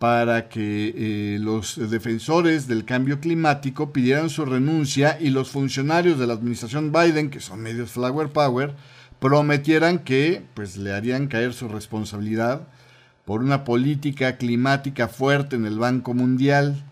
para 0.00 0.48
que 0.48 0.92
eh, 0.96 1.38
los 1.38 1.76
defensores 1.88 2.66
del 2.66 2.84
cambio 2.84 3.20
climático 3.20 3.92
pidieran 3.92 4.30
su 4.30 4.44
renuncia 4.44 5.16
y 5.20 5.30
los 5.30 5.50
funcionarios 5.50 6.18
de 6.18 6.26
la 6.26 6.34
administración 6.34 6.90
Biden, 6.90 7.30
que 7.30 7.38
son 7.38 7.60
medios 7.60 7.92
flower 7.92 8.30
power, 8.30 8.74
prometieran 9.20 10.00
que 10.00 10.42
pues 10.54 10.76
le 10.76 10.92
harían 10.92 11.28
caer 11.28 11.52
su 11.52 11.68
responsabilidad 11.68 12.66
por 13.26 13.42
una 13.42 13.64
política 13.64 14.38
climática 14.38 15.08
fuerte 15.08 15.56
en 15.56 15.66
el 15.66 15.78
Banco 15.78 16.14
Mundial. 16.14 16.82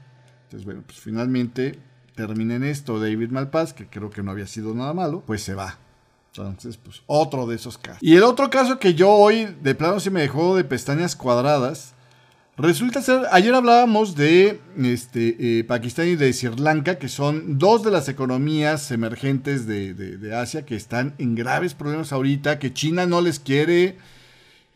Entonces, 0.45 0.66
bueno, 0.66 0.82
pues 0.85 0.99
finalmente 0.99 1.78
termina 2.16 2.57
en 2.57 2.64
esto 2.64 3.01
David 3.01 3.30
Malpass, 3.30 3.72
que 3.72 3.87
creo 3.87 4.11
que 4.11 4.22
no 4.22 4.32
había 4.32 4.47
sido 4.47 4.74
nada 4.74 4.93
malo, 4.93 5.22
pues 5.26 5.43
se 5.43 5.55
va. 5.55 5.78
Entonces, 6.37 6.76
pues 6.76 7.03
otro 7.07 7.47
de 7.47 7.55
esos 7.55 7.78
casos. 7.78 8.03
Y 8.03 8.16
el 8.16 8.24
otro 8.24 8.51
caso 8.51 8.80
que 8.80 8.95
yo 8.95 9.11
hoy 9.11 9.57
de 9.62 9.76
plano 9.76 10.01
se 10.01 10.11
me 10.11 10.22
dejó 10.22 10.57
de 10.57 10.64
pestañas 10.64 11.14
cuadradas, 11.14 11.95
resulta 12.57 13.01
ser, 13.01 13.22
ayer 13.30 13.55
hablábamos 13.55 14.16
de 14.16 14.61
este, 14.76 15.61
eh, 15.61 15.62
Pakistán 15.62 16.09
y 16.09 16.16
de 16.16 16.32
Sri 16.32 16.57
Lanka, 16.57 16.99
que 16.99 17.09
son 17.09 17.59
dos 17.59 17.85
de 17.85 17.93
las 17.93 18.09
economías 18.09 18.91
emergentes 18.91 19.68
de, 19.68 19.95
de 19.95 20.35
Asia 20.35 20.66
que 20.66 20.74
están 20.74 21.14
en 21.18 21.37
graves 21.37 21.74
problemas 21.74 22.12
ahorita, 22.12 22.59
que 22.59 22.74
China 22.74 23.07
no 23.07 23.20
les 23.20 23.39
quiere 23.39 23.97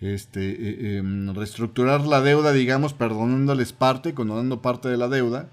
este, 0.01 0.51
eh, 0.51 0.99
em, 0.99 1.35
reestructurar 1.35 2.03
la 2.03 2.21
deuda, 2.21 2.53
digamos, 2.53 2.95
perdonándoles 2.95 3.73
parte, 3.73 4.15
condonando 4.15 4.63
parte 4.63 4.89
de 4.89 4.97
la 4.97 5.09
deuda. 5.09 5.49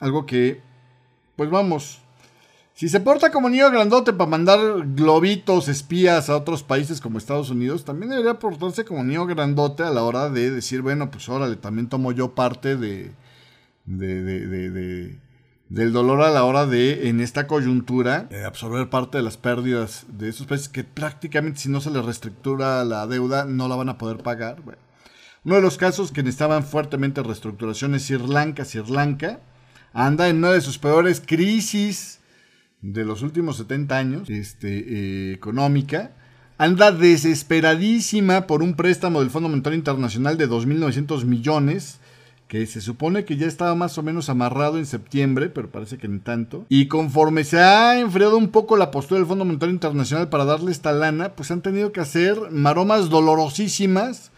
Algo 0.00 0.26
que, 0.26 0.60
pues 1.36 1.50
vamos, 1.50 2.00
si 2.78 2.88
se 2.88 3.00
porta 3.00 3.32
como 3.32 3.50
niño 3.50 3.70
grandote 3.72 4.12
para 4.12 4.30
mandar 4.30 4.60
globitos, 4.94 5.66
espías 5.66 6.30
a 6.30 6.36
otros 6.36 6.62
países 6.62 7.00
como 7.00 7.18
Estados 7.18 7.50
Unidos, 7.50 7.84
también 7.84 8.10
debería 8.10 8.38
portarse 8.38 8.84
como 8.84 9.02
niño 9.02 9.26
grandote 9.26 9.82
a 9.82 9.90
la 9.90 10.04
hora 10.04 10.30
de 10.30 10.52
decir, 10.52 10.80
bueno, 10.80 11.10
pues 11.10 11.28
órale, 11.28 11.56
también 11.56 11.88
tomo 11.88 12.12
yo 12.12 12.36
parte 12.36 12.76
de, 12.76 13.10
de, 13.84 15.18
del 15.68 15.92
dolor 15.92 16.22
a 16.22 16.30
la 16.30 16.44
hora 16.44 16.66
de, 16.66 17.08
en 17.08 17.20
esta 17.20 17.46
coyuntura, 17.46 18.26
eh, 18.30 18.44
absorber 18.44 18.88
parte 18.88 19.18
de 19.18 19.24
las 19.24 19.36
pérdidas 19.36 20.06
de 20.08 20.28
esos 20.28 20.46
países 20.46 20.68
que 20.68 20.84
prácticamente 20.84 21.60
si 21.60 21.68
no 21.68 21.80
se 21.80 21.90
les 21.90 22.04
reestructura 22.04 22.84
la 22.84 23.06
deuda 23.06 23.44
no 23.44 23.68
la 23.68 23.76
van 23.76 23.90
a 23.90 23.98
poder 23.98 24.18
pagar. 24.18 24.62
uno 25.44 25.54
de 25.54 25.60
los 25.60 25.76
casos 25.76 26.10
que 26.10 26.22
necesitaban 26.22 26.64
fuertemente 26.64 27.22
reestructuración 27.22 27.94
es 27.94 28.04
Sri 28.04 28.26
Lanka. 28.26 28.64
Sri 28.64 28.82
Lanka 28.88 29.40
anda 29.92 30.28
en 30.28 30.38
una 30.38 30.52
de 30.52 30.60
sus 30.60 30.78
peores 30.78 31.22
crisis 31.24 32.20
de 32.80 33.04
los 33.04 33.22
últimos 33.22 33.56
70 33.58 33.96
años 33.96 34.30
este, 34.30 34.78
eh, 34.78 35.32
económica. 35.32 36.12
Anda 36.56 36.92
desesperadísima 36.92 38.46
por 38.46 38.62
un 38.62 38.74
préstamo 38.74 39.20
del 39.20 39.30
Fondo 39.30 39.48
Monetario 39.48 39.78
Internacional 39.78 40.36
de 40.38 40.48
2.900 40.48 41.24
millones 41.24 42.00
que 42.48 42.66
se 42.66 42.80
supone 42.80 43.26
que 43.26 43.36
ya 43.36 43.46
estaba 43.46 43.74
más 43.74 43.98
o 43.98 44.02
menos 44.02 44.30
amarrado 44.30 44.78
en 44.78 44.86
septiembre, 44.86 45.50
pero 45.50 45.70
parece 45.70 45.98
que 45.98 46.08
ni 46.08 46.18
tanto. 46.18 46.64
Y 46.70 46.88
conforme 46.88 47.44
se 47.44 47.60
ha 47.60 48.00
enfriado 48.00 48.38
un 48.38 48.48
poco 48.48 48.78
la 48.78 48.90
postura 48.90 49.18
del 49.18 49.28
Fondo 49.28 49.44
Monetario 49.44 49.74
Internacional 49.74 50.30
para 50.30 50.46
darle 50.46 50.72
esta 50.72 50.92
lana, 50.92 51.34
pues 51.34 51.50
han 51.50 51.60
tenido 51.60 51.92
que 51.92 52.00
hacer 52.00 52.50
maromas 52.50 53.10
dolorosísimas 53.10 54.30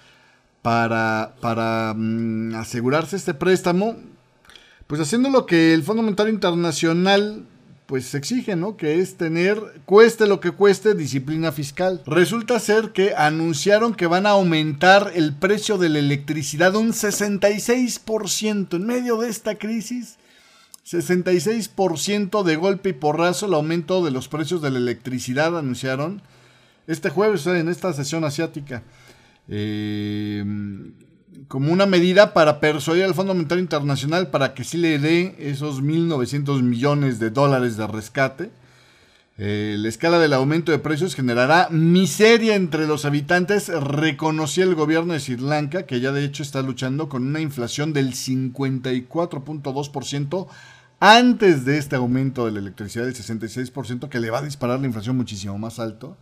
para, 0.61 1.36
para 1.40 1.94
mm, 1.96 2.56
asegurarse 2.56 3.14
este 3.14 3.32
préstamo, 3.32 3.96
pues 4.88 5.00
haciendo 5.00 5.30
lo 5.30 5.46
que 5.46 5.72
el 5.72 5.84
Fondo 5.84 6.02
Monetario 6.02 6.32
Internacional 6.32 7.44
pues 7.91 8.14
exige, 8.14 8.55
¿no? 8.55 8.76
Que 8.76 9.01
es 9.01 9.16
tener, 9.16 9.61
cueste 9.84 10.28
lo 10.28 10.38
que 10.38 10.53
cueste, 10.53 10.95
disciplina 10.95 11.51
fiscal. 11.51 12.01
Resulta 12.07 12.61
ser 12.61 12.93
que 12.93 13.16
anunciaron 13.16 13.95
que 13.95 14.07
van 14.07 14.26
a 14.26 14.30
aumentar 14.30 15.11
el 15.16 15.34
precio 15.34 15.76
de 15.76 15.88
la 15.88 15.99
electricidad 15.99 16.76
un 16.76 16.93
66% 16.93 18.76
en 18.76 18.86
medio 18.86 19.16
de 19.16 19.28
esta 19.28 19.57
crisis. 19.57 20.18
66% 20.88 22.45
de 22.45 22.55
golpe 22.55 22.91
y 22.91 22.93
porrazo 22.93 23.47
el 23.47 23.55
aumento 23.55 24.05
de 24.05 24.12
los 24.12 24.28
precios 24.28 24.62
de 24.62 24.70
la 24.70 24.78
electricidad 24.78 25.59
anunciaron 25.59 26.22
este 26.86 27.11
jueves 27.11 27.45
en 27.49 27.68
esta 27.68 27.93
sesión 27.93 28.22
asiática. 28.22 28.84
Eh, 29.49 30.45
como 31.51 31.70
una 31.72 31.84
medida 31.84 32.32
para 32.32 32.61
persuadir 32.61 33.03
al 33.03 33.12
Fondo 33.12 33.34
Monetario 33.34 33.61
Internacional 33.61 34.28
para 34.28 34.55
que 34.55 34.62
sí 34.62 34.78
le 34.78 35.01
dé 35.01 35.34
esos 35.40 35.82
1.900 35.82 36.62
millones 36.62 37.18
de 37.18 37.30
dólares 37.30 37.76
de 37.76 37.88
rescate. 37.88 38.53
Eh, 39.36 39.74
la 39.76 39.88
escala 39.88 40.20
del 40.20 40.32
aumento 40.32 40.70
de 40.70 40.78
precios 40.78 41.16
generará 41.16 41.66
miseria 41.70 42.55
entre 42.55 42.86
los 42.86 43.05
habitantes, 43.05 43.66
reconocía 43.66 44.62
el 44.62 44.76
gobierno 44.76 45.12
de 45.12 45.18
Sri 45.18 45.38
Lanka, 45.38 45.86
que 45.86 45.98
ya 45.98 46.12
de 46.12 46.24
hecho 46.24 46.44
está 46.44 46.62
luchando 46.62 47.09
con 47.09 47.26
una 47.26 47.40
inflación 47.40 47.92
del 47.92 48.12
54.2% 48.12 50.46
antes 51.01 51.64
de 51.64 51.78
este 51.78 51.96
aumento 51.96 52.46
de 52.46 52.53
la 52.53 52.61
electricidad 52.61 53.07
del 53.07 53.16
66%, 53.16 54.09
que 54.09 54.20
le 54.20 54.30
va 54.30 54.38
a 54.38 54.42
disparar 54.42 54.78
la 54.78 54.86
inflación 54.86 55.16
muchísimo 55.16 55.59
más 55.59 55.80
alto. 55.80 56.16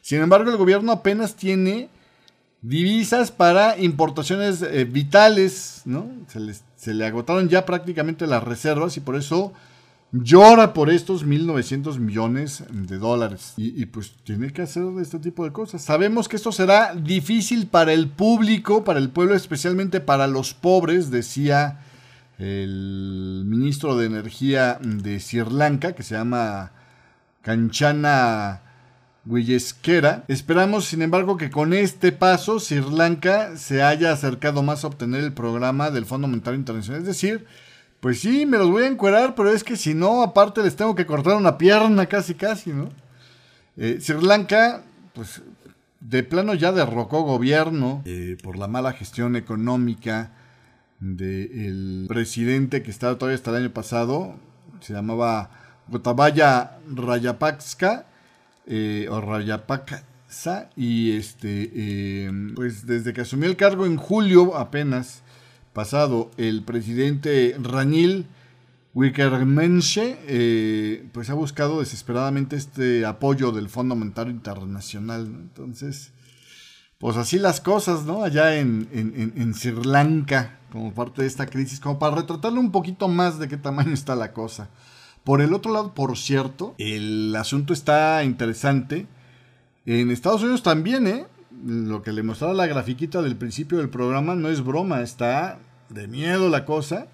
Sin 0.00 0.20
embargo, 0.20 0.48
el 0.48 0.58
gobierno 0.58 0.92
apenas 0.92 1.34
tiene 1.34 1.90
divisas 2.62 3.30
para 3.30 3.78
importaciones 3.78 4.62
eh, 4.62 4.84
vitales, 4.84 5.82
¿no? 5.84 6.08
Se, 6.76 6.94
le 6.94 7.06
agotaron 7.06 7.48
ya 7.48 7.64
prácticamente 7.66 8.26
las 8.26 8.42
reservas 8.42 8.96
y 8.96 9.00
por 9.00 9.16
eso 9.16 9.52
llora 10.12 10.72
por 10.72 10.90
estos 10.90 11.26
1.900 11.26 11.98
millones 11.98 12.64
de 12.70 12.98
dólares. 12.98 13.54
Y, 13.56 13.86
pues 13.86 14.12
tiene 14.24 14.52
que 14.52 14.62
hacer 14.62 14.84
este 15.00 15.18
tipo 15.18 15.44
de 15.44 15.52
cosas. 15.52 15.82
Sabemos 15.82 16.28
que 16.28 16.36
esto 16.36 16.52
será 16.52 16.94
difícil 16.94 17.66
para 17.66 17.92
el 17.92 18.08
público, 18.08 18.84
para 18.84 18.98
el 18.98 19.10
pueblo, 19.10 19.34
especialmente 19.34 20.00
para 20.00 20.26
los 20.26 20.54
pobres, 20.54 21.10
decía 21.10 21.80
el 22.38 23.44
ministro 23.46 23.96
de 23.96 24.06
Energía 24.06 24.78
de 24.82 25.20
Sri 25.20 25.44
Lanka, 25.50 25.92
que 25.92 26.02
se 26.02 26.14
llama 26.14 26.72
Kanchana 27.42 28.62
Guillesquera. 29.24 30.24
Esperamos, 30.28 30.86
sin 30.86 31.02
embargo, 31.02 31.36
que 31.36 31.50
con 31.50 31.72
este 31.72 32.12
paso 32.12 32.58
Sri 32.58 32.82
Lanka 32.90 33.56
se 33.56 33.82
haya 33.82 34.12
acercado 34.12 34.62
más 34.62 34.84
a 34.84 34.88
obtener 34.88 35.22
el 35.24 35.32
programa 35.32 35.90
del 35.90 36.06
Fondo 36.06 36.28
Monetario 36.28 36.58
Internacional. 36.58 37.02
Es 37.02 37.06
decir, 37.06 37.46
pues 38.00 38.20
sí, 38.20 38.46
me 38.46 38.58
los 38.58 38.70
voy 38.70 38.84
a 38.84 38.88
encuerar, 38.88 39.34
pero 39.34 39.52
es 39.52 39.62
que 39.62 39.76
si 39.76 39.94
no, 39.94 40.22
aparte 40.22 40.62
les 40.62 40.76
tengo 40.76 40.94
que 40.94 41.06
cortar 41.06 41.36
una 41.36 41.58
pierna 41.58 42.06
casi, 42.06 42.34
casi, 42.34 42.70
¿no? 42.72 42.88
Eh, 43.76 43.98
Sri 44.00 44.20
Lanka, 44.22 44.82
pues 45.12 45.42
de 46.00 46.22
plano 46.22 46.54
ya 46.54 46.72
derrocó 46.72 47.22
gobierno 47.22 48.02
eh, 48.06 48.38
por 48.42 48.56
la 48.56 48.68
mala 48.68 48.92
gestión 48.92 49.36
económica 49.36 50.32
del 50.98 52.06
presidente 52.08 52.82
que 52.82 52.90
estaba 52.90 53.16
todavía 53.16 53.36
hasta 53.36 53.50
el 53.50 53.56
año 53.56 53.70
pasado, 53.70 54.34
se 54.80 54.94
llamaba 54.94 55.50
Gotabaya 55.88 56.78
Rayapaksa 56.88 58.06
eh, 58.70 59.08
y 60.76 61.10
este 61.10 61.72
eh, 61.74 62.30
pues 62.54 62.86
desde 62.86 63.12
que 63.12 63.22
asumió 63.22 63.48
el 63.48 63.56
cargo 63.56 63.84
en 63.84 63.96
julio 63.96 64.56
apenas 64.56 65.22
pasado 65.72 66.30
el 66.36 66.62
presidente 66.62 67.56
Ranil 67.60 68.26
Wickremesinghe 68.94 70.18
eh, 70.28 71.04
pues 71.12 71.30
ha 71.30 71.34
buscado 71.34 71.80
desesperadamente 71.80 72.54
este 72.54 73.04
apoyo 73.06 73.50
del 73.50 73.68
Fondo 73.68 73.96
Monetario 73.96 74.32
Internacional 74.32 75.26
entonces 75.26 76.12
pues 76.98 77.16
así 77.16 77.40
las 77.40 77.60
cosas 77.60 78.04
no 78.04 78.22
allá 78.22 78.56
en, 78.56 78.88
en, 78.92 79.32
en 79.36 79.54
Sri 79.54 79.84
Lanka 79.84 80.60
como 80.70 80.94
parte 80.94 81.22
de 81.22 81.28
esta 81.28 81.46
crisis 81.46 81.80
como 81.80 81.98
para 81.98 82.14
retratarle 82.14 82.60
un 82.60 82.70
poquito 82.70 83.08
más 83.08 83.40
de 83.40 83.48
qué 83.48 83.56
tamaño 83.56 83.94
está 83.94 84.14
la 84.14 84.32
cosa 84.32 84.70
por 85.24 85.42
el 85.42 85.52
otro 85.52 85.72
lado, 85.72 85.94
por 85.94 86.16
cierto, 86.16 86.74
el 86.78 87.34
asunto 87.36 87.72
está 87.72 88.24
interesante. 88.24 89.06
En 89.84 90.10
Estados 90.10 90.42
Unidos 90.42 90.62
también, 90.62 91.06
¿eh? 91.06 91.26
Lo 91.64 92.02
que 92.02 92.12
le 92.12 92.22
mostraba 92.22 92.54
la 92.54 92.66
grafiquita 92.66 93.20
del 93.20 93.36
principio 93.36 93.78
del 93.78 93.90
programa 93.90 94.34
no 94.34 94.48
es 94.48 94.64
broma, 94.64 95.02
está 95.02 95.58
de 95.90 96.08
miedo 96.08 96.48
la 96.48 96.64
cosa. 96.64 97.08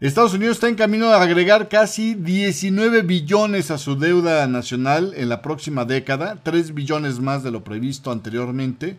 Estados 0.00 0.34
Unidos 0.34 0.56
está 0.56 0.68
en 0.68 0.74
camino 0.74 1.08
a 1.08 1.22
agregar 1.22 1.68
casi 1.70 2.14
19 2.14 3.02
billones 3.02 3.70
a 3.70 3.78
su 3.78 3.96
deuda 3.96 4.46
nacional 4.46 5.14
en 5.16 5.30
la 5.30 5.40
próxima 5.40 5.86
década, 5.86 6.40
3 6.42 6.74
billones 6.74 7.20
más 7.20 7.42
de 7.42 7.52
lo 7.52 7.64
previsto 7.64 8.10
anteriormente, 8.10 8.98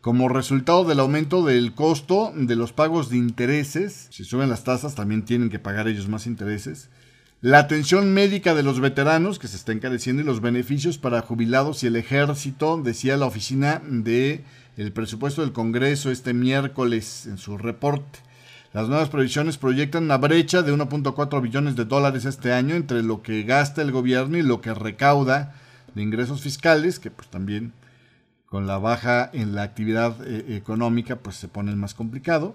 como 0.00 0.30
resultado 0.30 0.84
del 0.84 1.00
aumento 1.00 1.44
del 1.44 1.74
costo 1.74 2.32
de 2.34 2.56
los 2.56 2.72
pagos 2.72 3.10
de 3.10 3.18
intereses. 3.18 4.06
Si 4.10 4.24
suben 4.24 4.48
las 4.48 4.64
tasas, 4.64 4.94
también 4.94 5.26
tienen 5.26 5.50
que 5.50 5.58
pagar 5.58 5.88
ellos 5.88 6.08
más 6.08 6.26
intereses 6.26 6.88
la 7.42 7.58
atención 7.58 8.14
médica 8.14 8.54
de 8.54 8.62
los 8.62 8.80
veteranos, 8.80 9.38
que 9.38 9.48
se 9.48 9.56
está 9.56 9.72
encareciendo, 9.72 10.22
y 10.22 10.24
los 10.24 10.40
beneficios 10.40 10.98
para 10.98 11.20
jubilados 11.20 11.82
y 11.82 11.86
el 11.86 11.96
ejército, 11.96 12.80
decía 12.82 13.16
la 13.16 13.26
oficina 13.26 13.82
de 13.86 14.42
el 14.76 14.92
presupuesto 14.92 15.42
del 15.42 15.52
Congreso 15.52 16.10
este 16.10 16.34
miércoles 16.34 17.26
en 17.26 17.38
su 17.38 17.58
reporte. 17.58 18.20
Las 18.72 18.88
nuevas 18.88 19.08
previsiones 19.08 19.56
proyectan 19.56 20.04
una 20.04 20.18
brecha 20.18 20.62
de 20.62 20.72
1.4 20.72 21.40
billones 21.40 21.76
de 21.76 21.86
dólares 21.86 22.24
este 22.24 22.52
año 22.52 22.74
entre 22.74 23.02
lo 23.02 23.22
que 23.22 23.42
gasta 23.42 23.80
el 23.80 23.90
gobierno 23.90 24.36
y 24.36 24.42
lo 24.42 24.60
que 24.60 24.74
recauda 24.74 25.54
de 25.94 26.02
ingresos 26.02 26.42
fiscales, 26.42 26.98
que 26.98 27.10
pues 27.10 27.28
también 27.28 27.72
con 28.44 28.66
la 28.66 28.78
baja 28.78 29.30
en 29.32 29.54
la 29.54 29.62
actividad 29.62 30.16
eh, 30.26 30.56
económica 30.56 31.16
pues 31.16 31.36
se 31.36 31.48
pone 31.48 31.74
más 31.74 31.94
complicado. 31.94 32.54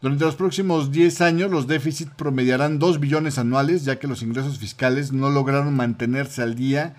Durante 0.00 0.24
los 0.24 0.36
próximos 0.36 0.92
10 0.92 1.20
años, 1.22 1.50
los 1.50 1.66
déficits 1.66 2.12
promediarán 2.14 2.78
2 2.78 3.00
billones 3.00 3.36
anuales, 3.36 3.84
ya 3.84 3.98
que 3.98 4.06
los 4.06 4.22
ingresos 4.22 4.58
fiscales 4.58 5.12
no 5.12 5.28
lograron 5.28 5.74
mantenerse 5.74 6.40
al 6.40 6.54
día 6.54 6.94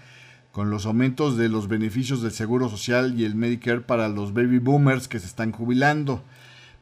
con 0.52 0.70
los 0.70 0.86
aumentos 0.86 1.38
de 1.38 1.48
los 1.48 1.70
beneficios 1.70 2.22
del 2.22 2.34
Seguro 2.34 2.68
Social 2.68 3.18
y 3.18 3.24
el 3.24 3.36
Medicare 3.36 3.80
para 3.80 4.10
los 4.10 4.34
baby 4.34 4.60
boomers 4.60 5.08
que 5.08 5.20
se 5.20 5.28
están 5.28 5.54
jubilando. 5.54 6.22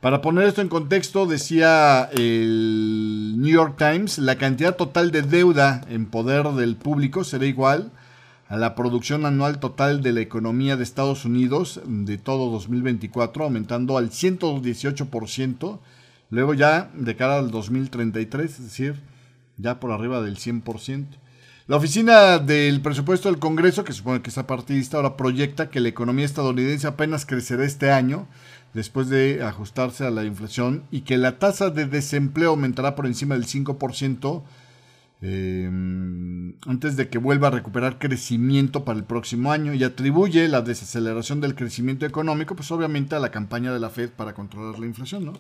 Para 0.02 0.22
poner 0.22 0.48
esto 0.48 0.62
en 0.62 0.70
contexto, 0.70 1.28
decía 1.28 2.10
el 2.12 3.36
New 3.38 3.54
York 3.54 3.76
Times, 3.78 4.18
la 4.18 4.40
cantidad 4.40 4.76
total 4.76 5.12
de 5.12 5.22
deuda 5.22 5.82
en 5.88 6.08
poder 6.08 6.48
del 6.54 6.78
público 6.78 7.26
será 7.26 7.46
igual 7.46 7.92
a 8.48 8.58
la 8.58 8.74
producción 8.74 9.28
anual 9.28 9.60
total 9.60 10.02
de 10.02 10.14
la 10.14 10.22
economía 10.22 10.78
de 10.78 10.84
Estados 10.84 11.26
Unidos 11.26 11.80
de 11.86 12.18
todo 12.18 12.50
2024, 12.50 13.44
aumentando 13.44 14.00
al 14.00 14.10
118% 14.10 15.80
Luego 16.30 16.54
ya 16.54 16.92
de 16.94 17.16
cara 17.16 17.40
al 17.40 17.52
2033, 17.52 18.52
es 18.52 18.64
decir, 18.64 19.02
ya 19.58 19.80
por 19.80 19.92
arriba 19.92 20.22
del 20.22 20.38
100%. 20.38 21.08
La 21.68 21.76
oficina 21.76 22.40
del 22.40 22.82
presupuesto 22.82 23.30
del 23.30 23.40
Congreso, 23.40 23.84
que 23.84 23.92
supone 23.92 24.22
que 24.22 24.30
es 24.30 24.36
partidista, 24.38 24.98
ahora 24.98 25.18
proyecta 25.18 25.70
que 25.70 25.82
la 25.82 25.90
economía 25.90 26.24
estadounidense 26.24 26.88
apenas 26.88 27.26
crecerá 27.26 27.66
este 27.66 27.92
año, 27.92 28.28
después 28.74 29.10
de 29.10 29.44
ajustarse 29.44 30.06
a 30.06 30.10
la 30.10 30.24
inflación, 30.24 30.84
y 30.92 31.02
que 31.02 31.18
la 31.18 31.40
tasa 31.40 31.70
de 31.70 31.86
desempleo 31.86 32.52
aumentará 32.52 32.96
por 32.96 33.06
encima 33.06 33.36
del 33.36 33.48
5%, 33.48 34.44
eh, 35.22 35.66
antes 36.68 36.96
de 36.96 37.10
que 37.10 37.18
vuelva 37.18 37.48
a 37.50 37.52
recuperar 37.52 38.00
crecimiento 38.00 38.86
para 38.86 39.00
el 39.00 39.04
próximo 39.04 39.52
año 39.52 39.74
y 39.74 39.84
atribuye 39.84 40.48
la 40.48 40.62
desaceleración 40.62 41.42
del 41.42 41.56
crecimiento 41.56 42.06
económico, 42.06 42.56
pues 42.56 42.72
obviamente 42.72 43.16
a 43.16 43.20
la 43.20 43.32
campaña 43.32 43.74
de 43.74 43.80
la 43.80 43.90
Fed 43.90 44.12
para 44.12 44.34
controlar 44.34 44.80
la 44.80 44.86
inflación, 44.86 45.26
¿no? 45.26 45.34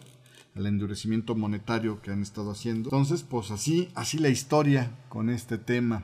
Al 0.57 0.65
endurecimiento 0.65 1.35
monetario 1.35 2.01
que 2.01 2.09
han 2.09 2.23
estado 2.23 2.51
haciendo. 2.51 2.89
Entonces, 2.89 3.21
pues 3.21 3.51
así, 3.51 3.89
así 3.93 4.17
la 4.17 4.29
historia 4.29 4.91
con 5.07 5.29
este 5.29 5.59
tema. 5.59 6.03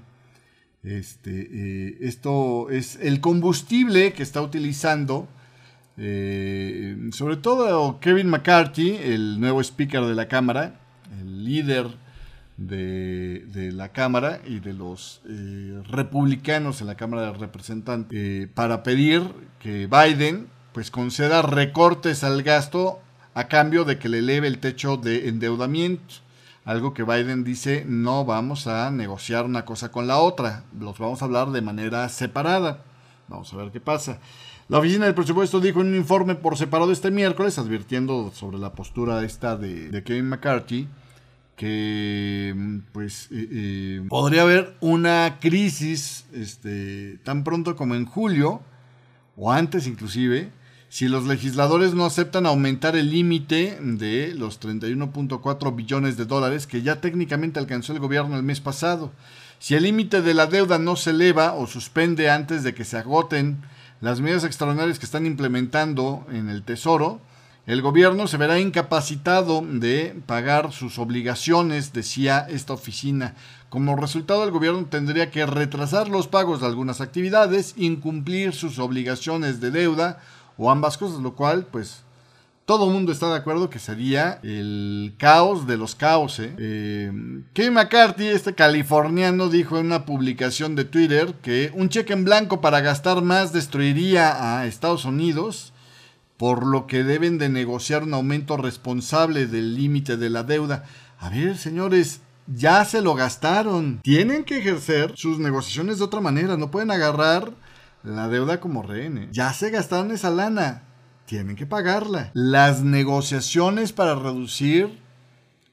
Este, 0.84 1.48
eh, 1.52 1.98
esto 2.02 2.70
es 2.70 2.98
el 3.02 3.20
combustible 3.20 4.14
que 4.14 4.22
está 4.22 4.42
utilizando, 4.42 5.28
eh, 5.98 7.10
sobre 7.14 7.38
todo 7.38 8.00
Kevin 8.00 8.30
McCarthy, 8.30 8.98
el 8.98 9.40
nuevo 9.40 9.62
speaker 9.62 10.04
de 10.04 10.14
la 10.14 10.28
Cámara, 10.28 10.82
el 11.20 11.46
líder 11.46 11.88
de, 12.58 13.72
la 13.74 13.90
Cámara 13.94 14.42
y 14.46 14.60
de 14.60 14.74
los 14.74 15.22
eh, 15.28 15.82
republicanos 15.90 16.82
en 16.82 16.88
la 16.88 16.96
Cámara 16.96 17.32
de 17.32 17.34
Representantes 17.34 18.50
para 18.50 18.84
pedir 18.84 19.24
que 19.60 19.88
Biden 19.88 20.48
pues 20.74 20.92
conceda 20.92 21.42
recortes 21.42 22.24
al 22.24 22.44
gasto 22.44 23.00
a 23.34 23.48
cambio 23.48 23.86
de 23.86 23.98
que 23.98 24.10
le 24.10 24.20
eleve 24.20 24.48
el 24.48 24.60
techo 24.60 24.98
de 24.98 25.28
endeudamiento. 25.28 26.16
Algo 26.66 26.94
que 26.94 27.04
Biden 27.04 27.44
dice, 27.44 27.84
no 27.88 28.24
vamos 28.26 28.68
a 28.68 28.90
negociar 28.90 29.46
una 29.46 29.66
cosa 29.66 29.92
con 29.92 30.08
la 30.08 30.20
otra, 30.20 30.64
los 30.80 30.98
vamos 30.98 31.22
a 31.22 31.26
hablar 31.26 31.52
de 31.52 31.62
manera 31.62 32.08
separada. 32.08 32.84
Vamos 33.28 33.54
a 33.54 33.58
ver 33.58 33.72
qué 33.72 33.80
pasa. 33.80 34.20
La 34.70 34.80
oficina 34.80 35.06
del 35.06 35.14
presupuesto 35.14 35.60
dijo 35.60 35.82
en 35.82 35.88
un 35.88 35.96
informe 35.96 36.36
por 36.36 36.58
separado 36.58 36.92
este 36.92 37.12
miércoles, 37.12 37.60
advirtiendo 37.60 38.32
sobre 38.34 38.58
la 38.60 38.74
postura 38.74 39.24
esta 39.24 39.58
de, 39.58 39.90
de 39.90 40.04
Kevin 40.04 40.30
McCarthy, 40.30 40.88
que 41.56 42.82
pues 42.94 43.28
eh, 43.32 43.48
eh, 43.52 44.06
podría 44.08 44.44
haber 44.44 44.76
una 44.80 45.38
crisis 45.40 46.26
este, 46.34 47.20
tan 47.24 47.44
pronto 47.44 47.76
como 47.76 47.96
en 47.96 48.06
julio, 48.06 48.62
o 49.36 49.52
antes 49.52 49.86
inclusive, 49.86 50.52
si 50.94 51.08
los 51.08 51.26
legisladores 51.26 51.96
no 51.96 52.06
aceptan 52.06 52.46
aumentar 52.46 52.96
el 52.96 53.10
límite 53.10 53.80
de 53.82 54.36
los 54.36 54.60
31.4 54.60 55.76
billones 55.76 56.18
de 56.18 56.26
dólares 56.26 56.68
que 56.68 56.84
ya 56.84 57.02
técnicamente 57.02 57.58
alcanzó 57.58 57.94
el 57.94 58.00
gobierno 58.00 58.36
el 58.36 58.44
mes 58.44 58.60
pasado. 58.60 59.12
Si 59.58 59.74
el 59.74 59.82
límite 59.82 60.22
de 60.22 60.36
la 60.36 60.46
deuda 60.46 60.78
no 60.78 60.96
se 60.96 61.10
eleva 61.10 61.54
o 61.54 61.66
suspende 61.66 62.30
antes 62.30 62.62
de 62.62 62.76
que 62.76 62.86
se 62.86 63.00
agoten 63.00 63.64
las 64.02 64.22
medidas 64.22 64.44
extraordinarias 64.44 65.00
que 65.00 65.08
están 65.08 65.26
implementando 65.26 66.28
en 66.32 66.48
el 66.48 66.62
Tesoro, 66.62 67.22
el 67.66 67.82
gobierno 67.82 68.28
se 68.28 68.38
verá 68.38 68.60
incapacitado 68.60 69.64
de 69.68 70.22
pagar 70.28 70.74
sus 70.74 71.00
obligaciones, 71.00 71.92
decía 71.94 72.46
esta 72.48 72.74
oficina. 72.74 73.34
Como 73.70 73.96
resultado, 73.96 74.44
el 74.44 74.52
gobierno 74.52 74.86
tendría 74.86 75.32
que 75.32 75.48
retrasar 75.48 76.08
los 76.08 76.28
pagos 76.28 76.62
de 76.62 76.68
algunas 76.68 77.02
actividades, 77.02 77.74
incumplir 77.78 78.54
sus 78.54 78.78
obligaciones 78.78 79.60
de 79.60 79.72
deuda 79.72 80.20
o 80.58 80.72
ambas 80.72 80.98
cosas, 80.98 81.20
lo 81.20 81.36
cual, 81.36 81.68
pues, 81.72 82.04
todo 82.66 82.86
el 82.86 82.94
mundo 82.94 83.12
está 83.12 83.30
de 83.30 83.38
acuerdo 83.38 83.70
que 83.70 83.80
sería 83.80 84.40
el 84.42 85.16
caos 85.18 85.68
de 85.68 85.76
los 85.76 85.96
caos. 85.96 86.40
¿eh? 86.40 86.54
eh 86.58 87.12
Kevin 87.54 87.74
McCarthy, 87.74 88.28
este 88.28 88.56
californiano, 88.56 89.50
dijo 89.50 89.78
en 89.78 89.88
una 89.88 90.06
publicación 90.06 90.76
de 90.76 90.86
Twitter 90.86 91.34
que 91.42 91.72
un 91.76 91.90
cheque 91.90 92.14
en 92.14 92.24
blanco 92.24 92.62
para 92.62 92.80
gastar 92.80 93.22
más 93.22 93.52
destruiría 93.52 94.60
a 94.60 94.66
Estados 94.66 95.04
Unidos 95.04 95.74
por 96.38 96.66
lo 96.66 96.88
que 96.88 97.04
deben 97.04 97.38
de 97.38 97.50
negociar 97.50 98.04
un 98.04 98.14
aumento 98.14 98.58
responsable 98.58 99.46
del 99.48 99.76
límite 99.76 100.18
de 100.18 100.30
la 100.30 100.44
deuda. 100.44 100.84
A 101.20 101.30
ver, 101.30 101.58
señores, 101.58 102.22
ya 102.48 102.84
se 102.86 103.02
lo 103.02 103.16
gastaron. 103.16 104.00
Tienen 104.04 104.44
que 104.44 104.58
ejercer 104.58 105.14
sus 105.16 105.40
negociaciones 105.40 106.00
de 106.00 106.06
otra 106.06 106.22
manera. 106.22 106.58
No 106.58 106.72
pueden 106.72 106.92
agarrar 106.92 107.52
la 108.04 108.28
deuda 108.28 108.60
como 108.60 108.84
rehén. 108.84 109.18
¿eh? 109.18 109.30
Ya 109.32 109.54
se 109.54 109.70
gastaron 109.70 110.12
esa 110.12 110.30
lana. 110.30 110.84
Tienen 111.26 111.56
que 111.56 111.66
pagarla. 111.66 112.32
Las 112.34 112.84
negociaciones 112.84 113.94
para 113.94 114.16
reducir 114.16 115.00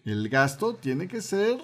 el 0.05 0.29
gasto 0.29 0.75
tienen 0.75 1.09
que 1.09 1.21
ser 1.21 1.59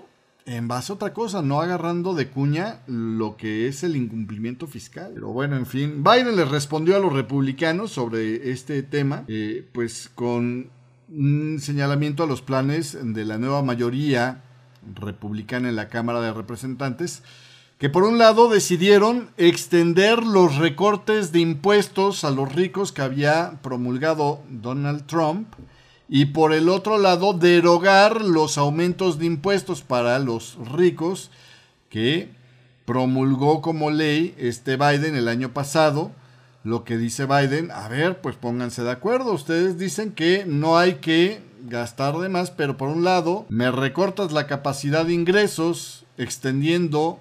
en 0.46 0.68
base 0.68 0.92
a 0.92 0.94
otra 0.94 1.12
cosa, 1.12 1.42
no 1.42 1.60
agarrando 1.60 2.14
de 2.14 2.28
cuña 2.28 2.80
lo 2.86 3.36
que 3.36 3.66
es 3.66 3.82
el 3.82 3.96
incumplimiento 3.96 4.68
fiscal. 4.68 5.10
Pero 5.14 5.28
bueno, 5.28 5.56
en 5.56 5.66
fin, 5.66 6.04
Biden 6.04 6.36
le 6.36 6.44
respondió 6.44 6.96
a 6.96 7.00
los 7.00 7.12
republicanos 7.12 7.90
sobre 7.90 8.50
este 8.52 8.82
tema, 8.84 9.24
eh, 9.26 9.68
pues 9.72 10.10
con 10.14 10.70
un 11.08 11.58
señalamiento 11.60 12.22
a 12.22 12.26
los 12.26 12.42
planes 12.42 12.96
de 13.00 13.24
la 13.24 13.38
nueva 13.38 13.62
mayoría 13.62 14.44
republicana 14.94 15.68
en 15.68 15.76
la 15.76 15.88
Cámara 15.88 16.20
de 16.20 16.32
Representantes, 16.32 17.24
que 17.78 17.90
por 17.90 18.04
un 18.04 18.18
lado 18.18 18.48
decidieron 18.48 19.30
extender 19.36 20.24
los 20.24 20.56
recortes 20.56 21.32
de 21.32 21.40
impuestos 21.40 22.24
a 22.24 22.30
los 22.30 22.54
ricos 22.54 22.92
que 22.92 23.02
había 23.02 23.58
promulgado 23.62 24.40
Donald 24.48 25.06
Trump, 25.06 25.48
y 26.08 26.26
por 26.26 26.52
el 26.52 26.68
otro 26.68 26.98
lado 26.98 27.32
derogar 27.32 28.22
los 28.22 28.58
aumentos 28.58 29.18
de 29.18 29.26
impuestos 29.26 29.82
para 29.82 30.18
los 30.18 30.56
ricos 30.72 31.30
que 31.90 32.30
promulgó 32.84 33.60
como 33.60 33.90
ley 33.90 34.34
este 34.38 34.76
Biden 34.76 35.16
el 35.16 35.28
año 35.28 35.52
pasado. 35.52 36.12
Lo 36.62 36.84
que 36.84 36.96
dice 36.96 37.26
Biden, 37.26 37.70
a 37.70 37.88
ver, 37.88 38.20
pues 38.20 38.36
pónganse 38.36 38.82
de 38.82 38.90
acuerdo. 38.90 39.32
Ustedes 39.32 39.78
dicen 39.78 40.12
que 40.12 40.44
no 40.46 40.78
hay 40.78 40.94
que 40.94 41.40
gastar 41.68 42.16
de 42.18 42.28
más, 42.28 42.50
pero 42.50 42.76
por 42.76 42.88
un 42.88 43.04
lado 43.04 43.44
me 43.48 43.70
recortas 43.70 44.32
la 44.32 44.46
capacidad 44.46 45.04
de 45.04 45.14
ingresos 45.14 46.04
extendiendo 46.16 47.18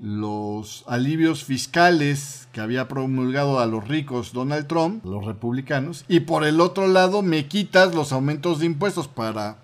los 0.00 0.84
alivios 0.86 1.44
fiscales 1.44 2.48
que 2.52 2.60
había 2.60 2.88
promulgado 2.88 3.60
a 3.60 3.66
los 3.66 3.86
ricos 3.86 4.32
Donald 4.32 4.66
Trump, 4.66 5.04
los 5.04 5.24
republicanos, 5.24 6.04
y 6.08 6.20
por 6.20 6.44
el 6.44 6.60
otro 6.60 6.88
lado 6.88 7.22
me 7.22 7.46
quitas 7.46 7.94
los 7.94 8.12
aumentos 8.12 8.58
de 8.58 8.66
impuestos 8.66 9.08
para 9.08 9.58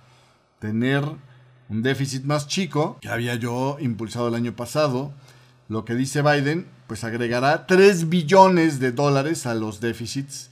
tener 0.59 1.05
un 1.69 1.83
déficit 1.83 2.25
más 2.25 2.49
chico 2.49 2.99
que 3.01 3.09
había 3.09 3.35
yo 3.35 3.77
impulsado 3.81 4.29
el 4.29 4.35
año 4.35 4.55
pasado. 4.55 5.13
Lo 5.69 5.85
que 5.85 5.95
dice 5.95 6.23
Biden, 6.23 6.67
pues 6.87 7.05
agregará 7.05 7.67
3 7.67 8.09
billones 8.09 8.81
de 8.81 8.93
dólares 8.93 9.47
a 9.47 9.55
los 9.55 9.81
déficits 9.81 10.51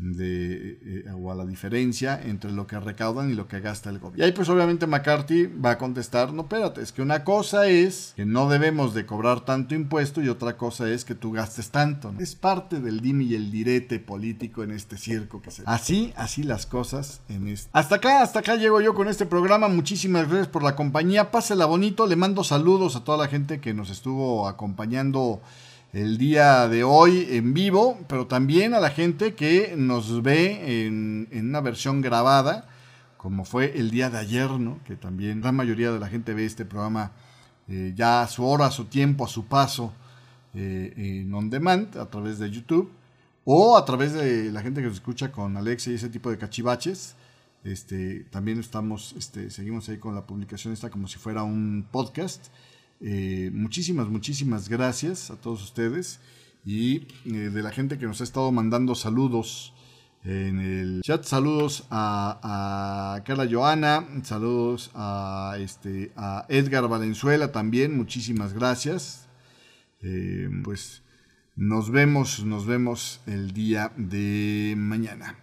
de, 0.00 0.78
eh, 0.82 1.12
o 1.12 1.30
a 1.30 1.34
la 1.34 1.44
diferencia 1.44 2.20
entre 2.24 2.50
lo 2.52 2.66
que 2.66 2.80
recaudan 2.80 3.30
y 3.30 3.34
lo 3.34 3.46
que 3.46 3.60
gasta 3.60 3.90
el 3.90 3.98
gobierno. 3.98 4.24
Y 4.24 4.26
ahí 4.26 4.32
pues 4.32 4.48
obviamente 4.48 4.86
McCarthy 4.86 5.46
va 5.46 5.72
a 5.72 5.78
contestar, 5.78 6.32
no, 6.32 6.42
espérate, 6.42 6.80
es 6.80 6.92
que 6.92 7.02
una 7.02 7.22
cosa 7.22 7.68
es 7.68 8.14
que 8.16 8.24
no 8.24 8.48
debemos 8.48 8.94
de 8.94 9.04
cobrar 9.04 9.44
tanto 9.44 9.74
impuesto 9.74 10.22
y 10.22 10.28
otra 10.28 10.56
cosa 10.56 10.88
es 10.90 11.04
que 11.04 11.14
tú 11.14 11.32
gastes 11.32 11.70
tanto. 11.70 12.14
Es 12.18 12.34
parte 12.34 12.80
del 12.80 13.00
dime 13.00 13.24
y 13.24 13.34
el 13.34 13.50
direte 13.50 13.98
político 13.98 14.62
en 14.62 14.70
este 14.70 14.96
circo 14.96 15.42
que 15.42 15.50
se... 15.50 15.62
Así, 15.66 16.12
así 16.16 16.42
las 16.42 16.64
cosas 16.64 17.20
en 17.28 17.48
este... 17.48 17.68
Hasta 17.72 17.96
acá, 17.96 18.22
hasta 18.22 18.38
acá 18.40 18.56
llego 18.56 18.80
yo 18.80 18.94
con 18.94 19.08
este 19.08 19.26
programa. 19.26 19.68
Muchísimas 19.68 20.28
gracias 20.28 20.48
por 20.48 20.62
la 20.62 20.76
compañía. 20.76 21.30
Pásela 21.30 21.66
bonito. 21.66 22.06
Le 22.06 22.16
mando 22.16 22.42
saludos 22.42 22.96
a 22.96 23.04
toda 23.04 23.18
la 23.18 23.28
gente 23.28 23.60
que 23.60 23.74
nos 23.74 23.90
estuvo 23.90 24.48
acompañando 24.48 25.42
el 25.92 26.18
día 26.18 26.68
de 26.68 26.84
hoy 26.84 27.26
en 27.30 27.52
vivo, 27.52 27.98
pero 28.08 28.26
también 28.26 28.74
a 28.74 28.80
la 28.80 28.90
gente 28.90 29.34
que 29.34 29.74
nos 29.76 30.22
ve 30.22 30.86
en, 30.86 31.28
una 31.32 31.60
versión 31.60 32.00
grabada, 32.00 32.68
como 33.16 33.44
fue 33.44 33.78
el 33.78 33.90
día 33.90 34.08
de 34.08 34.18
ayer, 34.18 34.50
¿no? 34.50 34.78
que 34.84 34.96
también 34.96 35.42
la 35.42 35.52
mayoría 35.52 35.90
de 35.90 35.98
la 35.98 36.08
gente 36.08 36.32
ve 36.32 36.46
este 36.46 36.64
programa 36.64 37.12
eh, 37.68 37.92
ya 37.96 38.22
a 38.22 38.28
su 38.28 38.46
hora, 38.46 38.66
a 38.66 38.70
su 38.70 38.84
tiempo, 38.86 39.24
a 39.24 39.28
su 39.28 39.46
paso 39.46 39.92
eh, 40.54 40.92
en 40.96 41.34
on 41.34 41.50
demand 41.50 41.96
a 41.96 42.06
través 42.06 42.38
de 42.38 42.50
YouTube 42.50 42.90
o 43.44 43.76
a 43.76 43.84
través 43.84 44.12
de 44.12 44.50
la 44.52 44.62
gente 44.62 44.80
que 44.80 44.86
nos 44.86 44.96
escucha 44.96 45.32
con 45.32 45.56
Alexa 45.56 45.90
y 45.90 45.94
ese 45.94 46.08
tipo 46.08 46.30
de 46.30 46.38
cachivaches. 46.38 47.16
Este, 47.62 48.24
también 48.30 48.58
estamos, 48.58 49.14
este, 49.18 49.50
seguimos 49.50 49.88
ahí 49.88 49.98
con 49.98 50.14
la 50.14 50.24
publicación 50.26 50.72
esta 50.72 50.88
como 50.88 51.08
si 51.08 51.18
fuera 51.18 51.42
un 51.42 51.86
podcast. 51.90 52.46
Eh, 53.00 53.50
muchísimas, 53.52 54.08
muchísimas 54.08 54.68
gracias 54.68 55.30
a 55.30 55.36
todos 55.36 55.62
ustedes 55.62 56.20
y 56.64 57.06
eh, 57.24 57.50
de 57.50 57.62
la 57.62 57.70
gente 57.70 57.98
que 57.98 58.06
nos 58.06 58.20
ha 58.20 58.24
estado 58.24 58.52
mandando 58.52 58.94
saludos 58.94 59.72
en 60.24 60.60
el 60.60 61.00
chat. 61.02 61.24
Saludos 61.24 61.86
a, 61.90 63.22
Carla 63.24 63.48
Joana, 63.50 64.06
saludos 64.22 64.90
a, 64.94 65.56
este, 65.58 66.12
a 66.16 66.44
Edgar 66.48 66.88
Valenzuela 66.88 67.52
también, 67.52 67.96
muchísimas 67.96 68.52
gracias. 68.52 69.28
Eh, 70.02 70.48
pues 70.64 71.02
nos 71.56 71.90
vemos, 71.90 72.44
nos 72.44 72.66
vemos 72.66 73.20
el 73.26 73.52
día 73.52 73.92
de 73.96 74.74
mañana. 74.76 75.38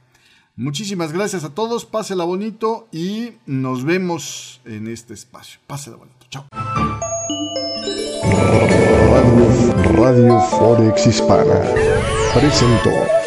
Muchísimas 0.55 1.13
gracias 1.13 1.43
a 1.43 1.53
todos, 1.53 1.85
pásela 1.85 2.23
bonito 2.23 2.87
y 2.91 3.33
nos 3.45 3.83
vemos 3.83 4.61
en 4.65 4.87
este 4.87 5.13
espacio. 5.13 5.59
Pásela 5.67 5.97
bonito, 5.97 6.25
chao. 6.29 6.47
Radio, 9.97 10.39
Forex 10.39 11.07
Hispana 11.07 11.59
presentó. 12.33 13.26